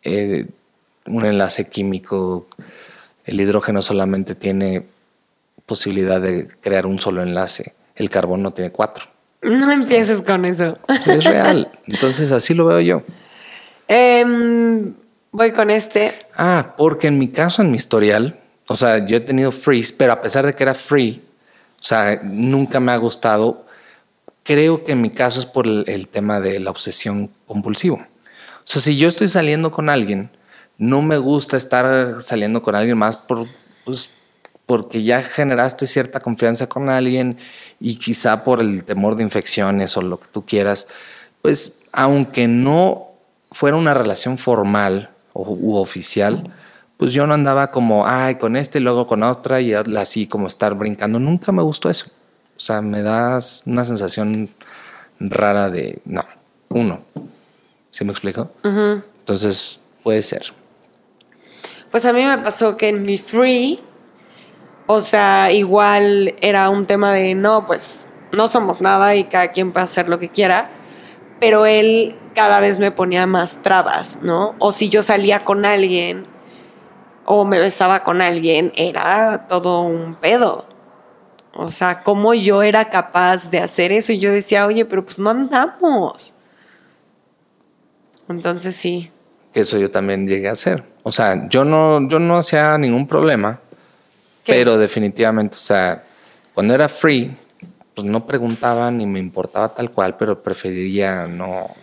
eh, 0.03 0.47
un 1.05 1.23
enlace 1.23 1.69
químico. 1.69 2.47
El 3.25 3.39
hidrógeno 3.39 3.83
solamente 3.83 4.33
tiene 4.33 4.87
posibilidad 5.67 6.19
de 6.19 6.47
crear 6.61 6.87
un 6.87 6.97
solo 6.97 7.21
enlace. 7.21 7.75
El 7.95 8.09
carbono 8.09 8.53
tiene 8.53 8.71
cuatro. 8.71 9.05
No 9.43 9.71
empieces 9.71 10.23
con 10.23 10.45
eso. 10.45 10.79
Es 11.05 11.23
real. 11.23 11.69
Entonces 11.85 12.31
así 12.31 12.55
lo 12.55 12.65
veo 12.65 12.79
yo. 12.79 13.03
Em, 13.87 14.95
voy 15.31 15.51
con 15.51 15.69
este. 15.69 16.25
Ah, 16.35 16.73
porque 16.75 17.05
en 17.05 17.19
mi 17.19 17.27
caso, 17.27 17.61
en 17.61 17.69
mi 17.69 17.77
historial, 17.77 18.39
o 18.67 18.75
sea, 18.75 19.05
yo 19.05 19.17
he 19.17 19.19
tenido 19.21 19.51
freeze, 19.51 19.93
pero 19.95 20.11
a 20.13 20.21
pesar 20.21 20.43
de 20.47 20.55
que 20.55 20.63
era 20.63 20.73
free, 20.73 21.21
o 21.79 21.83
sea, 21.83 22.19
nunca 22.23 22.79
me 22.79 22.91
ha 22.91 22.97
gustado. 22.97 23.64
Creo 24.45 24.85
que 24.85 24.93
en 24.93 25.01
mi 25.01 25.09
caso 25.09 25.41
es 25.41 25.45
por 25.45 25.67
el, 25.67 25.83
el 25.87 26.07
tema 26.07 26.39
de 26.39 26.61
la 26.61 26.71
obsesión 26.71 27.31
compulsivo. 27.45 27.95
O 27.97 28.63
sea, 28.63 28.81
si 28.81 28.95
yo 28.95 29.09
estoy 29.09 29.27
saliendo 29.27 29.71
con 29.71 29.89
alguien, 29.89 30.29
no 30.77 31.01
me 31.01 31.17
gusta 31.17 31.57
estar 31.57 32.21
saliendo 32.21 32.61
con 32.61 32.75
alguien 32.75 32.97
más 32.97 33.17
por, 33.17 33.47
pues, 33.83 34.11
porque 34.65 35.03
ya 35.03 35.21
generaste 35.21 35.85
cierta 35.85 36.19
confianza 36.19 36.67
con 36.67 36.89
alguien 36.89 37.37
y 37.79 37.95
quizá 37.97 38.43
por 38.43 38.61
el 38.61 38.83
temor 38.83 39.15
de 39.15 39.23
infecciones 39.23 39.95
o 39.97 40.01
lo 40.01 40.19
que 40.19 40.27
tú 40.31 40.45
quieras, 40.45 40.87
pues 41.41 41.81
aunque 41.91 42.47
no 42.47 43.11
fuera 43.51 43.77
una 43.77 43.93
relación 43.93 44.37
formal 44.37 45.11
o, 45.33 45.43
u 45.49 45.75
oficial, 45.75 46.51
pues 46.97 47.13
yo 47.13 47.27
no 47.27 47.33
andaba 47.33 47.71
como, 47.71 48.07
ay, 48.07 48.35
con 48.35 48.55
este 48.55 48.79
luego 48.79 49.05
con 49.05 49.21
otra 49.23 49.61
y 49.61 49.73
así 49.73 50.27
como 50.27 50.47
estar 50.47 50.73
brincando. 50.75 51.19
Nunca 51.19 51.51
me 51.51 51.61
gustó 51.61 51.89
eso. 51.89 52.07
O 52.55 52.59
sea, 52.59 52.81
me 52.81 53.01
das 53.01 53.63
una 53.65 53.83
sensación 53.83 54.49
rara 55.19 55.69
de, 55.69 56.01
no, 56.05 56.23
uno. 56.69 57.03
¿Sí 57.89 58.03
me 58.03 58.11
explico? 58.11 58.51
Entonces, 58.63 59.79
puede 60.03 60.21
ser. 60.21 60.53
Pues 61.91 62.05
a 62.05 62.13
mí 62.13 62.23
me 62.23 62.37
pasó 62.37 62.75
que 62.77 62.89
en 62.89 63.03
mi 63.03 63.17
free, 63.17 63.79
o 64.87 65.01
sea, 65.01 65.51
igual 65.51 66.35
era 66.41 66.69
un 66.69 66.85
tema 66.85 67.13
de 67.13 67.35
no, 67.35 67.65
pues 67.65 68.09
no 68.31 68.49
somos 68.49 68.81
nada 68.81 69.15
y 69.15 69.25
cada 69.25 69.49
quien 69.49 69.71
puede 69.71 69.85
hacer 69.85 70.09
lo 70.09 70.19
que 70.19 70.29
quiera, 70.29 70.69
pero 71.39 71.65
él 71.65 72.17
cada 72.33 72.59
vez 72.59 72.79
me 72.79 72.91
ponía 72.91 73.25
más 73.27 73.61
trabas, 73.61 74.19
¿no? 74.21 74.55
O 74.59 74.73
si 74.73 74.89
yo 74.89 75.03
salía 75.03 75.39
con 75.39 75.65
alguien 75.65 76.27
o 77.25 77.45
me 77.45 77.59
besaba 77.59 78.03
con 78.03 78.21
alguien, 78.21 78.71
era 78.75 79.47
todo 79.47 79.81
un 79.81 80.15
pedo. 80.15 80.67
O 81.57 81.71
sea, 81.71 82.03
cómo 82.03 82.33
yo 82.33 82.61
era 82.61 82.89
capaz 82.89 83.49
de 83.49 83.59
hacer 83.59 83.93
eso 83.93 84.11
y 84.11 84.19
yo 84.19 84.31
decía, 84.31 84.65
oye, 84.65 84.83
pero 84.83 85.05
pues 85.05 85.17
no 85.19 85.29
andamos. 85.29 86.33
Entonces 88.27 88.75
sí. 88.75 89.09
Eso 89.53 89.77
yo 89.77 89.89
también 89.89 90.27
llegué 90.27 90.49
a 90.49 90.51
hacer. 90.51 90.83
O 91.03 91.13
sea, 91.13 91.47
yo 91.47 91.63
no, 91.63 92.09
yo 92.09 92.19
no 92.19 92.35
hacía 92.35 92.77
ningún 92.77 93.07
problema, 93.07 93.61
¿Qué? 94.43 94.51
pero 94.51 94.77
definitivamente, 94.77 95.55
o 95.55 95.59
sea, 95.59 96.03
cuando 96.53 96.73
era 96.73 96.89
free, 96.89 97.37
pues 97.93 98.05
no 98.05 98.25
preguntaba 98.25 98.91
ni 98.91 99.05
me 99.05 99.19
importaba 99.19 99.73
tal 99.73 99.91
cual, 99.91 100.17
pero 100.17 100.43
preferiría 100.43 101.25
no, 101.25 101.73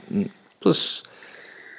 pues, 0.61 1.03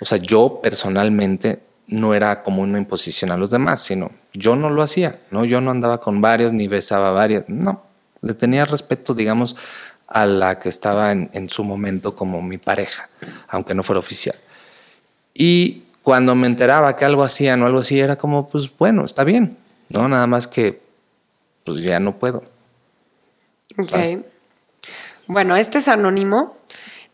o 0.02 0.06
sea, 0.06 0.18
yo 0.18 0.60
personalmente 0.64 1.60
no 1.88 2.14
era 2.14 2.44
como 2.44 2.62
una 2.62 2.78
imposición 2.78 3.32
a 3.32 3.38
los 3.38 3.50
demás, 3.50 3.82
sino 3.82 4.12
yo 4.34 4.56
no 4.56 4.70
lo 4.70 4.82
hacía, 4.82 5.20
¿no? 5.32 5.46
Yo 5.46 5.62
no 5.62 5.72
andaba 5.72 6.00
con 6.00 6.22
varios 6.22 6.54
ni 6.54 6.68
besaba 6.68 7.10
a 7.10 7.12
varios, 7.12 7.46
no. 7.48 7.84
Le 8.22 8.34
tenía 8.34 8.66
respeto, 8.66 9.14
digamos, 9.14 9.56
a 10.08 10.26
la 10.26 10.60
que 10.60 10.70
estaba 10.70 11.12
en, 11.12 11.50
su 11.50 11.64
momento 11.64 12.16
como 12.16 12.42
mi 12.42 12.58
pareja, 12.58 13.10
aunque 13.48 13.74
no 13.74 13.84
fuera 13.84 14.00
oficial. 14.00 14.36
Y 15.34 15.84
cuando 16.04 16.36
me 16.36 16.48
enteraba 16.48 16.96
que 16.96 17.06
algo 17.06 17.24
hacían 17.24 17.62
o 17.62 17.66
algo 17.66 17.80
así, 17.80 18.00
era 18.00 18.16
como, 18.16 18.48
pues 18.48 18.70
bueno, 18.78 19.06
está 19.06 19.24
bien, 19.24 19.58
¿no? 19.90 20.08
Nada 20.08 20.28
más 20.28 20.48
que, 20.48 20.82
pues 21.66 21.82
ya 21.82 22.00
no 22.00 22.14
puedo. 22.14 22.44
Ok. 23.78 24.24
Bueno, 25.28 25.56
este 25.56 25.80
es 25.80 25.88
anónimo. 25.88 26.58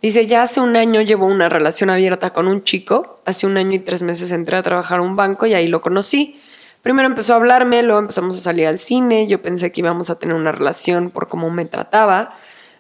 Dice, 0.02 0.28
ya 0.28 0.44
hace 0.44 0.62
un 0.62 0.78
año 0.78 1.02
llevo 1.02 1.26
una 1.26 1.50
relación 1.50 1.90
abierta 1.90 2.32
con 2.32 2.48
un 2.48 2.64
chico. 2.64 3.20
Hace 3.26 3.48
un 3.48 3.58
año 3.58 3.76
y 3.76 3.80
tres 3.80 4.02
meses 4.02 4.32
entré 4.32 4.56
a 4.56 4.64
trabajar 4.64 5.00
a 5.00 5.02
un 5.02 5.18
banco 5.18 5.46
y 5.46 5.54
ahí 5.54 5.68
lo 5.68 5.82
conocí. 5.82 6.40
Primero 6.82 7.10
empezó 7.10 7.34
a 7.34 7.36
hablarme, 7.36 7.84
luego 7.84 8.00
empezamos 8.00 8.38
a 8.38 8.40
salir 8.40 8.66
al 8.68 8.78
cine. 8.78 9.28
Yo 9.28 9.42
pensé 9.42 9.74
que 9.74 9.82
íbamos 9.82 10.10
a 10.10 10.18
tener 10.18 10.38
una 10.38 10.54
relación 10.54 11.10
por 11.10 11.28
cómo 11.28 11.50
me 11.50 11.66
trataba. 11.66 12.34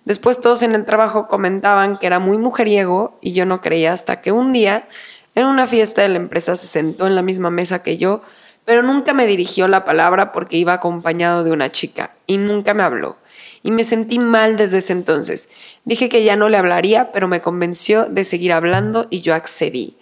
Después 0.05 0.39
todos 0.39 0.63
en 0.63 0.75
el 0.75 0.85
trabajo 0.85 1.27
comentaban 1.27 1.97
que 1.97 2.07
era 2.07 2.19
muy 2.19 2.37
mujeriego 2.37 3.17
y 3.21 3.33
yo 3.33 3.45
no 3.45 3.61
creía 3.61 3.91
hasta 3.91 4.21
que 4.21 4.31
un 4.31 4.53
día 4.53 4.87
en 5.35 5.45
una 5.45 5.67
fiesta 5.67 6.01
de 6.01 6.09
la 6.09 6.17
empresa 6.17 6.55
se 6.55 6.67
sentó 6.67 7.05
en 7.05 7.15
la 7.15 7.21
misma 7.21 7.49
mesa 7.49 7.83
que 7.83 7.97
yo, 7.97 8.21
pero 8.63 8.81
nunca 8.81 9.13
me 9.13 9.27
dirigió 9.27 9.67
la 9.67 9.83
palabra 9.83 10.31
porque 10.31 10.55
iba 10.55 10.73
acompañado 10.73 11.43
de 11.43 11.51
una 11.51 11.69
chica 11.69 12.11
y 12.27 12.37
nunca 12.37 12.73
me 12.73 12.83
habló. 12.83 13.17
Y 13.63 13.71
me 13.71 13.83
sentí 13.83 14.19
mal 14.19 14.55
desde 14.55 14.79
ese 14.79 14.93
entonces. 14.93 15.49
Dije 15.85 16.09
que 16.09 16.23
ya 16.23 16.35
no 16.35 16.49
le 16.49 16.57
hablaría, 16.57 17.11
pero 17.11 17.27
me 17.27 17.41
convenció 17.41 18.05
de 18.05 18.23
seguir 18.23 18.53
hablando 18.53 19.07
y 19.09 19.21
yo 19.21 19.35
accedí. 19.35 19.95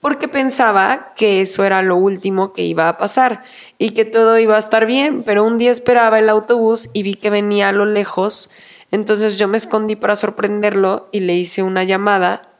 Porque 0.00 0.28
pensaba 0.28 1.14
que 1.16 1.40
eso 1.40 1.64
era 1.64 1.82
lo 1.82 1.96
último 1.96 2.52
que 2.52 2.62
iba 2.62 2.88
a 2.88 2.98
pasar 2.98 3.42
y 3.78 3.90
que 3.90 4.04
todo 4.04 4.38
iba 4.38 4.56
a 4.56 4.60
estar 4.60 4.86
bien, 4.86 5.22
pero 5.22 5.44
un 5.44 5.58
día 5.58 5.70
esperaba 5.70 6.18
el 6.18 6.28
autobús 6.28 6.90
y 6.92 7.02
vi 7.02 7.14
que 7.14 7.30
venía 7.30 7.68
a 7.68 7.72
lo 7.72 7.86
lejos, 7.86 8.50
entonces 8.90 9.36
yo 9.36 9.48
me 9.48 9.58
escondí 9.58 9.96
para 9.96 10.14
sorprenderlo 10.14 11.08
y 11.12 11.20
le 11.20 11.34
hice 11.34 11.62
una 11.62 11.82
llamada 11.82 12.56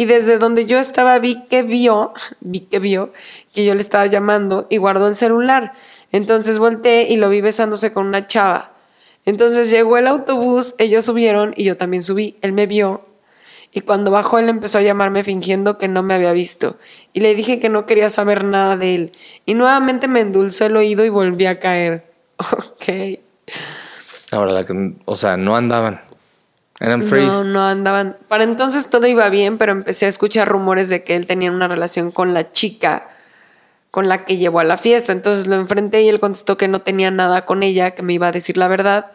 y 0.00 0.06
desde 0.06 0.38
donde 0.38 0.64
yo 0.64 0.78
estaba 0.78 1.18
vi 1.18 1.44
que 1.44 1.62
vio, 1.62 2.14
vi 2.40 2.60
que 2.60 2.78
vio 2.78 3.12
que 3.52 3.64
yo 3.64 3.74
le 3.74 3.82
estaba 3.82 4.06
llamando 4.06 4.66
y 4.70 4.78
guardó 4.78 5.08
el 5.08 5.14
celular. 5.14 5.74
Entonces 6.10 6.58
volteé 6.58 7.08
y 7.10 7.16
lo 7.16 7.28
vi 7.28 7.42
besándose 7.42 7.92
con 7.92 8.06
una 8.06 8.26
chava. 8.26 8.69
Entonces 9.24 9.70
llegó 9.70 9.96
el 9.96 10.06
autobús, 10.06 10.74
ellos 10.78 11.04
subieron 11.04 11.52
y 11.56 11.64
yo 11.64 11.76
también 11.76 12.02
subí. 12.02 12.36
Él 12.42 12.52
me 12.52 12.66
vio 12.66 13.02
y 13.72 13.82
cuando 13.82 14.10
bajó 14.10 14.38
él 14.38 14.48
empezó 14.48 14.78
a 14.78 14.82
llamarme 14.82 15.22
fingiendo 15.22 15.78
que 15.78 15.86
no 15.86 16.02
me 16.02 16.14
había 16.14 16.32
visto. 16.32 16.76
Y 17.12 17.20
le 17.20 17.34
dije 17.34 17.60
que 17.60 17.68
no 17.68 17.86
quería 17.86 18.10
saber 18.10 18.44
nada 18.44 18.76
de 18.76 18.94
él. 18.94 19.12
Y 19.46 19.54
nuevamente 19.54 20.08
me 20.08 20.20
endulzó 20.20 20.66
el 20.66 20.76
oído 20.76 21.04
y 21.04 21.08
volví 21.08 21.46
a 21.46 21.60
caer. 21.60 22.10
Ok. 22.40 23.20
Ahora, 24.32 24.52
la 24.52 24.64
que, 24.64 24.94
o 25.04 25.16
sea, 25.16 25.36
no 25.36 25.56
andaban. 25.56 26.00
Eran 26.78 27.02
freeze. 27.02 27.26
No, 27.26 27.44
no 27.44 27.66
andaban. 27.66 28.16
Para 28.28 28.44
entonces 28.44 28.88
todo 28.88 29.06
iba 29.06 29.28
bien, 29.28 29.58
pero 29.58 29.72
empecé 29.72 30.06
a 30.06 30.08
escuchar 30.08 30.48
rumores 30.48 30.88
de 30.88 31.04
que 31.04 31.16
él 31.16 31.26
tenía 31.26 31.50
una 31.50 31.68
relación 31.68 32.10
con 32.10 32.32
la 32.32 32.52
chica 32.52 33.08
con 33.90 34.08
la 34.08 34.24
que 34.24 34.36
llevó 34.36 34.60
a 34.60 34.64
la 34.64 34.76
fiesta. 34.76 35.12
Entonces 35.12 35.46
lo 35.46 35.56
enfrenté 35.56 36.02
y 36.02 36.08
él 36.08 36.20
contestó 36.20 36.56
que 36.56 36.68
no 36.68 36.82
tenía 36.82 37.10
nada 37.10 37.44
con 37.44 37.62
ella, 37.62 37.92
que 37.92 38.02
me 38.02 38.12
iba 38.12 38.28
a 38.28 38.32
decir 38.32 38.56
la 38.56 38.68
verdad, 38.68 39.12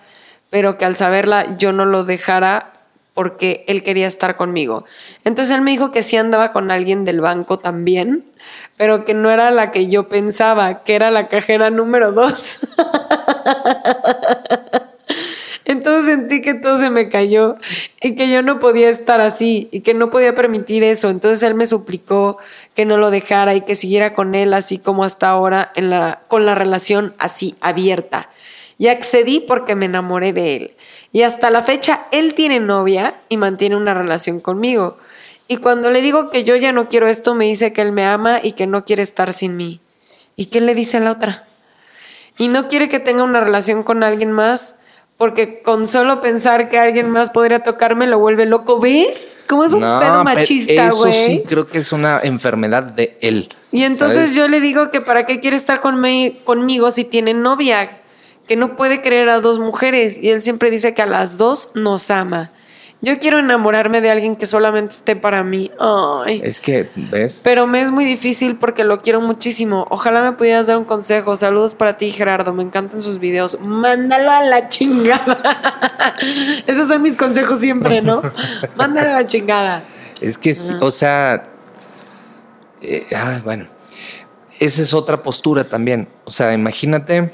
pero 0.50 0.78
que 0.78 0.86
al 0.86 0.96
saberla 0.96 1.58
yo 1.58 1.72
no 1.72 1.86
lo 1.86 2.04
dejara 2.04 2.74
porque 3.14 3.64
él 3.68 3.82
quería 3.82 4.08
estar 4.08 4.36
conmigo. 4.36 4.84
Entonces 5.24 5.56
él 5.56 5.62
me 5.62 5.72
dijo 5.72 5.92
que 5.92 6.04
sí 6.04 6.18
andaba 6.18 6.52
con 6.52 6.70
alguien 6.70 7.06
del 7.06 7.22
banco 7.22 7.58
también, 7.58 8.26
pero 8.78 9.06
que 9.06 9.14
no 9.14 9.32
era 9.32 9.52
la 9.52 9.72
que 9.72 9.88
yo 9.88 10.10
pensaba, 10.10 10.84
que 10.84 10.96
era 10.96 11.10
la 11.12 11.30
cajera 11.30 11.70
número 11.70 12.12
dos. 12.12 12.60
Sentí 16.16 16.42
que 16.42 16.54
todo 16.54 16.78
se 16.78 16.90
me 16.90 17.10
cayó 17.10 17.58
y 18.02 18.16
que 18.16 18.30
yo 18.30 18.42
no 18.42 18.62
podía 18.62 18.90
estar 18.90 19.20
así 19.20 19.68
y 19.72 19.82
que 19.82 19.94
no 19.94 20.12
podía 20.12 20.34
permitir 20.34 20.82
eso. 20.82 21.10
Entonces 21.10 21.44
él 21.44 21.56
me 21.56 21.68
suplicó 21.68 22.38
que 22.74 22.86
no 22.86 22.96
lo 22.96 23.12
dejara 23.12 23.54
y 23.54 23.62
que 23.62 23.76
siguiera 23.76 24.14
con 24.14 24.34
él 24.34 24.54
así 24.54 24.78
como 24.78 25.04
hasta 25.04 25.28
ahora 25.28 25.74
en 25.76 25.90
la, 25.90 26.22
con 26.30 26.46
la 26.46 26.56
relación 26.56 27.14
así 27.20 27.56
abierta. 27.60 28.30
Y 28.78 28.88
accedí 28.88 29.42
porque 29.42 29.76
me 29.76 29.88
enamoré 29.88 30.32
de 30.32 30.56
él. 30.56 30.76
Y 31.12 31.24
hasta 31.24 31.50
la 31.50 31.64
fecha 31.64 32.06
él 32.14 32.34
tiene 32.34 32.62
novia 32.62 33.16
y 33.28 33.36
mantiene 33.36 33.76
una 33.76 33.94
relación 33.94 34.40
conmigo. 34.40 34.98
Y 35.50 35.58
cuando 35.58 35.90
le 35.92 36.00
digo 36.00 36.30
que 36.30 36.46
yo 36.46 36.56
ya 36.56 36.72
no 36.72 36.88
quiero 36.88 37.10
esto, 37.10 37.36
me 37.36 37.44
dice 37.44 37.74
que 37.74 37.82
él 37.82 37.92
me 37.92 38.06
ama 38.06 38.40
y 38.42 38.54
que 38.54 38.68
no 38.68 38.86
quiere 38.86 39.04
estar 39.04 39.34
sin 39.34 39.58
mí. 39.58 39.82
¿Y 40.38 40.46
qué 40.46 40.62
le 40.62 40.76
dice 40.76 40.96
a 40.96 41.02
la 41.02 41.12
otra? 41.12 41.46
Y 42.38 42.48
no 42.48 42.70
quiere 42.70 42.88
que 42.88 43.02
tenga 43.02 43.24
una 43.24 43.42
relación 43.42 43.84
con 43.84 44.02
alguien 44.02 44.32
más 44.32 44.80
porque 45.18 45.62
con 45.62 45.88
solo 45.88 46.22
pensar 46.22 46.70
que 46.70 46.78
alguien 46.80 47.10
más 47.10 47.30
podría 47.30 47.60
tocarme 47.64 48.08
lo 48.08 48.20
vuelve 48.20 48.46
loco. 48.46 48.80
¿Ves? 48.80 49.38
¿Cómo 49.48 49.64
es 49.64 49.74
un 49.74 49.82
No, 49.82 50.00
pedo 50.00 50.24
machista, 50.24 50.88
Eso 50.88 50.98
güey? 50.98 51.12
sí 51.14 51.44
creo 51.48 51.68
que 51.68 51.78
es 51.78 51.92
una 51.94 52.20
enfermedad 52.22 52.84
de 52.84 53.18
él. 53.22 53.50
Y 53.72 53.84
entonces 53.84 54.16
¿sabes? 54.30 54.36
yo 54.36 54.48
le 54.48 54.60
digo 54.60 54.90
que 54.90 55.02
para 55.02 55.26
qué 55.26 55.40
quiere 55.40 55.56
estar 55.58 55.82
conmi- 55.82 56.44
conmigo 56.44 56.92
si 56.92 57.04
tiene 57.06 57.34
novia, 57.34 58.02
que 58.48 58.56
no 58.56 58.76
puede 58.76 59.02
querer 59.02 59.30
a 59.30 59.40
dos 59.42 59.60
mujeres. 59.60 60.18
Y 60.22 60.30
él 60.30 60.42
siempre 60.42 60.70
dice 60.72 60.94
que 60.94 61.02
a 61.02 61.06
las 61.06 61.38
dos 61.38 61.72
nos 61.76 62.10
ama. 62.12 62.52
Yo 63.06 63.20
quiero 63.20 63.38
enamorarme 63.38 64.02
de 64.02 64.10
alguien 64.10 64.36
que 64.36 64.48
solamente 64.48 64.96
esté 64.96 65.16
para 65.16 65.44
mí. 65.44 65.70
Ay. 65.80 66.42
Es 66.44 66.60
que, 66.60 66.90
¿ves? 66.96 67.42
Pero 67.44 67.68
me 67.68 67.84
es 67.84 67.92
muy 67.92 68.04
difícil 68.04 68.56
porque 68.56 68.84
lo 68.84 69.04
quiero 69.04 69.22
muchísimo. 69.22 69.86
Ojalá 69.92 70.24
me 70.24 70.32
pudieras 70.32 70.66
dar 70.66 70.80
un 70.80 70.86
consejo. 70.86 71.36
Saludos 71.36 71.76
para 71.76 72.00
ti, 72.00 72.10
Gerardo. 72.10 72.52
Me 72.52 72.64
encantan 72.64 73.04
sus 73.04 73.20
videos. 73.20 73.62
Mándalo 73.62 74.32
a 74.32 74.42
la 74.42 74.70
chingada. 74.70 75.38
Esos 76.66 76.88
son 76.88 77.04
mis 77.04 77.16
consejos 77.16 77.60
siempre, 77.60 78.02
¿no? 78.02 78.24
Mándalo 78.76 79.10
a 79.12 79.22
la 79.22 79.28
chingada. 79.28 79.84
Es 80.20 80.40
que, 80.40 80.56
sí, 80.56 80.74
o 80.82 80.90
sea, 80.90 81.48
eh, 82.82 83.06
ah, 83.16 83.40
bueno, 83.44 83.68
esa 84.60 84.82
es 84.82 84.96
otra 84.96 85.22
postura 85.22 85.70
también. 85.70 86.08
O 86.24 86.32
sea, 86.32 86.54
imagínate 86.54 87.32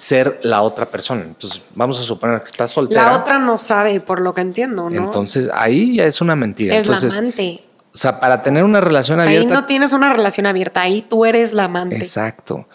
ser 0.00 0.40
la 0.42 0.62
otra 0.62 0.86
persona. 0.86 1.22
Entonces, 1.22 1.62
vamos 1.74 2.00
a 2.00 2.02
suponer 2.02 2.38
que 2.38 2.46
estás 2.48 2.70
soltera. 2.70 3.04
La 3.04 3.18
otra 3.18 3.38
no 3.38 3.58
sabe, 3.58 4.00
por 4.00 4.22
lo 4.22 4.32
que 4.34 4.40
entiendo, 4.40 4.88
¿no? 4.88 4.96
Entonces, 4.96 5.50
ahí 5.52 5.96
ya 5.96 6.04
es 6.04 6.22
una 6.22 6.34
mentira. 6.34 6.74
es 6.74 6.86
Entonces, 6.86 7.12
la 7.12 7.18
amante. 7.18 7.64
o 7.92 7.98
sea, 7.98 8.18
para 8.18 8.42
tener 8.42 8.64
una 8.64 8.80
relación 8.80 9.18
O 9.18 9.20
sea, 9.20 9.30
ahí 9.30 9.36
abierta. 9.36 9.60
no 9.60 9.66
tienes 9.66 9.92
una 9.92 10.10
relación 10.10 10.46
abierta, 10.46 10.80
ahí 10.80 11.02
tú 11.02 11.26
eres 11.26 11.52
la 11.52 11.64
amante. 11.64 11.96
Exacto. 11.96 12.66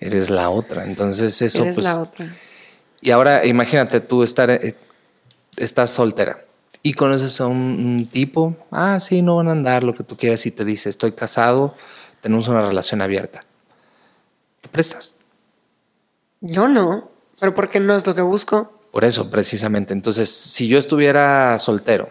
Eres 0.00 0.28
la 0.28 0.50
otra. 0.50 0.84
Entonces, 0.84 1.40
eso 1.40 1.62
eres 1.62 1.76
pues. 1.76 1.86
la 1.86 2.00
otra. 2.00 2.34
Y 3.00 3.12
ahora 3.12 3.46
imagínate 3.46 4.00
tú 4.00 4.24
estar, 4.24 4.50
eh, 4.50 4.74
estás 5.56 5.92
soltera 5.92 6.40
y 6.82 6.94
conoces 6.94 7.40
a 7.40 7.46
un, 7.46 7.56
un 7.56 8.06
tipo, 8.06 8.56
ah, 8.72 8.98
sí, 8.98 9.22
no 9.22 9.36
van 9.36 9.48
a 9.48 9.52
andar 9.52 9.84
lo 9.84 9.94
que 9.94 10.02
tú 10.02 10.16
quieras 10.16 10.44
y 10.46 10.50
te 10.50 10.64
dice, 10.64 10.88
estoy 10.90 11.12
casado, 11.12 11.76
tenemos 12.22 12.48
una 12.48 12.62
relación 12.66 13.02
abierta. 13.02 13.42
¿Te 14.60 14.68
prestas? 14.68 15.15
Yo 16.48 16.68
no, 16.68 17.10
pero 17.40 17.54
porque 17.54 17.80
no 17.80 17.94
es 17.96 18.06
lo 18.06 18.14
que 18.14 18.22
busco. 18.22 18.72
Por 18.92 19.04
eso, 19.04 19.30
precisamente. 19.30 19.92
Entonces, 19.92 20.30
si 20.30 20.68
yo 20.68 20.78
estuviera 20.78 21.58
soltero 21.58 22.08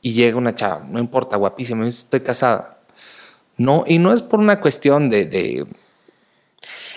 y 0.00 0.12
llega 0.12 0.36
una 0.36 0.54
chava, 0.54 0.84
no 0.88 0.98
importa, 1.00 1.36
guapísima, 1.36 1.86
estoy 1.86 2.20
casada. 2.20 2.78
No, 3.56 3.84
y 3.86 3.98
no 3.98 4.12
es 4.12 4.22
por 4.22 4.40
una 4.40 4.60
cuestión 4.60 5.10
de, 5.10 5.26
de 5.26 5.66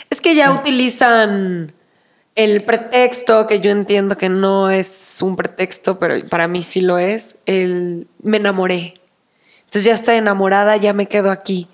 Es 0.10 0.22
que 0.22 0.36
ya 0.36 0.52
utilizan 0.52 1.74
el 2.36 2.64
pretexto, 2.64 3.48
que 3.48 3.60
yo 3.60 3.72
entiendo 3.72 4.18
que 4.18 4.30
no 4.30 4.70
es 4.70 5.20
un 5.22 5.36
pretexto, 5.36 5.98
pero 5.98 6.28
para 6.28 6.48
mí 6.48 6.62
sí 6.62 6.82
lo 6.82 7.00
es, 7.00 7.38
el 7.48 8.08
me 8.22 8.38
enamoré. 8.38 8.94
Entonces 9.62 9.84
ya 9.86 9.96
estoy 9.96 10.16
enamorada, 10.16 10.78
ya 10.78 10.94
me 10.94 11.08
quedo 11.08 11.32
aquí. 11.32 11.68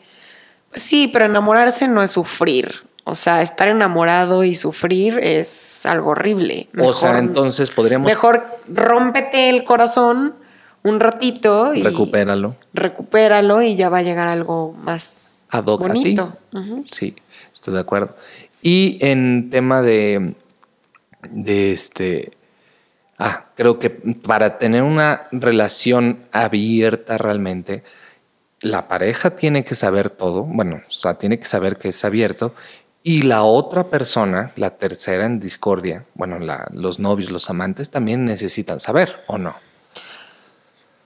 Pues 0.70 0.82
sí, 0.82 1.10
pero 1.12 1.26
enamorarse 1.26 1.88
no 1.88 2.02
es 2.02 2.12
sufrir. 2.12 2.84
O 3.06 3.16
sea, 3.16 3.42
estar 3.42 3.68
enamorado 3.68 4.44
y 4.44 4.56
sufrir 4.56 5.20
es 5.20 5.86
algo 5.86 6.12
horrible. 6.12 6.70
o 6.80 6.94
sea, 6.94 7.20
entonces 7.20 7.70
podríamos 7.70 8.08
Mejor 8.08 8.46
rómpete 8.68 9.50
el 9.50 9.66
corazón 9.66 10.36
un 10.84 11.00
ratito 11.00 11.74
y 11.74 11.82
recupéralo. 11.82 12.56
recupéralo 12.74 13.62
y 13.62 13.76
ya 13.76 13.90
va 13.90 14.00
a 14.00 14.02
llegar 14.04 14.28
algo 14.28 14.74
más 14.74 15.46
ad 15.50 15.66
hoc 15.66 15.82
a 15.90 15.94
ti. 15.94 16.00
bonito. 16.00 16.38
Sí, 16.86 17.16
estoy 17.54 17.74
de 17.74 17.80
acuerdo. 17.80 18.16
Y 18.62 18.98
en 19.02 19.50
tema 19.50 19.82
de, 19.82 20.36
de 21.30 21.72
este, 21.72 22.32
ah, 23.20 23.46
creo 23.56 23.80
que 23.80 23.90
para 23.90 24.58
tener 24.58 24.84
una 24.84 25.28
relación 25.32 26.20
abierta 26.32 27.18
realmente, 27.18 27.84
la 28.62 28.88
pareja 28.88 29.36
tiene 29.36 29.66
que 29.66 29.76
saber 29.76 30.10
todo, 30.10 30.44
bueno, 30.44 30.82
o 30.88 30.92
sea, 30.92 31.16
tiene 31.16 31.38
que 31.38 31.46
saber 31.46 31.78
que 31.78 31.90
es 31.90 32.06
abierto 32.06 32.54
y 33.04 33.24
la 33.24 33.44
otra 33.44 33.86
persona, 33.90 34.52
la 34.56 34.72
tercera 34.78 35.26
en 35.26 35.40
discordia, 35.40 36.06
bueno, 36.14 36.40
la- 36.40 36.68
los 36.74 37.00
novios, 37.00 37.32
los 37.32 37.50
amantes 37.50 37.90
también 37.90 38.24
necesitan 38.26 38.80
saber 38.80 39.24
o 39.28 39.38
no. 39.38 39.56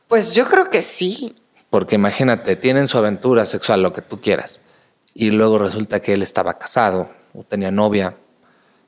Pues 0.08 0.36
yo 0.36 0.46
creo 0.48 0.70
que 0.70 0.82
sí. 0.82 1.36
Porque 1.70 1.96
imagínate, 1.96 2.56
tienen 2.56 2.88
su 2.88 2.98
aventura 2.98 3.46
sexual, 3.46 3.82
lo 3.82 3.92
que 3.94 4.02
tú 4.02 4.22
quieras, 4.22 4.62
y 5.14 5.32
luego 5.32 5.58
resulta 5.60 6.00
que 6.02 6.14
él 6.14 6.22
estaba 6.22 6.58
casado 6.58 7.10
o 7.34 7.44
tenía 7.44 7.72
novia. 7.72 8.16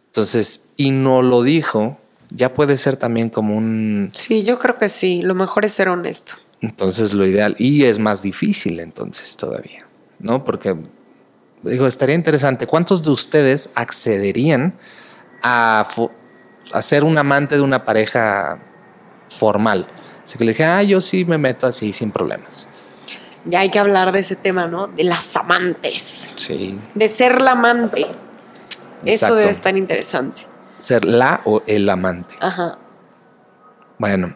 Entonces, 0.07 0.69
y 0.77 0.91
no 0.91 1.21
lo 1.21 1.43
dijo, 1.43 1.97
ya 2.29 2.53
puede 2.53 2.77
ser 2.77 2.95
también 2.95 3.29
como 3.29 3.57
un... 3.57 4.11
Sí, 4.13 4.43
yo 4.43 4.59
creo 4.59 4.77
que 4.77 4.87
sí. 4.87 5.21
Lo 5.23 5.35
mejor 5.35 5.65
es 5.65 5.73
ser 5.73 5.89
honesto. 5.89 6.35
Entonces, 6.61 7.13
lo 7.13 7.25
ideal, 7.25 7.55
y 7.59 7.83
es 7.83 7.99
más 7.99 8.21
difícil 8.21 8.79
entonces 8.79 9.35
todavía, 9.35 9.85
¿no? 10.19 10.45
Porque, 10.45 10.75
digo, 11.63 11.87
estaría 11.87 12.15
interesante, 12.15 12.67
¿cuántos 12.67 13.03
de 13.03 13.11
ustedes 13.11 13.71
accederían 13.75 14.77
a, 15.41 15.85
a 16.71 16.81
ser 16.81 17.03
un 17.03 17.17
amante 17.17 17.55
de 17.55 17.61
una 17.61 17.85
pareja 17.85 18.59
formal? 19.29 19.87
Así 20.23 20.37
que 20.37 20.43
le 20.43 20.51
dije, 20.51 20.65
ah, 20.65 20.83
yo 20.83 21.01
sí 21.01 21.25
me 21.25 21.37
meto 21.37 21.67
así 21.67 21.91
sin 21.91 22.11
problemas. 22.11 22.69
Ya 23.45 23.61
hay 23.61 23.69
que 23.69 23.79
hablar 23.79 24.11
de 24.11 24.19
ese 24.19 24.35
tema, 24.35 24.67
¿no? 24.67 24.87
De 24.87 25.03
las 25.03 25.35
amantes. 25.37 26.01
Sí. 26.37 26.77
De 26.93 27.07
ser 27.09 27.41
la 27.41 27.51
amante. 27.51 28.05
Eso 29.05 29.35
debe 29.35 29.49
estar 29.49 29.75
interesante. 29.77 30.43
ser 30.77 31.05
la 31.05 31.41
o 31.45 31.63
el 31.65 31.89
amante. 31.89 32.35
Ajá. 32.41 32.77
Bueno, 33.97 34.35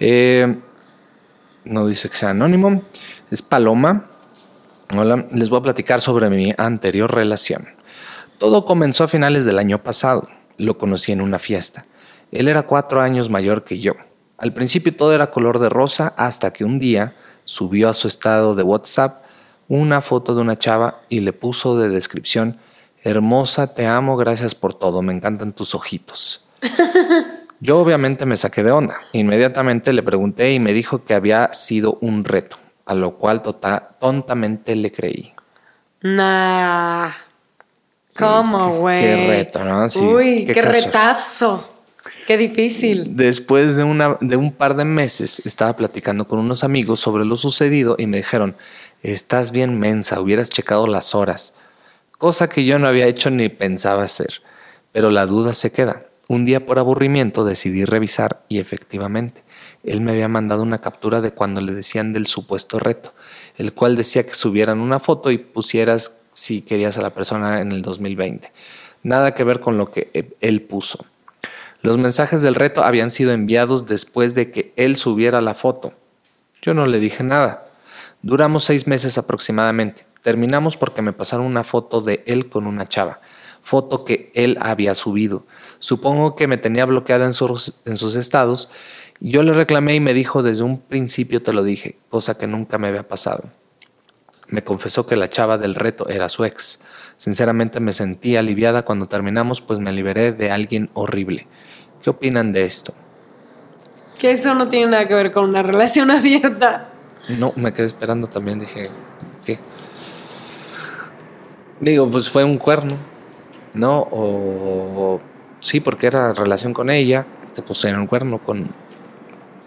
eh, 0.00 0.60
no 1.64 1.86
dice 1.86 2.08
que 2.08 2.16
sea 2.16 2.30
anónimo, 2.30 2.82
es 3.30 3.42
Paloma. 3.42 4.08
Hola, 4.94 5.26
les 5.32 5.48
voy 5.48 5.58
a 5.58 5.62
platicar 5.62 6.02
sobre 6.02 6.28
mi 6.28 6.52
anterior 6.58 7.14
relación. 7.14 7.66
Todo 8.36 8.66
comenzó 8.66 9.04
a 9.04 9.08
finales 9.08 9.46
del 9.46 9.58
año 9.58 9.82
pasado. 9.82 10.28
Lo 10.58 10.76
conocí 10.76 11.12
en 11.12 11.22
una 11.22 11.38
fiesta. 11.38 11.86
Él 12.30 12.46
era 12.46 12.64
cuatro 12.64 13.00
años 13.00 13.30
mayor 13.30 13.64
que 13.64 13.80
yo. 13.80 13.94
Al 14.36 14.52
principio 14.52 14.94
todo 14.94 15.14
era 15.14 15.30
color 15.30 15.60
de 15.60 15.70
rosa 15.70 16.12
hasta 16.18 16.52
que 16.52 16.66
un 16.66 16.78
día 16.78 17.14
subió 17.44 17.88
a 17.88 17.94
su 17.94 18.06
estado 18.06 18.54
de 18.54 18.64
WhatsApp 18.64 19.24
una 19.66 20.02
foto 20.02 20.34
de 20.34 20.42
una 20.42 20.58
chava 20.58 21.00
y 21.08 21.20
le 21.20 21.32
puso 21.32 21.78
de 21.78 21.88
descripción, 21.88 22.58
hermosa, 23.02 23.72
te 23.72 23.86
amo, 23.86 24.18
gracias 24.18 24.54
por 24.54 24.74
todo, 24.74 25.00
me 25.00 25.14
encantan 25.14 25.54
tus 25.54 25.74
ojitos. 25.74 26.44
Yo 27.60 27.78
obviamente 27.78 28.26
me 28.26 28.36
saqué 28.36 28.62
de 28.62 28.72
onda. 28.72 28.96
Inmediatamente 29.12 29.94
le 29.94 30.02
pregunté 30.02 30.52
y 30.52 30.60
me 30.60 30.74
dijo 30.74 31.04
que 31.04 31.14
había 31.14 31.54
sido 31.54 31.96
un 32.02 32.24
reto, 32.24 32.58
a 32.92 32.94
lo 32.94 33.16
cual 33.16 33.42
tota- 33.42 33.96
tontamente 33.98 34.76
le 34.76 34.92
creí. 34.92 35.32
Nah. 36.02 37.10
¿Cómo, 38.16 38.76
güey? 38.76 39.00
qué 39.00 39.26
reto, 39.26 39.64
¿no? 39.64 39.88
Sí, 39.88 40.00
Uy, 40.00 40.44
qué 40.44 40.60
retazo. 40.60 41.68
Qué 42.26 42.36
difícil. 42.36 43.16
Después 43.16 43.76
de, 43.76 43.84
una, 43.84 44.18
de 44.20 44.36
un 44.36 44.52
par 44.52 44.76
de 44.76 44.84
meses 44.84 45.42
estaba 45.46 45.74
platicando 45.74 46.28
con 46.28 46.38
unos 46.38 46.64
amigos 46.64 47.00
sobre 47.00 47.24
lo 47.24 47.36
sucedido 47.36 47.96
y 47.98 48.06
me 48.06 48.18
dijeron, 48.18 48.56
estás 49.02 49.50
bien 49.50 49.78
mensa, 49.78 50.20
hubieras 50.20 50.50
checado 50.50 50.86
las 50.86 51.14
horas. 51.14 51.54
Cosa 52.18 52.48
que 52.48 52.64
yo 52.64 52.78
no 52.78 52.88
había 52.88 53.06
hecho 53.06 53.30
ni 53.30 53.48
pensaba 53.48 54.02
hacer. 54.04 54.42
Pero 54.92 55.10
la 55.10 55.26
duda 55.26 55.54
se 55.54 55.72
queda. 55.72 56.04
Un 56.28 56.44
día 56.44 56.66
por 56.66 56.78
aburrimiento 56.78 57.44
decidí 57.44 57.84
revisar 57.84 58.42
y 58.48 58.58
efectivamente, 58.58 59.41
él 59.84 60.00
me 60.00 60.12
había 60.12 60.28
mandado 60.28 60.62
una 60.62 60.78
captura 60.78 61.20
de 61.20 61.32
cuando 61.32 61.60
le 61.60 61.72
decían 61.72 62.12
del 62.12 62.26
supuesto 62.26 62.78
reto, 62.78 63.12
el 63.56 63.72
cual 63.72 63.96
decía 63.96 64.24
que 64.24 64.34
subieran 64.34 64.80
una 64.80 65.00
foto 65.00 65.30
y 65.30 65.38
pusieras 65.38 66.20
si 66.32 66.62
querías 66.62 66.98
a 66.98 67.02
la 67.02 67.10
persona 67.10 67.60
en 67.60 67.72
el 67.72 67.82
2020. 67.82 68.52
Nada 69.02 69.34
que 69.34 69.44
ver 69.44 69.60
con 69.60 69.78
lo 69.78 69.90
que 69.90 70.10
e- 70.14 70.36
él 70.40 70.62
puso. 70.62 71.04
Los 71.82 71.98
mensajes 71.98 72.42
del 72.42 72.54
reto 72.54 72.84
habían 72.84 73.10
sido 73.10 73.32
enviados 73.32 73.86
después 73.86 74.34
de 74.34 74.52
que 74.52 74.72
él 74.76 74.96
subiera 74.96 75.40
la 75.40 75.54
foto. 75.54 75.92
Yo 76.62 76.74
no 76.74 76.86
le 76.86 77.00
dije 77.00 77.24
nada. 77.24 77.66
Duramos 78.22 78.64
seis 78.64 78.86
meses 78.86 79.18
aproximadamente. 79.18 80.06
Terminamos 80.22 80.76
porque 80.76 81.02
me 81.02 81.12
pasaron 81.12 81.44
una 81.44 81.64
foto 81.64 82.00
de 82.00 82.22
él 82.26 82.48
con 82.48 82.68
una 82.68 82.88
chava. 82.88 83.20
Foto 83.62 84.04
que 84.04 84.30
él 84.34 84.56
había 84.60 84.94
subido. 84.94 85.44
Supongo 85.80 86.36
que 86.36 86.46
me 86.46 86.56
tenía 86.56 86.86
bloqueada 86.86 87.24
en 87.24 87.32
sus, 87.32 87.74
en 87.84 87.96
sus 87.96 88.14
estados. 88.14 88.70
Yo 89.24 89.44
le 89.44 89.52
reclamé 89.52 89.94
y 89.94 90.00
me 90.00 90.14
dijo 90.14 90.42
desde 90.42 90.64
un 90.64 90.80
principio 90.80 91.44
te 91.44 91.52
lo 91.52 91.62
dije, 91.62 91.96
cosa 92.10 92.36
que 92.36 92.48
nunca 92.48 92.76
me 92.76 92.88
había 92.88 93.06
pasado. 93.06 93.44
Me 94.48 94.64
confesó 94.64 95.06
que 95.06 95.14
la 95.14 95.28
chava 95.28 95.58
del 95.58 95.76
reto 95.76 96.08
era 96.08 96.28
su 96.28 96.44
ex. 96.44 96.80
Sinceramente 97.18 97.78
me 97.78 97.92
sentí 97.92 98.36
aliviada 98.36 98.84
cuando 98.84 99.06
terminamos, 99.06 99.60
pues 99.60 99.78
me 99.78 99.92
liberé 99.92 100.32
de 100.32 100.50
alguien 100.50 100.90
horrible. 100.94 101.46
¿Qué 102.02 102.10
opinan 102.10 102.52
de 102.52 102.64
esto? 102.64 102.94
Que 104.18 104.32
eso 104.32 104.56
no 104.56 104.68
tiene 104.68 104.90
nada 104.90 105.06
que 105.06 105.14
ver 105.14 105.30
con 105.30 105.48
una 105.48 105.62
relación 105.62 106.10
abierta. 106.10 106.88
No, 107.28 107.52
me 107.54 107.72
quedé 107.72 107.86
esperando 107.86 108.26
también, 108.26 108.58
dije, 108.58 108.90
¿qué? 109.46 109.60
Digo, 111.78 112.10
pues 112.10 112.28
fue 112.28 112.42
un 112.42 112.58
cuerno, 112.58 112.96
¿no? 113.74 114.00
O 114.10 115.20
Sí, 115.62 115.78
porque 115.78 116.08
era 116.08 116.34
relación 116.34 116.74
con 116.74 116.90
ella, 116.90 117.24
te 117.54 117.62
pusieron 117.62 118.02
el 118.02 118.08
cuerno 118.08 118.38
con, 118.38 118.68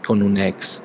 con 0.06 0.22
un 0.22 0.38
ex. 0.38 0.82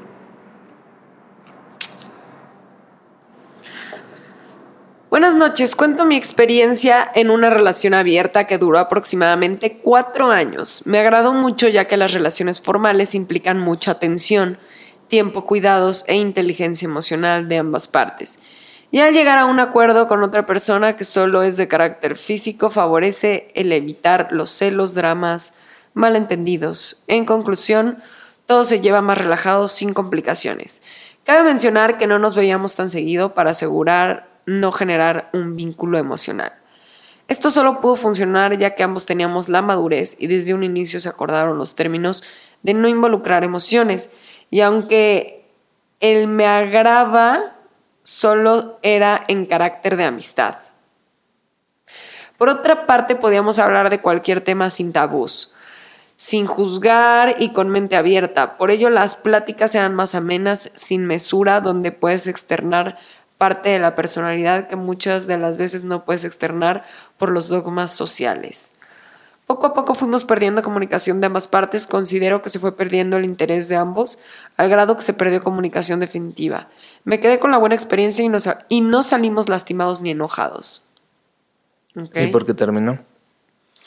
Buenas 5.11 5.35
noches, 5.35 5.75
cuento 5.75 6.05
mi 6.05 6.17
experiencia 6.17 7.11
en 7.15 7.31
una 7.31 7.51
relación 7.51 7.95
abierta 7.95 8.47
que 8.47 8.59
duró 8.59 8.79
aproximadamente 8.79 9.79
cuatro 9.83 10.31
años. 10.31 10.83
Me 10.85 11.01
agradó 11.01 11.33
mucho 11.33 11.67
ya 11.67 11.89
que 11.89 11.97
las 11.97 12.13
relaciones 12.13 12.61
formales 12.61 13.17
implican 13.17 13.59
mucha 13.59 13.91
atención, 13.91 14.59
tiempo, 15.09 15.45
cuidados 15.45 16.05
e 16.07 16.15
inteligencia 16.15 16.87
emocional 16.87 17.49
de 17.49 17.59
ambas 17.59 17.89
partes. 17.89 18.39
Y 18.93 19.01
al 19.01 19.13
llegar 19.13 19.39
a 19.39 19.47
un 19.47 19.59
acuerdo 19.59 20.07
con 20.07 20.23
otra 20.23 20.47
persona 20.47 20.97
que 20.97 21.05
solo 21.05 21.43
es 21.43 21.57
de 21.57 21.67
carácter 21.67 22.17
físico, 22.17 22.71
favorece 22.71 23.49
el 23.57 23.73
evitar 23.73 24.29
los 24.31 24.49
celos, 24.51 24.95
dramas, 24.95 25.55
malentendidos. 25.93 27.03
En 27.09 27.25
conclusión, 27.25 27.99
todo 28.51 28.67
se 28.67 28.81
lleva 28.81 29.01
más 29.01 29.17
relajado 29.17 29.69
sin 29.69 29.93
complicaciones. 29.93 30.83
Cabe 31.23 31.45
mencionar 31.45 31.99
que 31.99 32.09
no 32.09 32.19
nos 32.19 32.35
veíamos 32.35 32.75
tan 32.75 32.91
seguido 32.91 33.33
para 33.33 33.53
asegurar 33.53 34.41
no 34.45 34.73
generar 34.73 35.31
un 35.33 35.55
vínculo 35.55 35.99
emocional. 35.99 36.55
Esto 37.29 37.53
solo 37.53 37.81
pudo 37.81 37.95
funcionar 37.95 38.59
ya 38.59 38.75
que 38.75 38.83
ambos 38.83 39.07
teníamos 39.07 39.49
la 39.49 39.63
madurez 39.63 40.17
y 40.19 40.27
desde 40.27 40.53
un 40.53 40.65
inicio 40.65 40.99
se 40.99 41.09
acordaron 41.09 41.59
los 41.59 41.77
términos 41.77 42.25
de 42.65 42.75
no 42.75 42.89
involucrar 42.89 43.45
emociones. 43.45 44.11
Y 44.51 44.63
aunque 44.63 45.49
él 46.01 46.27
me 46.27 46.49
agrava, 46.49 47.55
solo 48.03 48.81
era 48.83 49.23
en 49.29 49.47
carácter 49.47 49.97
de 49.97 50.07
amistad. 50.07 50.57
Por 52.37 52.49
otra 52.49 52.85
parte, 52.85 53.15
podíamos 53.15 53.61
hablar 53.61 53.91
de 53.91 54.01
cualquier 54.01 54.41
tema 54.41 54.71
sin 54.71 54.93
tabús, 54.93 55.55
sin 56.21 56.45
juzgar 56.45 57.37
y 57.39 57.55
con 57.55 57.71
mente 57.71 57.97
abierta. 57.97 58.59
Por 58.59 58.71
ello, 58.71 58.91
las 58.91 59.17
pláticas 59.17 59.75
eran 59.75 59.95
más 59.95 60.15
amenas, 60.15 60.71
sin 60.75 61.07
mesura, 61.07 61.63
donde 61.63 61.93
puedes 61.93 62.27
externar 62.27 62.99
parte 63.39 63.71
de 63.71 63.79
la 63.79 63.95
personalidad 63.95 64.69
que 64.69 64.77
muchas 64.77 65.27
de 65.27 65.39
las 65.39 65.57
veces 65.57 65.83
no 65.83 66.05
puedes 66.05 66.25
externar 66.25 66.85
por 67.17 67.31
los 67.31 67.49
dogmas 67.49 67.93
sociales. 67.93 68.75
Poco 69.47 69.69
a 69.69 69.73
poco 69.73 69.95
fuimos 69.95 70.25
perdiendo 70.25 70.61
comunicación 70.61 71.23
de 71.23 71.29
ambas 71.29 71.47
partes, 71.47 71.87
considero 71.87 72.43
que 72.43 72.51
se 72.51 72.59
fue 72.59 72.77
perdiendo 72.77 73.17
el 73.17 73.25
interés 73.25 73.69
de 73.69 73.77
ambos, 73.77 74.19
al 74.59 74.69
grado 74.69 74.97
que 74.97 75.03
se 75.03 75.15
perdió 75.15 75.43
comunicación 75.43 76.01
definitiva. 76.01 76.69
Me 77.05 77.19
quedé 77.19 77.39
con 77.39 77.51
la 77.51 77.57
buena 77.57 77.77
experiencia 77.77 78.23
y 78.23 78.29
no, 78.29 78.39
y 78.69 78.83
no 78.83 79.03
salimos 79.03 79.49
lastimados 79.49 80.03
ni 80.03 80.11
enojados. 80.11 80.85
¿Y 81.95 82.27
por 82.27 82.45
qué 82.45 82.53
terminó? 82.53 82.99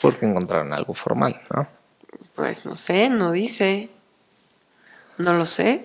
Porque 0.02 0.26
encontraron 0.26 0.72
algo 0.72 0.94
formal, 0.94 1.40
¿no? 1.54 1.68
Pues 2.34 2.64
no 2.66 2.76
sé, 2.76 3.08
no 3.08 3.32
dice. 3.32 3.90
No 5.18 5.34
lo 5.34 5.46
sé. 5.46 5.84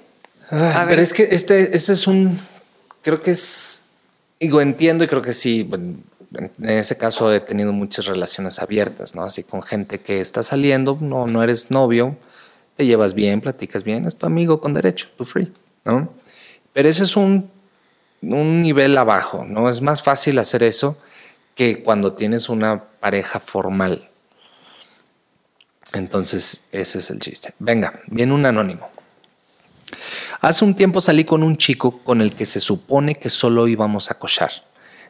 pero 0.50 1.02
es 1.02 1.14
que 1.14 1.28
este, 1.32 1.76
este 1.76 1.94
es 1.94 2.08
un 2.08 2.40
creo 3.02 3.22
que 3.22 3.32
es, 3.32 3.86
digo, 4.40 4.62
entiendo 4.62 5.04
y 5.04 5.08
creo 5.08 5.22
que 5.22 5.34
sí, 5.34 5.70
en 5.72 6.04
ese 6.60 6.98
caso 6.98 7.34
he 7.34 7.40
tenido 7.40 7.74
muchas 7.74 8.06
relaciones 8.06 8.60
abiertas, 8.60 9.16
¿no? 9.16 9.24
Así 9.24 9.44
con 9.44 9.62
gente 9.62 10.00
que 10.00 10.22
está 10.22 10.44
saliendo, 10.44 10.98
no, 11.02 11.28
no 11.28 11.44
eres 11.44 11.72
novio, 11.72 12.18
te 12.76 12.86
llevas 12.86 13.14
bien, 13.14 13.42
platicas 13.42 13.84
bien, 13.84 14.06
es 14.06 14.16
tu 14.16 14.26
amigo 14.26 14.62
con 14.62 14.74
derecho, 14.74 15.10
tu 15.18 15.26
free, 15.26 15.52
¿no? 15.86 16.14
Pero 16.74 16.88
ese 16.88 17.04
es 17.04 17.18
un, 17.18 17.50
un 18.22 18.62
nivel 18.62 18.98
abajo, 18.98 19.46
¿no? 19.46 19.70
Es 19.70 19.82
más 19.82 20.04
fácil 20.04 20.38
hacer 20.40 20.64
eso 20.64 20.98
que 21.56 21.84
cuando 21.84 22.14
tienes 22.14 22.48
una 22.48 22.84
pareja 23.00 23.40
formal. 23.40 24.09
Entonces, 25.94 26.66
ese 26.72 27.00
es 27.00 27.10
el 27.10 27.20
chiste. 27.20 27.54
Venga, 27.60 28.02
viene 28.08 28.34
un 28.34 28.46
anónimo. 28.46 28.90
Hace 30.42 30.64
un 30.64 30.76
tiempo 30.76 31.02
salí 31.02 31.26
con 31.26 31.44
un 31.44 31.58
chico 31.58 32.00
con 32.04 32.22
el 32.22 32.34
que 32.34 32.46
se 32.46 32.60
supone 32.60 33.16
que 33.16 33.30
solo 33.30 33.68
íbamos 33.68 34.12
a 34.12 34.20
cochar. 34.20 34.52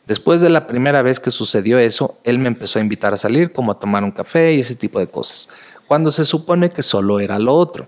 Después 0.07 0.41
de 0.41 0.49
la 0.49 0.65
primera 0.65 1.01
vez 1.01 1.19
que 1.19 1.30
sucedió 1.30 1.77
eso, 1.77 2.17
él 2.23 2.39
me 2.39 2.47
empezó 2.47 2.80
a 2.80 2.82
invitar 2.82 3.13
a 3.13 3.17
salir, 3.17 3.51
como 3.51 3.71
a 3.71 3.80
tomar 3.80 4.03
un 4.03 4.11
café 4.11 4.53
y 4.53 4.61
ese 4.61 4.75
tipo 4.75 4.99
de 4.99 5.07
cosas, 5.07 5.49
cuando 5.88 6.11
se 6.11 6.25
supone 6.25 6.71
que 6.71 6.82
solo 6.82 7.19
era 7.19 7.38
lo 7.38 7.53
otro. 7.53 7.88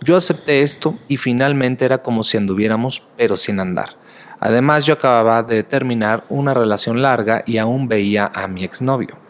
Yo 0.00 0.16
acepté 0.16 0.62
esto 0.62 0.98
y 1.06 1.18
finalmente 1.18 1.84
era 1.84 1.98
como 1.98 2.24
si 2.24 2.36
anduviéramos, 2.36 3.04
pero 3.16 3.36
sin 3.36 3.60
andar. 3.60 3.96
Además, 4.40 4.84
yo 4.86 4.94
acababa 4.94 5.44
de 5.44 5.62
terminar 5.62 6.24
una 6.28 6.52
relación 6.52 7.00
larga 7.00 7.44
y 7.46 7.58
aún 7.58 7.86
veía 7.86 8.28
a 8.34 8.48
mi 8.48 8.64
exnovio. 8.64 9.21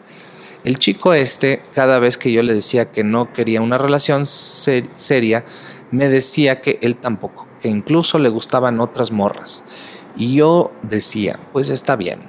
El 0.63 0.79
chico 0.79 1.13
este, 1.13 1.61
cada 1.73 1.99
vez 1.99 2.17
que 2.17 2.31
yo 2.31 2.41
le 2.41 2.53
decía 2.53 2.91
que 2.91 3.03
no 3.03 3.33
quería 3.33 3.61
una 3.61 3.77
relación 3.77 4.25
seria, 4.25 5.43
me 5.91 6.07
decía 6.07 6.61
que 6.61 6.79
él 6.81 6.95
tampoco, 6.95 7.49
que 7.61 7.67
incluso 7.67 8.17
le 8.17 8.29
gustaban 8.29 8.79
otras 8.79 9.11
morras. 9.11 9.65
Y 10.15 10.35
yo 10.35 10.71
decía, 10.81 11.37
pues 11.51 11.69
está 11.69 11.97
bien. 11.97 12.21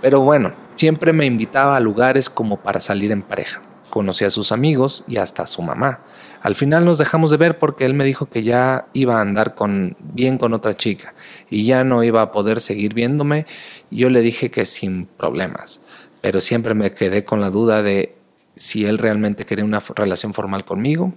Pero 0.00 0.20
bueno, 0.20 0.52
siempre 0.76 1.12
me 1.12 1.26
invitaba 1.26 1.76
a 1.76 1.80
lugares 1.80 2.30
como 2.30 2.58
para 2.58 2.80
salir 2.80 3.10
en 3.10 3.22
pareja. 3.22 3.60
Conocí 3.90 4.24
a 4.24 4.30
sus 4.30 4.52
amigos 4.52 5.02
y 5.08 5.16
hasta 5.16 5.42
a 5.42 5.46
su 5.46 5.60
mamá. 5.62 6.00
Al 6.40 6.54
final 6.54 6.84
nos 6.84 6.98
dejamos 6.98 7.30
de 7.30 7.38
ver 7.38 7.58
porque 7.58 7.84
él 7.84 7.94
me 7.94 8.04
dijo 8.04 8.26
que 8.26 8.44
ya 8.44 8.86
iba 8.92 9.18
a 9.18 9.22
andar 9.22 9.56
con, 9.56 9.96
bien 9.98 10.38
con 10.38 10.52
otra 10.52 10.74
chica 10.74 11.14
y 11.50 11.64
ya 11.64 11.82
no 11.82 12.04
iba 12.04 12.22
a 12.22 12.30
poder 12.30 12.60
seguir 12.60 12.94
viéndome. 12.94 13.46
Yo 13.90 14.08
le 14.10 14.20
dije 14.20 14.50
que 14.50 14.64
sin 14.64 15.06
problemas, 15.06 15.80
pero 16.20 16.40
siempre 16.40 16.74
me 16.74 16.92
quedé 16.92 17.24
con 17.24 17.40
la 17.40 17.50
duda 17.50 17.82
de 17.82 18.14
si 18.56 18.84
él 18.86 18.98
realmente 18.98 19.46
quería 19.46 19.64
una 19.64 19.80
relación 19.80 20.34
formal 20.34 20.64
conmigo 20.64 21.14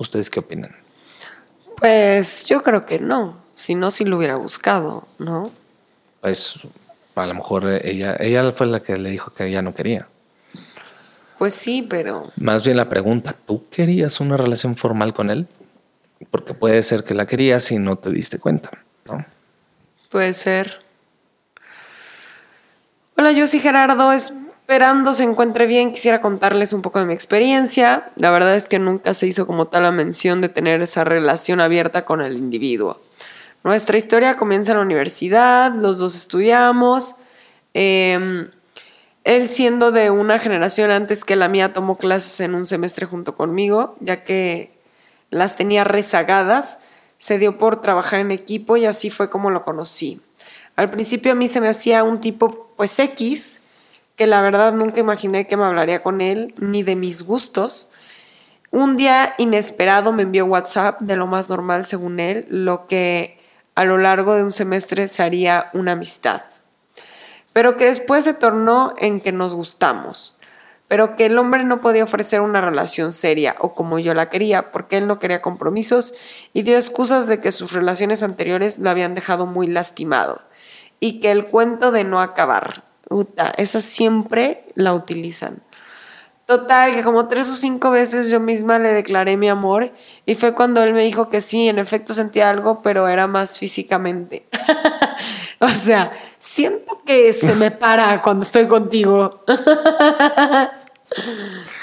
¿Ustedes 0.00 0.30
qué 0.30 0.40
opinan? 0.40 0.74
Pues 1.76 2.46
yo 2.46 2.62
creo 2.62 2.86
que 2.86 2.98
no. 2.98 3.36
Si 3.52 3.74
no, 3.74 3.90
si 3.90 4.06
lo 4.06 4.16
hubiera 4.16 4.36
buscado, 4.36 5.06
¿no? 5.18 5.52
Pues 6.22 6.58
a 7.14 7.26
lo 7.26 7.34
mejor 7.34 7.68
ella, 7.84 8.16
ella 8.18 8.50
fue 8.50 8.66
la 8.66 8.80
que 8.80 8.96
le 8.96 9.10
dijo 9.10 9.34
que 9.34 9.46
ella 9.46 9.60
no 9.60 9.74
quería. 9.74 10.08
Pues 11.36 11.52
sí, 11.52 11.86
pero. 11.86 12.32
Más 12.36 12.64
bien 12.64 12.78
la 12.78 12.88
pregunta, 12.88 13.34
¿tú 13.46 13.68
querías 13.68 14.20
una 14.20 14.38
relación 14.38 14.74
formal 14.74 15.12
con 15.12 15.28
él? 15.28 15.46
Porque 16.30 16.54
puede 16.54 16.82
ser 16.82 17.04
que 17.04 17.12
la 17.12 17.26
querías 17.26 17.70
y 17.70 17.78
no 17.78 17.96
te 17.96 18.08
diste 18.10 18.38
cuenta, 18.38 18.70
¿no? 19.04 19.22
Puede 20.08 20.32
ser. 20.32 20.80
Hola, 23.20 23.32
yo 23.32 23.46
soy 23.46 23.60
Gerardo. 23.60 24.12
Es 24.12 24.32
esperando 24.62 25.12
se 25.12 25.24
encuentre 25.24 25.66
bien, 25.66 25.92
quisiera 25.92 26.22
contarles 26.22 26.72
un 26.72 26.80
poco 26.80 27.00
de 27.00 27.04
mi 27.04 27.12
experiencia. 27.12 28.10
La 28.16 28.30
verdad 28.30 28.54
es 28.54 28.66
que 28.66 28.78
nunca 28.78 29.12
se 29.12 29.26
hizo 29.26 29.46
como 29.46 29.66
tal 29.66 29.82
la 29.82 29.92
mención 29.92 30.40
de 30.40 30.48
tener 30.48 30.80
esa 30.80 31.04
relación 31.04 31.60
abierta 31.60 32.06
con 32.06 32.22
el 32.22 32.38
individuo. 32.38 32.98
Nuestra 33.62 33.98
historia 33.98 34.38
comienza 34.38 34.72
en 34.72 34.78
la 34.78 34.84
universidad, 34.84 35.74
los 35.74 35.98
dos 35.98 36.16
estudiamos. 36.16 37.16
Em, 37.74 38.48
él 39.24 39.48
siendo 39.48 39.92
de 39.92 40.08
una 40.08 40.38
generación 40.38 40.90
antes 40.90 41.22
que 41.22 41.36
la 41.36 41.50
mía 41.50 41.74
tomó 41.74 41.98
clases 41.98 42.40
en 42.40 42.54
un 42.54 42.64
semestre 42.64 43.04
junto 43.04 43.34
conmigo, 43.34 43.96
ya 44.00 44.24
que 44.24 44.72
las 45.28 45.56
tenía 45.56 45.84
rezagadas, 45.84 46.78
se 47.18 47.38
dio 47.38 47.58
por 47.58 47.82
trabajar 47.82 48.20
en 48.20 48.30
equipo 48.30 48.78
y 48.78 48.86
así 48.86 49.10
fue 49.10 49.28
como 49.28 49.50
lo 49.50 49.60
conocí. 49.60 50.22
Al 50.76 50.90
principio 50.90 51.32
a 51.32 51.34
mí 51.34 51.46
se 51.46 51.60
me 51.60 51.68
hacía 51.68 52.04
un 52.04 52.20
tipo 52.20 52.69
pues 52.80 52.98
X, 52.98 53.60
que 54.16 54.26
la 54.26 54.40
verdad 54.40 54.72
nunca 54.72 55.00
imaginé 55.00 55.46
que 55.46 55.58
me 55.58 55.66
hablaría 55.66 56.02
con 56.02 56.22
él 56.22 56.54
ni 56.56 56.82
de 56.82 56.96
mis 56.96 57.24
gustos. 57.24 57.90
Un 58.70 58.96
día 58.96 59.34
inesperado 59.36 60.14
me 60.14 60.22
envió 60.22 60.46
WhatsApp 60.46 60.98
de 61.02 61.14
lo 61.14 61.26
más 61.26 61.50
normal 61.50 61.84
según 61.84 62.20
él, 62.20 62.46
lo 62.48 62.86
que 62.86 63.38
a 63.74 63.84
lo 63.84 63.98
largo 63.98 64.34
de 64.34 64.44
un 64.44 64.50
semestre 64.50 65.08
se 65.08 65.22
haría 65.22 65.68
una 65.74 65.92
amistad. 65.92 66.40
Pero 67.52 67.76
que 67.76 67.84
después 67.84 68.24
se 68.24 68.32
tornó 68.32 68.94
en 68.96 69.20
que 69.20 69.32
nos 69.32 69.54
gustamos. 69.54 70.38
Pero 70.88 71.16
que 71.16 71.26
el 71.26 71.36
hombre 71.36 71.64
no 71.64 71.82
podía 71.82 72.04
ofrecer 72.04 72.40
una 72.40 72.62
relación 72.62 73.12
seria 73.12 73.56
o 73.58 73.74
como 73.74 73.98
yo 73.98 74.14
la 74.14 74.30
quería, 74.30 74.72
porque 74.72 74.96
él 74.96 75.06
no 75.06 75.18
quería 75.18 75.42
compromisos 75.42 76.14
y 76.54 76.62
dio 76.62 76.78
excusas 76.78 77.26
de 77.26 77.42
que 77.42 77.52
sus 77.52 77.74
relaciones 77.74 78.22
anteriores 78.22 78.78
lo 78.78 78.88
habían 78.88 79.14
dejado 79.14 79.44
muy 79.44 79.66
lastimado 79.66 80.40
y 81.00 81.20
que 81.20 81.32
el 81.32 81.46
cuento 81.46 81.90
de 81.90 82.04
no 82.04 82.20
acabar 82.20 82.84
esa 83.56 83.80
siempre 83.80 84.64
la 84.74 84.94
utilizan. 84.94 85.62
Total, 86.46 86.92
que 86.92 87.02
como 87.02 87.28
tres 87.28 87.48
o 87.50 87.54
cinco 87.54 87.90
veces 87.90 88.28
yo 88.28 88.40
misma 88.40 88.78
le 88.78 88.92
declaré 88.92 89.36
mi 89.36 89.48
amor 89.48 89.92
y 90.26 90.34
fue 90.34 90.52
cuando 90.52 90.82
él 90.82 90.92
me 90.92 91.04
dijo 91.04 91.28
que 91.28 91.40
sí, 91.40 91.68
en 91.68 91.78
efecto 91.78 92.12
sentía 92.12 92.50
algo, 92.50 92.82
pero 92.82 93.06
era 93.06 93.28
más 93.28 93.58
físicamente. 93.58 94.46
o 95.60 95.68
sea, 95.68 96.10
siento 96.38 97.02
que 97.06 97.32
se 97.32 97.54
me 97.54 97.70
para 97.70 98.20
cuando 98.20 98.42
estoy 98.42 98.66
contigo. 98.66 99.36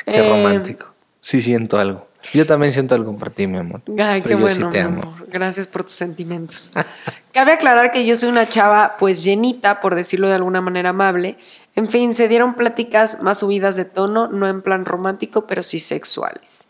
Qué 0.06 0.30
romántico. 0.30 0.88
Sí 1.22 1.42
siento 1.42 1.80
algo. 1.80 2.07
Yo 2.34 2.46
también 2.46 2.74
siento 2.74 2.96
algo 2.96 3.16
por 3.16 3.30
ti, 3.30 3.48
mi 3.48 3.58
amor. 3.58 3.82
Ay, 4.00 4.22
qué 4.22 4.36
bueno, 4.36 4.70
amor. 4.70 5.28
Gracias 5.30 5.68
por 5.68 5.84
tus 5.84 5.94
sentimientos. 5.94 6.72
Cabe 7.34 7.54
aclarar 7.54 7.92
que 7.92 8.06
yo 8.06 8.18
soy 8.18 8.30
una 8.30 8.48
chava 8.48 8.98
pues 8.98 9.24
llenita, 9.24 9.80
por 9.80 9.96
decirlo 9.96 10.28
de 10.28 10.36
alguna 10.36 10.62
manera 10.62 10.90
amable, 10.90 11.38
En 11.76 11.88
fin, 11.88 12.16
se 12.16 12.28
dieron 12.28 12.56
pláticas 12.56 13.22
más 13.22 13.40
subidas 13.40 13.76
de 13.76 13.86
tono, 13.86 14.28
no 14.28 14.48
en 14.48 14.64
plan 14.64 14.84
romántico, 14.84 15.46
pero 15.46 15.62
sí 15.62 15.78
sexuales. 15.78 16.68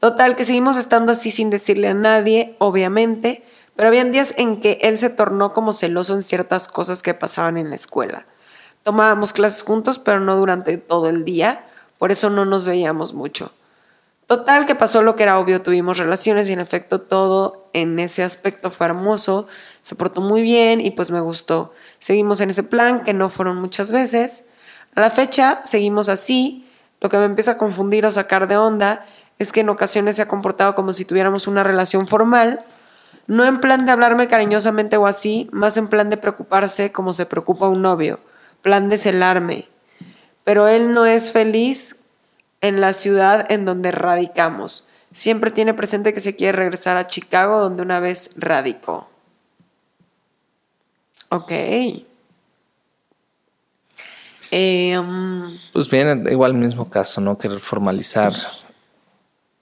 Total, 0.00 0.36
que 0.36 0.44
seguimos 0.44 0.76
estando 0.76 1.12
así 1.12 1.30
sin 1.30 1.48
decirle 1.48 1.88
a 1.88 1.94
nadie, 1.94 2.54
obviamente, 2.58 3.42
pero 3.74 3.88
habían 3.88 4.12
días 4.12 4.34
en 4.36 4.60
que 4.60 4.78
él 4.82 4.98
se 4.98 5.08
tornó 5.08 5.54
como 5.54 5.72
celoso 5.72 6.12
en 6.12 6.22
ciertas 6.22 6.68
cosas 6.68 7.02
que 7.02 7.14
pasaban 7.14 7.56
en 7.56 7.70
la 7.70 7.76
escuela. 7.76 8.26
Tomábamos 8.82 9.32
clases 9.32 9.62
juntos, 9.62 9.98
pero 9.98 10.20
no 10.20 10.36
durante 10.36 10.76
todo 10.76 11.08
el 11.08 11.24
día, 11.24 11.64
por 11.96 12.12
eso 12.12 12.28
no 12.28 12.44
nos 12.44 12.66
veíamos 12.66 13.14
mucho. 13.14 13.50
Total, 14.26 14.64
que 14.64 14.74
pasó 14.74 15.02
lo 15.02 15.16
que 15.16 15.22
era 15.22 15.38
obvio, 15.38 15.62
tuvimos 15.62 15.98
relaciones 15.98 16.48
y 16.48 16.52
en 16.52 16.60
efecto 16.60 17.00
todo 17.02 17.68
en 17.74 17.98
ese 17.98 18.22
aspecto 18.22 18.70
fue 18.70 18.86
hermoso, 18.86 19.46
se 19.82 19.96
portó 19.96 20.20
muy 20.20 20.40
bien 20.40 20.80
y 20.80 20.92
pues 20.92 21.10
me 21.10 21.20
gustó. 21.20 21.72
Seguimos 21.98 22.40
en 22.40 22.50
ese 22.50 22.62
plan, 22.62 23.04
que 23.04 23.12
no 23.12 23.28
fueron 23.28 23.56
muchas 23.56 23.92
veces. 23.92 24.46
A 24.94 25.00
la 25.00 25.10
fecha 25.10 25.60
seguimos 25.64 26.08
así, 26.08 26.66
lo 27.00 27.10
que 27.10 27.18
me 27.18 27.26
empieza 27.26 27.52
a 27.52 27.56
confundir 27.58 28.06
o 28.06 28.10
sacar 28.10 28.48
de 28.48 28.56
onda 28.56 29.04
es 29.38 29.52
que 29.52 29.60
en 29.60 29.68
ocasiones 29.68 30.16
se 30.16 30.22
ha 30.22 30.28
comportado 30.28 30.74
como 30.74 30.92
si 30.92 31.04
tuviéramos 31.04 31.46
una 31.46 31.62
relación 31.62 32.06
formal, 32.06 32.58
no 33.26 33.44
en 33.44 33.60
plan 33.60 33.84
de 33.84 33.92
hablarme 33.92 34.28
cariñosamente 34.28 34.96
o 34.96 35.06
así, 35.06 35.48
más 35.52 35.76
en 35.76 35.88
plan 35.88 36.08
de 36.08 36.16
preocuparse 36.16 36.92
como 36.92 37.12
se 37.12 37.26
preocupa 37.26 37.68
un 37.68 37.82
novio 37.82 38.20
plan 38.64 38.88
de 38.88 38.96
celarme, 38.96 39.68
pero 40.42 40.68
él 40.68 40.94
no 40.94 41.04
es 41.04 41.32
feliz 41.32 42.00
en 42.64 42.80
la 42.80 42.94
ciudad 42.94 43.50
en 43.52 43.66
donde 43.66 43.92
radicamos. 43.92 44.88
Siempre 45.12 45.50
tiene 45.50 45.74
presente 45.74 46.14
que 46.14 46.20
se 46.20 46.34
quiere 46.34 46.56
regresar 46.56 46.96
a 46.96 47.06
Chicago, 47.06 47.60
donde 47.60 47.82
una 47.82 48.00
vez 48.00 48.30
radicó. 48.36 49.06
Ok. 51.28 51.52
Em, 54.50 55.58
pues 55.74 55.90
bien, 55.90 56.26
igual 56.30 56.54
mismo 56.54 56.88
caso, 56.88 57.20
¿no? 57.20 57.36
Querer 57.36 57.60
formalizar. 57.60 58.32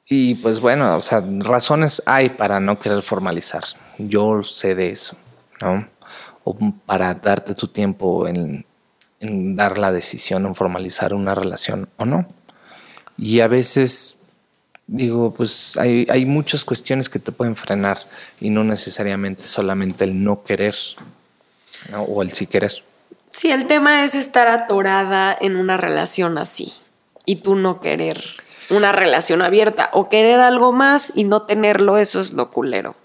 Y 0.08 0.36
pues 0.36 0.60
bueno, 0.60 0.96
o 0.96 1.02
sea, 1.02 1.24
razones 1.40 2.02
hay 2.06 2.30
para 2.30 2.60
no 2.60 2.78
querer 2.78 3.02
formalizar. 3.02 3.64
Yo 3.98 4.44
sé 4.44 4.76
de 4.76 4.90
eso, 4.90 5.16
¿no? 5.60 5.88
O 6.44 6.56
para 6.86 7.14
darte 7.14 7.54
tu 7.54 7.66
tiempo 7.66 8.28
en 8.28 8.64
dar 9.56 9.78
la 9.78 9.90
decisión 9.90 10.46
en 10.46 10.54
formalizar 10.54 11.14
una 11.14 11.34
relación 11.34 11.88
o 11.96 12.04
no. 12.04 12.26
Y 13.18 13.40
a 13.40 13.48
veces 13.48 14.18
digo, 14.86 15.32
pues 15.32 15.76
hay, 15.76 16.06
hay, 16.10 16.24
muchas 16.24 16.64
cuestiones 16.64 17.08
que 17.08 17.18
te 17.18 17.32
pueden 17.32 17.56
frenar 17.56 18.00
y 18.40 18.50
no 18.50 18.64
necesariamente 18.64 19.46
solamente 19.46 20.04
el 20.04 20.22
no 20.22 20.42
querer 20.42 20.74
o 22.06 22.22
el 22.22 22.32
sí 22.32 22.46
querer. 22.46 22.82
Sí, 23.30 23.50
el 23.50 23.66
tema 23.66 24.04
es 24.04 24.14
estar 24.14 24.48
atorada 24.48 25.36
en 25.40 25.56
una 25.56 25.76
relación 25.76 26.36
así 26.36 26.72
y 27.24 27.36
tú 27.36 27.54
no 27.54 27.80
querer 27.80 28.22
una 28.70 28.92
relación 28.92 29.42
abierta 29.42 29.90
o 29.92 30.08
querer 30.08 30.40
algo 30.40 30.72
más 30.72 31.12
y 31.14 31.24
no 31.24 31.42
tenerlo, 31.42 31.98
eso 31.98 32.20
es 32.20 32.32
lo 32.32 32.50
culero. 32.50 32.96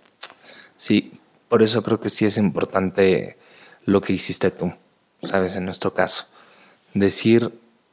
Sí, 0.76 1.20
por 1.50 1.64
eso 1.64 1.84
creo 1.84 2.00
que 2.00 2.10
sí 2.10 2.26
es 2.26 2.38
importante 2.38 3.38
lo 3.86 4.02
que 4.02 4.14
hiciste 4.14 4.52
tú. 4.52 4.74
¿sabes? 5.24 5.56
En 5.56 5.66
nuestro 5.66 5.94
caso. 5.94 6.26
Decir, 6.94 7.52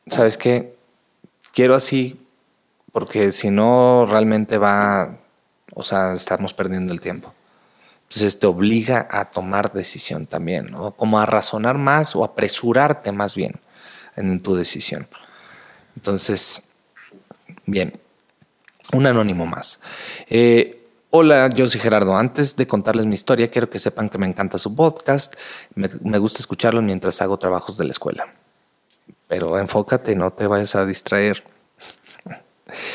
¿sabes 0.08 0.38
qué? 0.38 0.73
Quiero 1.54 1.74
así 1.74 2.20
porque 2.92 3.32
si 3.32 3.50
no 3.50 4.06
realmente 4.06 4.58
va, 4.58 5.18
o 5.72 5.82
sea, 5.82 6.12
estamos 6.12 6.54
perdiendo 6.54 6.92
el 6.92 7.00
tiempo. 7.00 7.34
Entonces 8.02 8.38
te 8.38 8.46
obliga 8.46 9.08
a 9.10 9.24
tomar 9.24 9.72
decisión 9.72 10.26
también, 10.26 10.74
o 10.74 10.92
como 10.92 11.18
a 11.18 11.26
razonar 11.26 11.78
más 11.78 12.14
o 12.14 12.24
apresurarte 12.24 13.10
más 13.10 13.34
bien 13.34 13.60
en 14.16 14.40
tu 14.40 14.54
decisión. 14.54 15.08
Entonces, 15.96 16.68
bien, 17.66 17.98
un 18.92 19.06
anónimo 19.06 19.46
más. 19.46 19.80
Eh, 20.28 20.80
Hola, 21.16 21.48
yo 21.48 21.68
soy 21.68 21.80
Gerardo. 21.80 22.16
Antes 22.16 22.56
de 22.56 22.66
contarles 22.66 23.06
mi 23.06 23.14
historia, 23.14 23.48
quiero 23.48 23.70
que 23.70 23.78
sepan 23.78 24.08
que 24.08 24.18
me 24.18 24.26
encanta 24.26 24.58
su 24.58 24.74
podcast. 24.74 25.36
Me, 25.76 26.18
gusta 26.18 26.40
escucharlo 26.40 26.82
mientras 26.82 27.22
hago 27.22 27.38
trabajos 27.38 27.78
de 27.78 27.84
la 27.84 27.92
escuela. 27.92 28.34
Pero 29.34 29.58
enfócate, 29.58 30.14
no 30.14 30.32
te 30.32 30.46
vayas 30.46 30.76
a 30.76 30.86
distraer. 30.86 31.42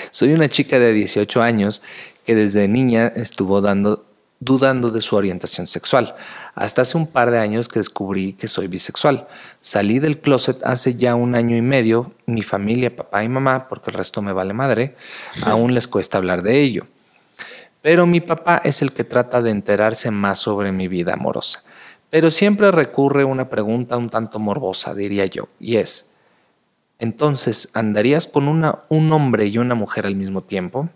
Soy 0.10 0.32
una 0.32 0.48
chica 0.48 0.80
de 0.80 0.94
18 0.94 1.42
años 1.42 1.82
que 2.26 2.34
desde 2.34 2.70
niña 2.70 3.08
estuvo 3.08 3.60
dando, 3.60 4.06
dudando 4.40 4.90
de 4.90 5.02
su 5.02 5.18
orientación 5.18 5.68
sexual. 5.68 6.16
Hasta 6.56 6.84
hace 6.84 6.98
un 6.98 7.08
par 7.08 7.32
de 7.32 7.40
años 7.40 7.68
que 7.68 7.80
descubrí 7.80 8.32
que 8.36 8.48
soy 8.48 8.68
bisexual. 8.68 9.28
Salí 9.60 10.00
del 10.00 10.20
closet 10.20 10.64
hace 10.64 10.96
ya 10.96 11.14
un 11.16 11.36
año 11.36 11.58
y 11.58 11.62
medio. 11.62 12.14
Mi 12.26 12.42
familia, 12.42 12.96
papá 12.96 13.22
y 13.22 13.28
mamá, 13.28 13.68
porque 13.68 13.92
el 13.92 13.98
resto 13.98 14.22
me 14.22 14.32
vale 14.32 14.54
madre, 14.54 14.96
aún 15.44 15.74
les 15.74 15.90
cuesta 15.90 16.20
hablar 16.20 16.42
de 16.42 16.62
ello. 16.62 16.88
Pero 17.82 18.06
mi 18.06 18.22
papá 18.22 18.62
es 18.64 18.82
el 18.82 18.94
que 18.94 19.04
trata 19.04 19.42
de 19.42 19.52
enterarse 19.52 20.10
más 20.10 20.40
sobre 20.40 20.72
mi 20.72 20.88
vida 20.88 21.16
amorosa. 21.16 21.66
Pero 22.10 22.32
siempre 22.32 22.72
recurre 22.72 23.26
una 23.26 23.50
pregunta 23.50 23.98
un 23.98 24.10
tanto 24.10 24.40
morbosa, 24.40 24.96
diría 24.96 25.26
yo, 25.26 25.50
y 25.60 25.76
es, 25.76 26.09
entonces, 27.00 27.70
¿andarías 27.74 28.28
con 28.28 28.50
una, 28.50 28.80
un 28.90 29.12
hombre 29.14 29.48
y 29.48 29.58
una 29.58 29.74
mujer 29.74 30.06
al 30.06 30.16
mismo 30.16 30.44
tiempo? 30.44 30.90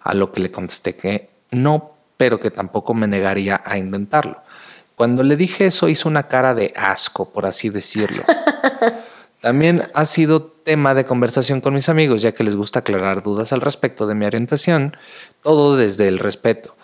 A 0.00 0.14
lo 0.14 0.32
que 0.32 0.40
le 0.40 0.50
contesté 0.50 0.96
que 0.96 1.28
no, 1.50 1.92
pero 2.16 2.40
que 2.40 2.50
tampoco 2.50 2.94
me 2.94 3.06
negaría 3.06 3.60
a 3.64 3.76
intentarlo. 3.76 4.38
Cuando 4.96 5.22
le 5.22 5.36
dije 5.36 5.66
eso 5.66 5.88
hizo 5.88 6.08
una 6.08 6.28
cara 6.28 6.54
de 6.54 6.72
asco, 6.74 7.32
por 7.32 7.46
así 7.46 7.68
decirlo. 7.68 8.24
También 9.40 9.88
ha 9.94 10.04
sido 10.04 10.42
tema 10.42 10.94
de 10.94 11.04
conversación 11.06 11.60
con 11.60 11.72
mis 11.72 11.88
amigos, 11.88 12.20
ya 12.20 12.32
que 12.32 12.44
les 12.44 12.56
gusta 12.56 12.80
aclarar 12.80 13.22
dudas 13.22 13.52
al 13.52 13.62
respecto 13.62 14.06
de 14.06 14.14
mi 14.14 14.26
orientación, 14.26 14.96
todo 15.42 15.76
desde 15.76 16.08
el 16.08 16.18
respeto. 16.18 16.76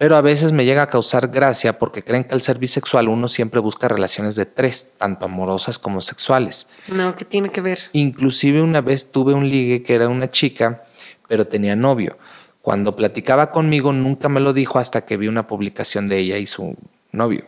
Pero 0.00 0.16
a 0.16 0.22
veces 0.22 0.52
me 0.52 0.64
llega 0.64 0.84
a 0.84 0.88
causar 0.88 1.28
gracia 1.28 1.78
porque 1.78 2.02
creen 2.02 2.24
que 2.24 2.32
al 2.32 2.40
ser 2.40 2.58
bisexual 2.58 3.10
uno 3.10 3.28
siempre 3.28 3.60
busca 3.60 3.86
relaciones 3.86 4.34
de 4.34 4.46
tres, 4.46 4.94
tanto 4.96 5.26
amorosas 5.26 5.78
como 5.78 6.00
sexuales. 6.00 6.70
No, 6.88 7.14
¿qué 7.16 7.26
tiene 7.26 7.50
que 7.50 7.60
ver? 7.60 7.80
Inclusive 7.92 8.62
una 8.62 8.80
vez 8.80 9.12
tuve 9.12 9.34
un 9.34 9.46
ligue 9.46 9.82
que 9.82 9.94
era 9.94 10.08
una 10.08 10.30
chica, 10.30 10.84
pero 11.28 11.46
tenía 11.48 11.76
novio. 11.76 12.16
Cuando 12.62 12.96
platicaba 12.96 13.50
conmigo 13.50 13.92
nunca 13.92 14.30
me 14.30 14.40
lo 14.40 14.54
dijo 14.54 14.78
hasta 14.78 15.04
que 15.04 15.18
vi 15.18 15.28
una 15.28 15.46
publicación 15.46 16.06
de 16.06 16.16
ella 16.16 16.38
y 16.38 16.46
su 16.46 16.78
novio. 17.12 17.44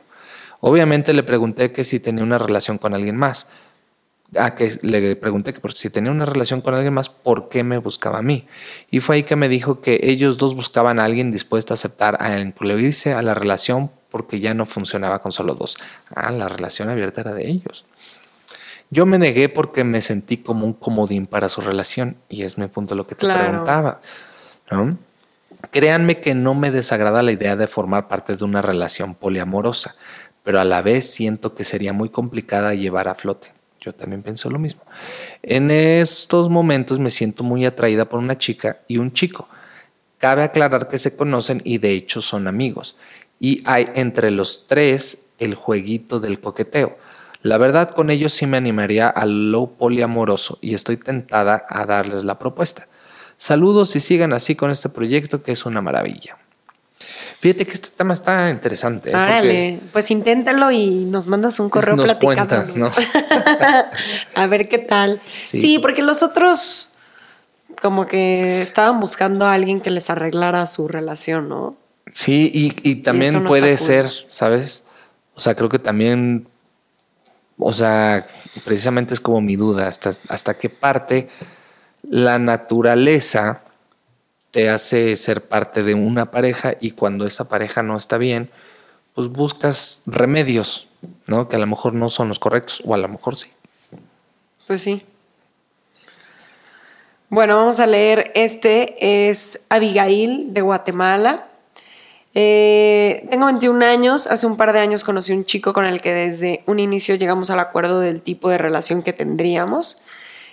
Obviamente 0.61 1.15
le 1.15 1.23
pregunté 1.23 1.73
que 1.73 1.85
si 1.85 2.01
tenía 2.01 2.23
una 2.23 2.37
relación 2.37 2.77
con 2.77 2.93
alguien 2.93 3.17
más, 3.17 3.49
a 4.37 4.55
que 4.55 4.73
le 4.83 5.17
pregunté 5.17 5.53
que 5.53 5.61
por 5.61 5.73
si 5.73 5.91
tenía 5.91 6.11
una 6.11 6.25
relación 6.25 6.61
con 6.61 6.75
alguien 6.75 6.95
más, 6.95 7.09
¿por 7.09 7.49
qué 7.49 7.65
me 7.65 7.79
buscaba 7.79 8.19
a 8.19 8.23
mí? 8.23 8.47
Y 8.91 9.01
fue 9.01 9.17
ahí 9.17 9.23
que 9.25 9.37
me 9.37 9.49
dijo 9.49 9.81
que 9.81 10.01
ellos 10.03 10.39
dos 10.39 10.55
buscaban 10.55 10.99
a 10.99 11.05
alguien 11.05 11.31
dispuesto 11.31 11.73
a 11.73 11.77
aceptar, 11.77 12.17
a 12.21 12.41
incluirse 12.41 13.13
a 13.13 13.23
la 13.23 13.35
relación 13.35 13.91
porque 14.11 14.41
ya 14.41 14.55
no 14.55 14.67
funcionaba 14.67 15.21
con 15.21 15.33
solo 15.33 15.55
dos. 15.55 15.77
Ah, 16.15 16.33
la 16.33 16.49
relación 16.49 16.89
abierta 16.89 17.23
era 17.23 17.33
de 17.33 17.49
ellos. 17.49 17.87
Yo 18.91 19.07
me 19.07 19.19
negué 19.19 19.49
porque 19.49 19.85
me 19.85 20.03
sentí 20.03 20.37
como 20.37 20.67
un 20.67 20.75
comodín 20.75 21.27
para 21.27 21.49
su 21.49 21.63
relación 21.63 22.17
y 22.29 22.43
es 22.43 22.59
mi 22.59 22.67
punto 22.69 22.95
lo 22.95 23.07
que 23.07 23.15
te 23.15 23.27
preguntaba. 23.27 24.01
Créanme 25.71 26.21
que 26.21 26.35
no 26.35 26.55
me 26.55 26.71
desagrada 26.71 27.23
la 27.23 27.33
idea 27.33 27.57
de 27.57 27.67
formar 27.67 28.09
parte 28.09 28.37
de 28.37 28.45
una 28.45 28.61
relación 28.61 29.15
poliamorosa, 29.15 29.97
pero 30.43 30.61
a 30.61 30.65
la 30.65 30.83
vez 30.83 31.11
siento 31.11 31.55
que 31.55 31.65
sería 31.65 31.93
muy 31.93 32.11
complicada 32.11 32.75
llevar 32.75 33.09
a 33.09 33.15
flote. 33.15 33.55
Yo 33.83 33.93
también 33.93 34.23
pienso 34.23 34.49
lo 34.49 34.61
mismo. 34.61 34.83
En 35.43 35.71
estos 35.73 36.49
momentos 36.49 37.01
me 37.01 37.11
siento 37.11 37.43
muy 37.43 37.67
atraída 37.67 38.05
por 38.05 38.21
una 38.21 38.39
chica 38.39 38.79
y 38.87 38.99
un 38.99 39.13
chico. 39.13 39.49
Cabe 40.19 40.45
aclarar 40.45 40.89
que 40.89 41.01
se 41.01 41.17
conocen 41.17 41.61
y 41.65 41.79
de 41.79 41.91
hecho 41.91 42.23
son 42.23 42.47
amigos. 42.47 42.97
Y 43.41 43.61
hay 43.67 43.89
entre 43.97 44.31
los 44.31 44.69
tres 44.69 45.27
el 45.41 45.57
jueguito 45.57 46.21
del 46.21 46.39
coqueteo. 46.39 46.97
La 47.43 47.59
verdad 47.59 47.91
con 47.91 48.11
ellos 48.11 48.33
sí 48.33 48.47
me 48.47 48.57
animaría 48.57 49.09
a 49.09 49.27
lo 49.27 49.67
poliamoroso 49.67 50.59
y 50.61 50.75
estoy 50.75 50.97
tentada 50.97 51.67
a 51.69 51.85
darles 51.85 52.25
la 52.25 52.39
propuesta. 52.39 52.87
Saludos 53.37 53.97
y 53.97 54.01
sigan 54.01 54.33
así 54.33 54.55
con 54.55 54.71
este 54.71 54.91
proyecto 54.91 55.43
que 55.43 55.51
es 55.51 55.67
una 55.67 55.81
maravilla. 55.81 56.39
Fíjate 57.41 57.67
que 57.67 57.73
este 57.73 57.89
tema 57.89 58.15
está 58.15 58.51
interesante. 58.51 59.13
¿eh? 59.13 59.81
pues 59.93 60.11
inténtalo 60.11 60.71
y 60.71 61.05
nos 61.07 61.27
mandas 61.27 61.59
un 61.61 61.71
correo 61.71 61.97
nos 61.97 62.77
¿no? 62.77 62.91
a 64.35 64.47
ver 64.47 64.69
qué 64.69 64.79
tal. 64.79 65.21
Sí. 65.37 65.79
porque 65.81 66.03
los 66.03 66.23
otros 66.23 66.91
como 67.81 68.07
que 68.07 68.63
estaban 68.63 69.01
buscando 69.01 69.47
a 69.47 69.55
alguien 69.55 69.81
que 69.81 69.91
les 69.91 70.09
arreglara 70.09 70.67
su 70.67 70.87
relación, 70.87 71.49
¿no? 71.49 71.77
Sí, 72.13 72.51
y, 72.55 72.97
también 72.97 73.45
puede 73.45 73.77
ser, 73.79 74.09
¿sabes? 74.29 74.85
O 75.35 75.41
sea, 75.41 75.55
creo 75.55 75.69
que 75.69 75.79
también, 75.79 76.47
o 77.59 77.73
sea, 77.73 78.27
precisamente 78.65 79.15
es 79.15 79.21
como 79.21 79.41
mi 79.41 79.57
duda, 79.57 79.89
hasta, 79.89 80.11
hasta 80.29 80.55
qué 80.55 80.69
parte 80.69 81.29
la 82.03 82.39
naturaleza 82.39 83.63
te 84.53 84.69
hace 84.69 85.17
ser 85.17 85.49
parte 85.49 85.83
de 85.83 85.95
una 85.95 86.31
pareja 86.31 86.75
y 86.79 86.93
cuando 86.93 87.27
esa 87.27 87.49
pareja 87.49 87.83
no 87.83 87.97
está 87.97 88.19
bien, 88.19 88.51
pues 89.15 89.29
buscas 89.29 90.03
remedios, 90.07 90.89
¿no? 91.27 91.49
Que 91.49 91.57
a 91.57 91.59
lo 91.59 91.67
mejor 91.67 91.95
no 91.95 92.11
son 92.11 92.29
los 92.29 92.39
correctos 92.39 92.83
o 92.85 92.95
a 92.95 92.99
lo 92.99 93.09
mejor 93.09 93.37
sí. 93.37 93.51
Pues 94.67 94.83
sí. 94.83 95.03
Bueno, 97.31 97.57
vamos 97.57 97.81
a 97.81 97.87
leer. 97.87 98.31
Este 98.35 99.31
es 99.31 99.63
Abigail 99.71 100.53
de 100.53 100.61
Guatemala. 100.61 101.49
Eh, 102.35 103.27
tengo 103.31 103.47
21 103.47 103.87
años. 103.87 104.27
Hace 104.27 104.47
un 104.47 104.59
par 104.59 104.75
de 104.75 104.81
años 104.81 105.03
conocí 105.03 105.33
un 105.33 105.47
chico 105.47 105.73
con 105.73 105.87
el 105.87 106.03
que 106.03 106.13
desde 106.13 106.63
un 106.67 106.79
inicio 106.79 107.15
llegamos 107.15 107.49
al 107.49 107.61
acuerdo 107.61 108.01
del 108.01 108.21
tipo 108.21 108.51
de 108.51 108.59
relación 108.59 109.03
que 109.03 109.15
tendríamos. 109.15 110.03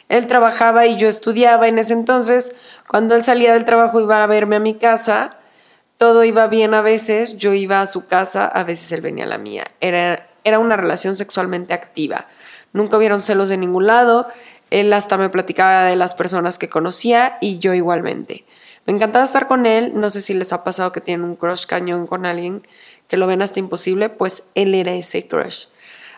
Él 0.09 0.27
trabajaba 0.27 0.87
y 0.87 0.97
yo 0.97 1.07
estudiaba. 1.07 1.67
En 1.67 1.79
ese 1.79 1.93
entonces, 1.93 2.55
cuando 2.87 3.15
él 3.15 3.23
salía 3.23 3.53
del 3.53 3.65
trabajo, 3.65 4.01
iba 4.01 4.21
a 4.21 4.27
verme 4.27 4.57
a 4.57 4.59
mi 4.59 4.73
casa. 4.73 5.37
Todo 5.97 6.23
iba 6.23 6.47
bien 6.47 6.73
a 6.73 6.81
veces. 6.81 7.37
Yo 7.37 7.53
iba 7.53 7.79
a 7.79 7.87
su 7.87 8.07
casa, 8.07 8.45
a 8.45 8.63
veces 8.63 8.91
él 8.91 9.01
venía 9.01 9.25
a 9.25 9.27
la 9.27 9.37
mía. 9.37 9.63
Era, 9.79 10.27
era 10.43 10.59
una 10.59 10.75
relación 10.75 11.15
sexualmente 11.15 11.73
activa. 11.73 12.25
Nunca 12.73 12.97
hubieron 12.97 13.21
celos 13.21 13.49
de 13.49 13.57
ningún 13.57 13.87
lado. 13.87 14.27
Él 14.71 14.91
hasta 14.93 15.17
me 15.17 15.29
platicaba 15.29 15.85
de 15.85 15.95
las 15.95 16.15
personas 16.15 16.57
que 16.57 16.69
conocía 16.69 17.37
y 17.39 17.59
yo 17.59 17.73
igualmente. 17.73 18.45
Me 18.85 18.93
encantaba 18.93 19.23
estar 19.23 19.47
con 19.47 19.67
él. 19.67 19.93
No 19.95 20.09
sé 20.09 20.21
si 20.21 20.33
les 20.33 20.53
ha 20.53 20.63
pasado 20.63 20.91
que 20.91 21.01
tienen 21.01 21.23
un 21.23 21.35
crush 21.35 21.65
cañón 21.65 22.07
con 22.07 22.25
alguien 22.25 22.63
que 23.07 23.17
lo 23.17 23.27
ven 23.27 23.41
hasta 23.41 23.59
imposible, 23.59 24.09
pues 24.09 24.49
él 24.55 24.75
era 24.75 24.93
ese 24.93 25.27
crush. 25.27 25.65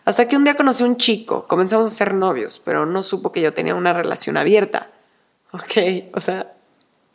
Hasta 0.06 0.28
que 0.28 0.36
un 0.36 0.44
día 0.44 0.56
conocí 0.56 0.84
a 0.84 0.88
un 0.88 0.98
chico, 0.98 1.46
comenzamos 1.48 1.88
a 1.88 1.92
ser 1.92 2.14
novios, 2.14 2.62
pero 2.64 2.86
no 2.86 3.04
supo 3.04 3.32
que 3.32 3.42
yo 3.42 3.54
tenía 3.54 3.76
una 3.76 3.94
relación 3.94 4.38
abierta. 4.38 4.90
Ok, 5.52 6.12
o 6.14 6.20
sea, 6.20 6.54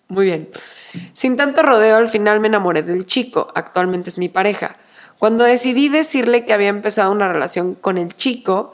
muy 0.08 0.26
bien. 0.26 0.50
Sin 1.12 1.36
tanto 1.36 1.62
rodeo, 1.62 1.96
al 1.96 2.10
final 2.10 2.40
me 2.40 2.48
enamoré 2.48 2.82
del 2.82 3.06
chico, 3.06 3.48
actualmente 3.54 4.10
es 4.10 4.18
mi 4.18 4.28
pareja. 4.28 4.76
Cuando 5.18 5.44
decidí 5.44 5.88
decirle 5.88 6.44
que 6.44 6.52
había 6.52 6.68
empezado 6.68 7.10
una 7.10 7.28
relación 7.28 7.74
con 7.74 7.98
el 7.98 8.14
chico, 8.14 8.72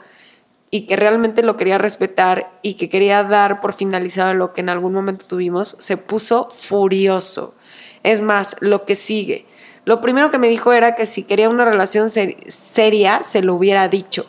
y 0.73 0.87
que 0.87 0.95
realmente 0.95 1.43
lo 1.43 1.55
quería 1.55 1.77
respetar 1.77 2.49
y 2.63 2.73
que 2.73 2.89
quería 2.89 3.23
dar 3.23 3.61
por 3.61 3.75
finalizado 3.75 4.33
lo 4.33 4.53
que 4.53 4.61
en 4.61 4.69
algún 4.69 4.91
momento 4.91 5.27
tuvimos, 5.27 5.67
se 5.67 5.97
puso 5.97 6.49
furioso. 6.49 7.53
Es 8.01 8.21
más, 8.21 8.55
lo 8.59 8.83
que 8.83 8.95
sigue. 8.95 9.45
Lo 9.85 9.99
primero 9.99 10.31
que 10.31 10.39
me 10.39 10.47
dijo 10.47 10.71
era 10.71 10.95
que 10.95 11.05
si 11.05 11.23
quería 11.23 11.49
una 11.49 11.65
relación 11.65 12.09
seria, 12.09 13.23
se 13.23 13.41
lo 13.41 13.55
hubiera 13.55 13.89
dicho. 13.89 14.25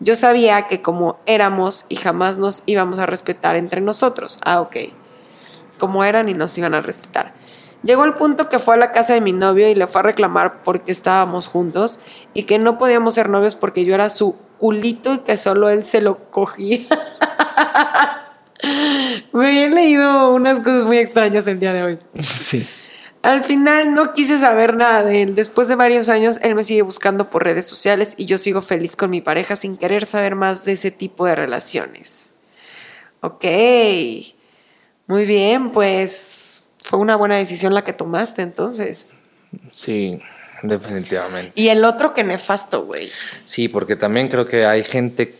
Yo 0.00 0.16
sabía 0.16 0.66
que 0.68 0.82
como 0.82 1.18
éramos 1.26 1.86
y 1.88 1.96
jamás 1.96 2.38
nos 2.38 2.62
íbamos 2.66 2.98
a 2.98 3.06
respetar 3.06 3.56
entre 3.56 3.80
nosotros. 3.80 4.38
Ah, 4.44 4.60
ok. 4.60 4.76
Como 5.78 6.04
eran 6.04 6.28
y 6.28 6.34
nos 6.34 6.56
iban 6.56 6.74
a 6.74 6.80
respetar. 6.80 7.34
Llegó 7.82 8.04
el 8.04 8.14
punto 8.14 8.48
que 8.48 8.58
fue 8.58 8.74
a 8.74 8.78
la 8.78 8.92
casa 8.92 9.14
de 9.14 9.20
mi 9.20 9.32
novio 9.32 9.68
y 9.68 9.74
le 9.74 9.86
fue 9.86 10.00
a 10.00 10.04
reclamar 10.04 10.62
porque 10.64 10.92
estábamos 10.92 11.48
juntos 11.48 12.00
y 12.32 12.44
que 12.44 12.58
no 12.58 12.78
podíamos 12.78 13.14
ser 13.14 13.28
novios 13.28 13.54
porque 13.54 13.84
yo 13.84 13.94
era 13.94 14.10
su 14.10 14.36
culito 14.58 15.14
y 15.14 15.18
que 15.18 15.36
solo 15.36 15.68
él 15.68 15.84
se 15.84 16.00
lo 16.00 16.30
cogía. 16.30 16.86
Me 19.32 19.64
he 19.64 19.68
leído 19.68 20.32
unas 20.32 20.60
cosas 20.60 20.86
muy 20.86 20.98
extrañas 20.98 21.46
el 21.46 21.60
día 21.60 21.72
de 21.72 21.82
hoy. 21.82 21.98
Sí. 22.26 22.66
Al 23.26 23.42
final 23.42 23.92
no 23.92 24.14
quise 24.14 24.38
saber 24.38 24.76
nada 24.76 25.02
de 25.02 25.22
él. 25.22 25.34
Después 25.34 25.66
de 25.66 25.74
varios 25.74 26.08
años, 26.08 26.38
él 26.44 26.54
me 26.54 26.62
sigue 26.62 26.82
buscando 26.82 27.28
por 27.28 27.42
redes 27.42 27.66
sociales 27.66 28.14
y 28.16 28.26
yo 28.26 28.38
sigo 28.38 28.62
feliz 28.62 28.94
con 28.94 29.10
mi 29.10 29.20
pareja 29.20 29.56
sin 29.56 29.76
querer 29.76 30.06
saber 30.06 30.36
más 30.36 30.64
de 30.64 30.74
ese 30.74 30.92
tipo 30.92 31.26
de 31.26 31.34
relaciones. 31.34 32.30
Ok. 33.22 33.44
Muy 35.08 35.24
bien, 35.24 35.72
pues 35.72 36.66
fue 36.80 37.00
una 37.00 37.16
buena 37.16 37.36
decisión 37.36 37.74
la 37.74 37.82
que 37.82 37.92
tomaste 37.92 38.42
entonces. 38.42 39.08
Sí, 39.74 40.20
definitivamente. 40.62 41.50
Y 41.56 41.66
el 41.66 41.84
otro 41.84 42.14
que 42.14 42.22
nefasto, 42.22 42.84
güey. 42.84 43.10
Sí, 43.42 43.66
porque 43.66 43.96
también 43.96 44.28
creo 44.28 44.46
que 44.46 44.66
hay 44.66 44.84
gente, 44.84 45.34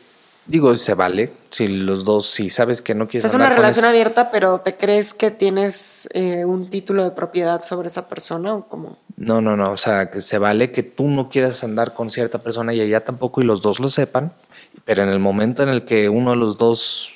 digo, 0.47 0.74
se 0.76 0.94
vale, 0.94 1.32
si 1.51 1.68
los 1.68 2.05
dos, 2.05 2.30
si 2.30 2.51
sabes 2.51 2.82
que 2.82 2.94
no 2.94 3.09
quieres... 3.09 3.24
es 3.24 3.34
una 3.34 3.49
relación 3.49 3.84
abierta, 3.84 4.30
pero 4.30 4.61
¿te 4.61 4.76
crees 4.76 5.14
que 5.14 5.30
tienes 5.30 6.09
eh, 6.12 6.44
un 6.44 6.70
título 6.70 7.05
de 7.05 7.11
propiedad 7.11 7.62
sobre 7.62 7.88
esa 7.88 8.09
persona 8.09 8.55
o 8.55 8.68
cómo? 8.68 8.99
No, 9.16 9.40
no, 9.40 9.57
no, 9.57 9.72
o 9.72 9.76
sea, 9.76 10.11
que 10.11 10.20
se 10.20 10.38
vale 10.38 10.72
que 10.72 10.82
tú 10.82 11.09
no 11.09 11.28
quieras 11.28 11.64
andar 11.64 11.94
con 11.94 12.11
cierta 12.11 12.38
persona 12.42 12.74
y 12.74 12.80
ella 12.80 13.05
tampoco 13.05 13.40
y 13.40 13.44
los 13.44 13.62
dos 13.62 13.80
lo 13.80 13.88
sepan, 13.88 14.32
pero 14.84 15.03
en 15.03 15.09
el 15.09 15.18
momento 15.18 15.62
en 15.62 15.68
el 15.68 15.84
que 15.84 16.09
uno 16.09 16.30
de 16.30 16.36
los 16.36 16.59
dos 16.59 17.14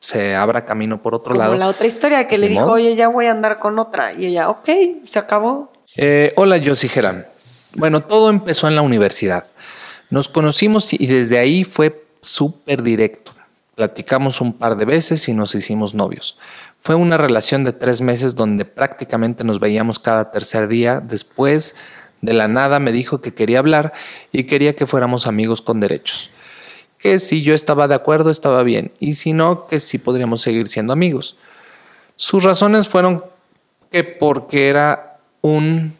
se 0.00 0.34
abra 0.34 0.64
camino 0.64 1.00
por 1.00 1.14
otro 1.14 1.30
Como 1.30 1.42
lado. 1.42 1.54
la 1.54 1.68
otra 1.68 1.86
historia 1.86 2.26
que 2.26 2.36
le 2.36 2.48
dijo, 2.48 2.72
oye, 2.72 2.96
ya 2.96 3.08
voy 3.08 3.26
a 3.26 3.30
andar 3.30 3.60
con 3.60 3.78
otra. 3.78 4.12
Y 4.12 4.26
ella, 4.26 4.50
ok, 4.50 4.68
se 5.04 5.18
acabó. 5.20 5.72
Eh, 5.96 6.32
hola, 6.36 6.60
Josie 6.62 6.88
Gerán. 6.88 7.28
Bueno, 7.74 8.02
todo 8.02 8.28
empezó 8.28 8.66
en 8.66 8.74
la 8.74 8.82
universidad. 8.82 9.46
Nos 10.10 10.28
conocimos 10.28 10.92
y 10.92 11.06
desde 11.06 11.38
ahí 11.38 11.62
fue 11.62 12.04
súper 12.22 12.82
directo. 12.82 13.32
Platicamos 13.74 14.40
un 14.40 14.52
par 14.52 14.76
de 14.76 14.84
veces 14.84 15.28
y 15.28 15.34
nos 15.34 15.54
hicimos 15.54 15.94
novios. 15.94 16.38
Fue 16.78 16.94
una 16.94 17.16
relación 17.16 17.64
de 17.64 17.72
tres 17.72 18.00
meses 18.00 18.34
donde 18.34 18.64
prácticamente 18.64 19.44
nos 19.44 19.60
veíamos 19.60 19.98
cada 19.98 20.30
tercer 20.30 20.68
día. 20.68 21.00
Después, 21.00 21.74
de 22.20 22.32
la 22.32 22.48
nada, 22.48 22.78
me 22.78 22.92
dijo 22.92 23.20
que 23.20 23.34
quería 23.34 23.58
hablar 23.58 23.92
y 24.30 24.44
quería 24.44 24.76
que 24.76 24.86
fuéramos 24.86 25.26
amigos 25.26 25.62
con 25.62 25.80
derechos. 25.80 26.30
Que 26.98 27.18
si 27.18 27.42
yo 27.42 27.54
estaba 27.54 27.88
de 27.88 27.96
acuerdo 27.96 28.30
estaba 28.30 28.62
bien 28.62 28.92
y 29.00 29.14
si 29.14 29.32
no, 29.32 29.66
que 29.66 29.80
sí 29.80 29.98
podríamos 29.98 30.42
seguir 30.42 30.68
siendo 30.68 30.92
amigos. 30.92 31.36
Sus 32.16 32.44
razones 32.44 32.88
fueron 32.88 33.24
que 33.90 34.04
porque 34.04 34.68
era 34.68 35.18
un 35.40 35.96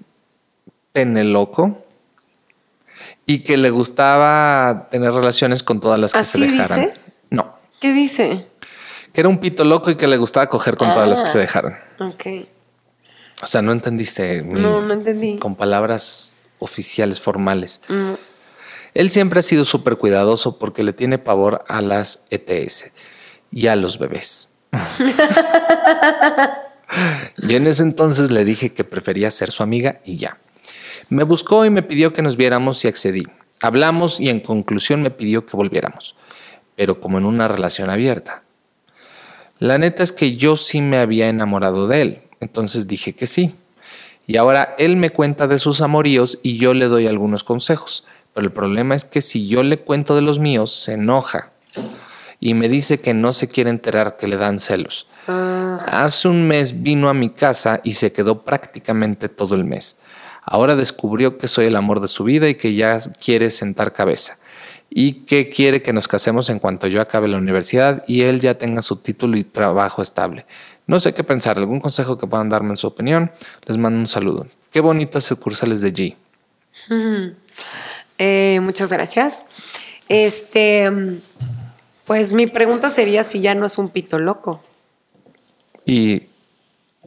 pene 0.93 1.25
loco 1.25 1.82
y 3.27 3.41
que 3.41 3.57
le 3.57 3.71
gustaba 3.71 4.89
tener 4.91 5.13
relaciones 5.13 5.63
con 5.63 5.81
todas 5.81 5.99
las 5.99 6.13
que 6.13 6.25
se 6.25 6.41
dejaran. 6.41 6.81
Dice? 6.81 6.95
No. 7.31 7.57
¿Qué 7.81 7.93
dice? 7.93 8.47
Que 9.13 9.21
era 9.21 9.29
un 9.29 9.39
pito 9.39 9.65
loco 9.65 9.91
y 9.91 9.97
que 9.97 10.07
le 10.09 10.17
gustaba 10.17 10.47
coger 10.49 10.77
con 10.77 10.93
todas 10.93 11.09
las 11.09 11.21
que 11.21 11.29
se 11.29 11.39
Ah. 11.39 11.43
dejaran. 11.43 11.79
Ok. 12.01 12.25
O 13.43 13.47
sea, 13.47 13.61
no 13.63 13.73
entendiste. 13.73 14.43
No, 14.43 14.81
no 14.81 14.93
entendí. 14.95 15.39
Con 15.39 15.57
palabras 15.57 16.35
oficiales, 16.59 17.21
formales. 17.21 17.81
Mm, 17.89 18.13
Él 18.95 19.11
siempre 19.11 19.41
ha 19.41 19.43
sido 19.43 19.65
súper 19.65 19.97
cuidadoso 19.97 20.59
porque 20.59 20.83
le 20.83 20.93
tiene 20.93 21.19
pavor 21.19 21.65
a 21.67 21.81
las 21.83 22.25
ETS 22.31 22.93
y 23.51 23.67
a 23.69 23.77
los 23.77 23.99
bebés. 23.99 24.51
Yo 27.39 27.57
en 27.57 27.67
ese 27.67 27.83
entonces 27.83 28.31
le 28.31 28.45
dije 28.45 28.73
que 28.73 28.85
prefería 28.85 29.31
ser 29.31 29.51
su 29.51 29.63
amiga 29.63 30.01
y 30.05 30.17
ya. 30.19 30.39
Me 31.13 31.25
buscó 31.25 31.67
y 31.67 31.69
me 31.69 31.83
pidió 31.83 32.15
que 32.15 32.23
nos 32.23 32.39
viéramos 32.39 32.83
y 32.87 32.89
accedí. 32.89 33.25
Hablamos 33.61 34.19
y 34.19 34.31
en 34.31 34.41
conclusión 34.41 35.03
me 35.03 35.11
pidió 35.11 35.45
que 35.45 35.59
volviéramos, 35.59 36.17
pero 36.75 37.03
como 37.03 37.19
en 37.19 37.27
una 37.27 37.49
relación 37.49 37.91
abierta. 37.91 38.45
La 39.59 39.77
neta 39.77 40.03
es 40.03 40.11
que 40.11 40.35
yo 40.37 40.57
sí 40.57 40.81
me 40.81 40.97
había 40.97 41.29
enamorado 41.29 41.87
de 41.87 42.01
él, 42.01 42.23
entonces 42.41 42.89
dije 42.89 43.13
que 43.13 43.27
sí. 43.27 43.55
Y 44.27 44.39
ahora 44.39 44.75
él 44.79 44.97
me 44.97 45.11
cuenta 45.11 45.47
de 45.47 45.59
sus 45.59 45.83
amoríos 45.83 46.39
y 46.43 46.57
yo 46.57 46.73
le 46.73 46.87
doy 46.87 47.07
algunos 47.07 47.45
consejos. 47.45 48.07
Pero 48.33 48.47
el 48.47 48.53
problema 48.55 48.95
es 48.95 49.05
que 49.05 49.21
si 49.21 49.47
yo 49.47 49.63
le 49.63 49.81
cuento 49.81 50.17
de 50.17 50.23
los 50.23 50.39
míos, 50.39 50.73
se 50.73 50.95
enoja 50.95 51.53
y 52.41 52.55
me 52.55 52.71
dice 52.71 53.03
que 53.03 53.13
no 53.13 53.35
se 53.35 53.49
quiere 53.49 53.69
enterar 53.69 54.17
que 54.17 54.29
le 54.29 54.39
dan 54.39 54.61
celos. 54.61 55.09
ah, 55.29 55.79
Hace 55.89 56.29
un 56.29 56.49
mes 56.49 56.83
vino 56.83 57.11
a 57.11 57.15
mi 57.15 57.29
casa 57.29 57.83
y 57.85 57.95
se 57.95 58.13
quedó 58.13 58.45
prácticamente 58.45 59.29
todo 59.29 59.55
el 59.57 59.65
mes. 59.65 59.99
Ahora 60.43 60.77
descubrió 60.77 61.39
que 61.39 61.49
soy 61.49 61.67
el 61.67 61.77
amor 61.77 62.01
de 62.01 62.09
su 62.09 62.25
vida 62.25 62.49
y 62.49 62.57
que 62.57 62.75
ya 62.75 62.99
quiere 63.25 63.51
sentar 63.51 63.93
cabeza. 63.93 64.39
Y 64.91 65.25
que 65.25 65.49
quiere 65.49 65.83
que 65.83 65.93
nos 65.93 66.09
casemos 66.09 66.51
en 66.51 66.59
cuanto 66.59 66.87
yo 66.87 67.01
acabe 67.01 67.29
la 67.29 67.39
universidad 67.39 68.05
y 68.07 68.23
él 68.23 68.41
ya 68.41 68.59
tenga 68.59 68.83
su 68.83 68.97
título 68.97 69.39
y 69.39 69.45
trabajo 69.45 70.03
estable. 70.03 70.45
No 70.87 71.01
sé 71.01 71.15
qué 71.15 71.25
pensar. 71.25 71.57
¿Algún 71.57 71.81
consejo 71.81 72.19
que 72.19 72.27
puedan 72.27 72.49
darme 72.49 72.71
en 72.71 72.77
su 72.77 72.87
opinión? 72.89 73.31
Les 73.67 73.79
mando 73.79 73.99
un 73.99 74.09
saludo. 74.09 74.47
Qué 74.71 74.81
bonitas 74.81 75.25
sucursales 75.25 75.81
de 75.81 75.93
G. 75.95 76.17
eh, 78.19 78.61
muchas 78.61 78.93
gracias. 78.93 79.45
Este, 80.09 80.91
pues 82.05 82.35
mi 82.35 82.47
pregunta 82.47 82.91
sería 82.91 83.25
si 83.25 83.41
ya 83.41 83.55
no 83.55 83.65
es 83.65 83.79
un 83.79 83.89
pito 83.89 84.19
loco. 84.19 84.63
Y, 85.87 86.25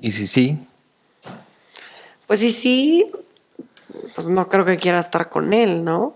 y 0.02 0.12
si 0.12 0.28
sí, 0.28 0.58
Pues 2.28 2.40
sí, 2.40 2.52
sí, 2.52 3.12
pues 4.16 4.28
no 4.30 4.48
creo 4.50 4.66
que 4.66 4.78
quiera 4.78 5.00
estar 5.00 5.30
con 5.30 5.54
él, 5.54 5.84
¿no? 5.84 6.16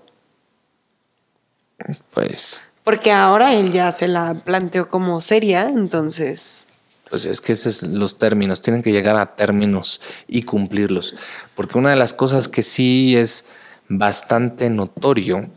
pues, 2.14 2.62
Porque 2.84 3.12
ahora 3.12 3.54
él 3.54 3.72
ya 3.72 3.92
se 3.92 4.08
la 4.08 4.34
planteó 4.34 4.90
como 4.90 5.22
seria, 5.22 5.68
entonces. 5.68 6.68
pues 7.10 7.26
es 7.26 7.42
que 7.42 7.54
esos 7.54 7.78
son 7.78 8.00
los 8.00 8.18
términos. 8.18 8.62
Tienen 8.62 8.82
que 8.84 8.92
llegar 8.92 9.16
a 9.18 9.36
términos 9.36 10.02
y 10.28 10.44
cumplirlos. 10.44 11.16
Porque 11.56 11.78
una 11.78 11.90
de 11.92 11.96
las 11.98 12.14
cosas 12.14 12.48
que 12.48 12.64
sí 12.64 13.16
es 13.18 13.46
bastante 13.88 14.70
notorio 14.70 15.50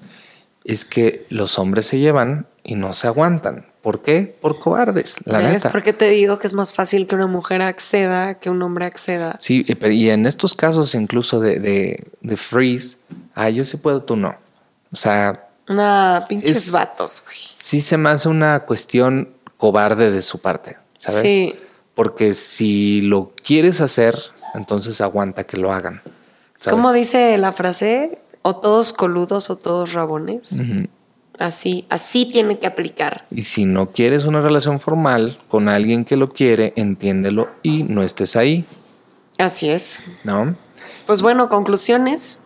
es 0.64 0.84
que 0.84 1.26
los 1.28 1.58
hombres 1.58 1.86
se 1.86 1.98
llevan 1.98 2.46
y 2.64 2.74
no 2.76 2.94
se 2.94 3.06
aguantan. 3.06 3.66
¿Por 3.82 4.00
qué? 4.02 4.36
Por 4.40 4.60
cobardes, 4.60 5.16
la 5.24 5.38
¿ves? 5.38 5.50
neta. 5.54 5.72
Porque 5.72 5.92
te 5.92 6.08
digo 6.08 6.38
que 6.38 6.46
es 6.46 6.52
más 6.52 6.72
fácil 6.72 7.06
que 7.08 7.16
una 7.16 7.26
mujer 7.26 7.62
acceda 7.62 8.34
que 8.34 8.48
un 8.48 8.62
hombre 8.62 8.84
acceda. 8.86 9.36
Sí, 9.40 9.64
y 9.66 9.74
pero- 9.74 9.92
y 9.92 10.08
en 10.08 10.24
estos 10.26 10.54
casos 10.54 10.94
incluso 10.94 11.40
de, 11.40 11.58
de, 11.58 12.06
de 12.20 12.36
freeze, 12.36 12.98
ah, 13.34 13.50
yo 13.50 13.64
sí 13.64 13.76
puedo, 13.76 14.02
tú 14.02 14.14
no. 14.16 14.36
O 14.92 14.96
sea, 14.96 15.48
Nah, 15.68 16.26
pinches 16.26 16.68
Es- 16.68 16.72
vatos, 16.72 17.22
güey. 17.24 17.36
Sí 17.56 17.80
se 17.80 17.96
me 17.96 18.10
hace 18.10 18.28
una 18.28 18.60
cuestión 18.60 19.30
cobarde 19.56 20.10
de 20.10 20.20
su 20.22 20.40
parte, 20.40 20.76
¿sabes? 20.98 21.22
Sí. 21.22 21.54
Porque 21.94 22.34
si 22.34 23.00
lo 23.00 23.32
quieres 23.44 23.80
hacer, 23.80 24.18
entonces 24.54 25.00
aguanta 25.00 25.44
que 25.44 25.56
lo 25.56 25.72
hagan. 25.72 26.02
¿sabes? 26.60 26.70
¿Cómo 26.76 26.92
dice 26.92 27.36
la 27.38 27.52
frase? 27.52 28.18
O 28.42 28.56
todos 28.56 28.92
coludos 28.92 29.50
o 29.50 29.56
todos 29.56 29.92
rabones. 29.92 30.52
Ujú. 30.60 30.88
Así, 31.42 31.86
así 31.90 32.26
tiene 32.26 32.58
que 32.60 32.66
aplicar. 32.68 33.24
Y 33.30 33.42
si 33.42 33.64
no 33.64 33.90
quieres 33.90 34.24
una 34.26 34.40
relación 34.40 34.78
formal 34.78 35.38
con 35.48 35.68
alguien 35.68 36.04
que 36.04 36.16
lo 36.16 36.32
quiere, 36.32 36.72
entiéndelo 36.76 37.48
y 37.62 37.82
no 37.82 38.02
estés 38.02 38.36
ahí, 38.36 38.64
Así 39.38 39.68
es. 39.70 40.00
¿no? 40.22 40.54
Pues 41.06 41.20
bueno, 41.20 41.48
conclusiones. 41.48 42.40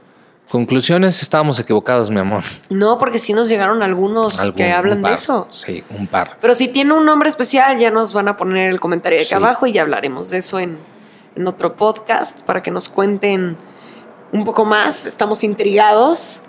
Conclusiones, 0.48 1.20
estábamos 1.20 1.58
equivocados, 1.58 2.10
mi 2.10 2.20
amor. 2.20 2.44
No, 2.70 2.98
porque 2.98 3.18
sí 3.18 3.32
nos 3.34 3.48
llegaron 3.48 3.82
algunos 3.82 4.38
Algún- 4.40 4.56
que 4.56 4.70
hablan 4.72 5.02
de 5.02 5.12
eso. 5.12 5.46
Sí, 5.50 5.82
un 5.90 6.06
par. 6.06 6.38
Pero 6.40 6.54
si 6.54 6.68
tiene 6.68 6.94
un 6.94 7.04
nombre 7.04 7.28
especial, 7.28 7.78
ya 7.78 7.90
nos 7.90 8.12
van 8.14 8.28
a 8.28 8.36
poner 8.36 8.70
el 8.70 8.80
comentario 8.80 9.18
de 9.18 9.24
Sí. 9.26 9.34
abajo 9.34 9.66
y 9.66 9.72
ya 9.72 9.82
hablaremos 9.82 10.30
de 10.30 10.38
eso 10.38 10.58
en, 10.60 10.78
en 11.34 11.46
otro 11.48 11.76
podcast 11.76 12.40
para 12.42 12.62
que 12.62 12.70
nos 12.70 12.88
cuenten 12.88 13.58
un 14.32 14.44
poco 14.44 14.64
más. 14.64 15.04
Estamos 15.04 15.42
intrigados. 15.44 16.44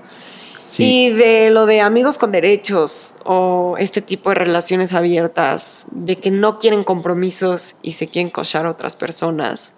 Sí. 0.67 0.83
Y 1.07 1.09
de 1.11 1.49
lo 1.49 1.65
de 1.65 1.79
amigos 1.81 2.17
con 2.17 2.31
derechos 2.31 3.15
o 3.23 3.75
este 3.79 4.01
tipo 4.01 4.29
de 4.29 4.35
relaciones 4.35 4.93
abiertas, 4.93 5.87
de 5.91 6.17
que 6.17 6.29
no 6.29 6.59
quieren 6.59 6.83
compromisos 6.83 7.77
y 7.81 7.93
se 7.93 8.07
quieren 8.07 8.29
cochar 8.29 8.65
a 8.65 8.71
otras 8.71 8.95
personas. 8.97 9.73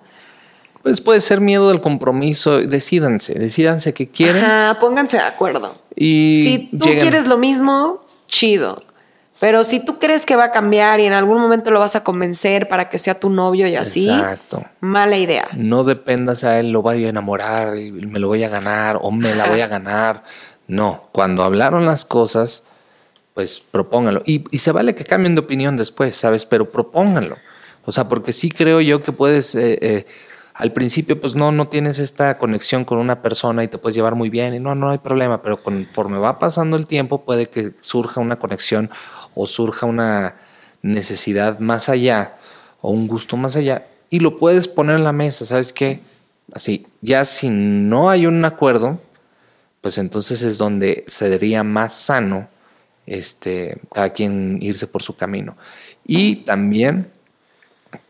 Pues 0.81 1.01
puede 1.01 1.21
ser 1.21 1.41
miedo 1.41 1.69
del 1.69 1.81
compromiso. 1.81 2.57
Decídanse, 2.59 3.37
decídanse 3.37 3.93
que 3.93 4.07
quieren 4.07 4.43
Ajá, 4.43 4.79
pónganse 4.79 5.17
de 5.17 5.23
acuerdo. 5.23 5.75
y 5.95 6.41
Si 6.43 6.69
tú 6.77 6.85
lleguen. 6.85 7.01
quieres 7.01 7.27
lo 7.27 7.37
mismo, 7.37 8.03
chido. 8.27 8.83
Pero 9.41 9.63
si 9.63 9.79
tú 9.79 9.99
crees 9.99 10.25
que 10.25 10.35
va 10.35 10.45
a 10.45 10.51
cambiar 10.51 10.99
y 10.99 11.05
en 11.05 11.13
algún 11.13 11.39
momento 11.39 11.71
lo 11.71 11.79
vas 11.79 11.95
a 11.95 12.03
convencer 12.03 12.67
para 12.67 12.89
que 12.89 12.97
sea 12.97 13.17
tu 13.17 13.29
novio 13.29 13.67
y 13.67 13.75
así, 13.77 14.09
Exacto. 14.09 14.65
mala 14.81 15.17
idea. 15.17 15.45
No 15.55 15.85
dependas 15.85 16.43
a 16.43 16.59
él, 16.59 16.71
lo 16.71 16.81
voy 16.81 17.05
a 17.05 17.09
enamorar 17.09 17.73
me 17.75 18.19
lo 18.19 18.27
voy 18.27 18.43
a 18.43 18.49
ganar 18.49 18.99
o 19.01 19.11
me 19.11 19.33
la 19.35 19.47
voy 19.47 19.61
a 19.61 19.67
ganar. 19.67 20.23
No, 20.69 21.09
cuando 21.11 21.43
hablaron 21.43 21.87
las 21.87 22.05
cosas, 22.05 22.63
pues 23.33 23.59
propónganlo. 23.59 24.21
Y, 24.25 24.43
se 24.59 24.71
vale 24.71 24.93
que 24.93 25.03
cambien 25.03 25.33
de 25.33 25.41
opinión 25.41 25.75
después, 25.75 26.15
¿sabes? 26.15 26.45
Pero 26.45 26.69
propónganlo. 26.69 27.37
O 27.85 27.91
sea, 27.91 28.07
porque 28.07 28.33
sí 28.33 28.51
creo 28.51 28.79
yo 28.79 29.01
que 29.01 29.11
puedes, 29.11 29.55
eh, 29.55 29.79
eh, 29.81 30.05
al 30.53 30.71
principio, 30.71 31.19
pues 31.19 31.33
no, 31.33 31.51
no 31.51 31.69
tienes 31.69 31.97
esta 31.97 32.37
conexión 32.37 32.85
con 32.85 32.99
una 32.99 33.23
persona 33.23 33.63
y 33.63 33.67
te 33.67 33.79
puedes 33.79 33.95
llevar 33.95 34.13
muy 34.13 34.29
bien 34.29 34.53
y 34.53 34.59
no, 34.59 34.75
no 34.75 34.91
hay 34.91 34.99
problema, 34.99 35.41
pero 35.41 35.57
conforme 35.57 36.19
va 36.19 36.37
pasando 36.37 36.77
el 36.77 36.85
tiempo 36.85 37.25
puede 37.25 37.47
que 37.47 37.71
surja 37.81 38.21
una 38.21 38.37
conexión 38.37 38.91
o 39.33 39.47
surja 39.47 39.87
una 39.87 40.35
necesidad 40.83 41.57
más 41.57 41.89
allá 41.89 42.37
o 42.81 42.91
un 42.91 43.07
gusto 43.07 43.37
más 43.37 43.55
allá 43.55 43.87
y 44.11 44.19
lo 44.19 44.37
puedes 44.37 44.67
poner 44.67 44.97
en 44.97 45.03
la 45.03 45.13
mesa, 45.13 45.45
¿sabes 45.45 45.73
qué? 45.73 46.01
Así, 46.53 46.85
ya 47.01 47.25
si 47.25 47.49
no 47.49 48.11
hay 48.11 48.27
un 48.27 48.45
acuerdo, 48.45 48.99
pues 49.81 49.97
entonces 49.97 50.43
es 50.43 50.57
donde 50.57 51.03
sería 51.07 51.63
más 51.63 51.93
sano 51.93 52.49
este, 53.05 53.79
cada 53.93 54.11
quien 54.11 54.59
irse 54.61 54.87
por 54.87 55.03
su 55.03 55.15
camino. 55.15 55.57
Y 56.05 56.37
también, 56.37 57.11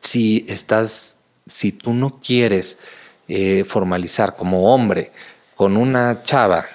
si 0.01 0.45
estás, 0.49 1.19
si 1.47 1.71
tú 1.71 1.93
no 1.93 2.19
quieres 2.19 2.79
eh, 3.27 3.63
formalizar 3.65 4.35
como 4.35 4.73
hombre 4.73 5.11
con 5.55 5.77
una 5.77 6.23
chava, 6.23 6.65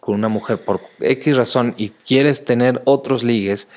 con 0.00 0.14
una 0.16 0.28
mujer 0.28 0.58
por 0.58 0.80
X 1.00 1.36
razón 1.36 1.74
y 1.76 1.90
quieres 1.90 2.44
tener 2.44 2.82
otros 2.84 3.22
ligues 3.22 3.68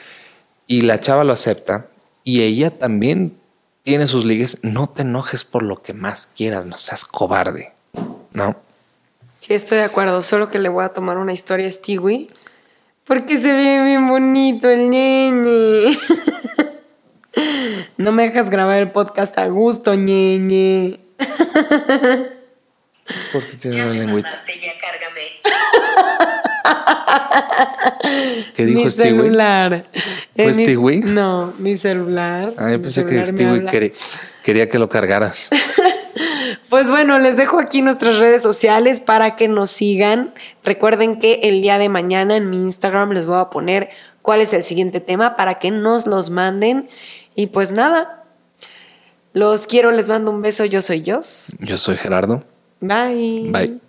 y 0.68 0.82
la 0.82 1.00
chava 1.00 1.24
lo 1.24 1.34
acepta 1.34 1.88
y 2.24 2.42
ella 2.42 2.78
también 2.78 3.38
tiene 3.84 4.08
sus 4.08 4.26
ligues, 4.26 4.60
no 4.62 4.90
te 4.90 5.02
enojes 5.02 5.44
por 5.44 5.64
lo 5.64 5.82
que 5.82 5.94
más 5.94 6.26
quieras, 6.28 6.66
no 6.66 6.78
seas 6.78 7.06
cobarde, 7.06 7.74
¿no? 8.34 8.56
Sí, 9.50 9.56
estoy 9.56 9.80
de 9.80 9.86
acuerdo. 9.86 10.22
Solo 10.22 10.48
que 10.52 10.60
le 10.60 10.70
voy 10.70 10.86
a 10.86 10.90
tomar 10.90 11.18
una 11.18 11.34
historia 11.34 11.68
a 11.68 11.72
Stewie. 11.72 12.30
Porque 13.04 13.36
se 13.36 13.52
ve 13.52 13.84
bien 13.84 14.08
bonito 14.08 14.70
el 14.70 14.92
ñeñe. 14.92 15.98
no 17.98 18.12
me 18.12 18.22
dejas 18.30 18.52
grabar 18.52 18.78
el 18.80 18.92
podcast 18.92 19.36
a 19.40 19.48
gusto, 19.48 19.96
ñeñe. 19.96 21.00
Porque 23.34 23.54
tiene 23.60 23.78
Ya 23.78 23.84
una 23.86 23.94
me 23.94 24.00
lengüita. 24.02 24.30
ya 24.62 24.74
cárgame. 24.78 25.22
¿Qué 28.56 28.66
dijo 28.68 28.82
mi 28.82 28.92
Stewie? 28.92 29.10
celular. 29.24 29.86
¿Fue 30.36 30.46
Eh, 30.46 30.54
mi- 30.54 30.64
Stewie? 30.64 30.98
No, 31.06 31.54
mi 31.58 31.76
celular. 31.76 32.54
Ah, 32.56 32.70
yo 32.72 32.80
pensé 32.80 33.04
que 33.04 33.24
celular 33.24 33.64
Stewie 33.72 33.94
quería 34.44 34.70
que 34.70 34.78
lo 34.78 34.88
cargaras. 34.90 35.50
Pues 36.70 36.92
bueno, 36.92 37.18
les 37.20 37.36
dejo 37.36 37.60
aquí 37.60 37.82
nuestras 37.82 38.20
redes 38.20 38.44
sociales 38.44 39.00
para 39.00 39.36
que 39.36 39.48
nos 39.48 39.72
sigan. 39.72 40.34
Recuerden 40.64 41.20
que 41.20 41.40
el 41.44 41.62
día 41.62 41.80
de 41.80 41.90
mañana 41.90 42.36
en 42.36 42.50
mi 42.50 42.58
Instagram 42.58 43.12
les 43.12 43.26
voy 43.26 43.40
a 43.40 43.50
poner 43.50 43.90
cuál 44.22 44.42
es 44.42 44.54
el 44.54 44.64
siguiente 44.64 45.00
tema 45.00 45.36
para 45.36 45.56
que 45.56 45.72
nos 45.72 46.06
los 46.06 46.30
manden. 46.30 46.88
Y 47.36 47.48
pues 47.48 47.72
nada, 47.72 48.24
los 49.34 49.66
quiero, 49.66 49.92
les 49.92 50.08
mando 50.08 50.30
un 50.30 50.42
beso. 50.42 50.66
Yo 50.66 50.82
soy 50.82 51.04
Jos. 51.06 51.56
Yo 51.60 51.78
soy 51.78 51.98
Gerardo. 51.98 52.44
Bye. 52.82 53.50
Bye. 53.52 53.80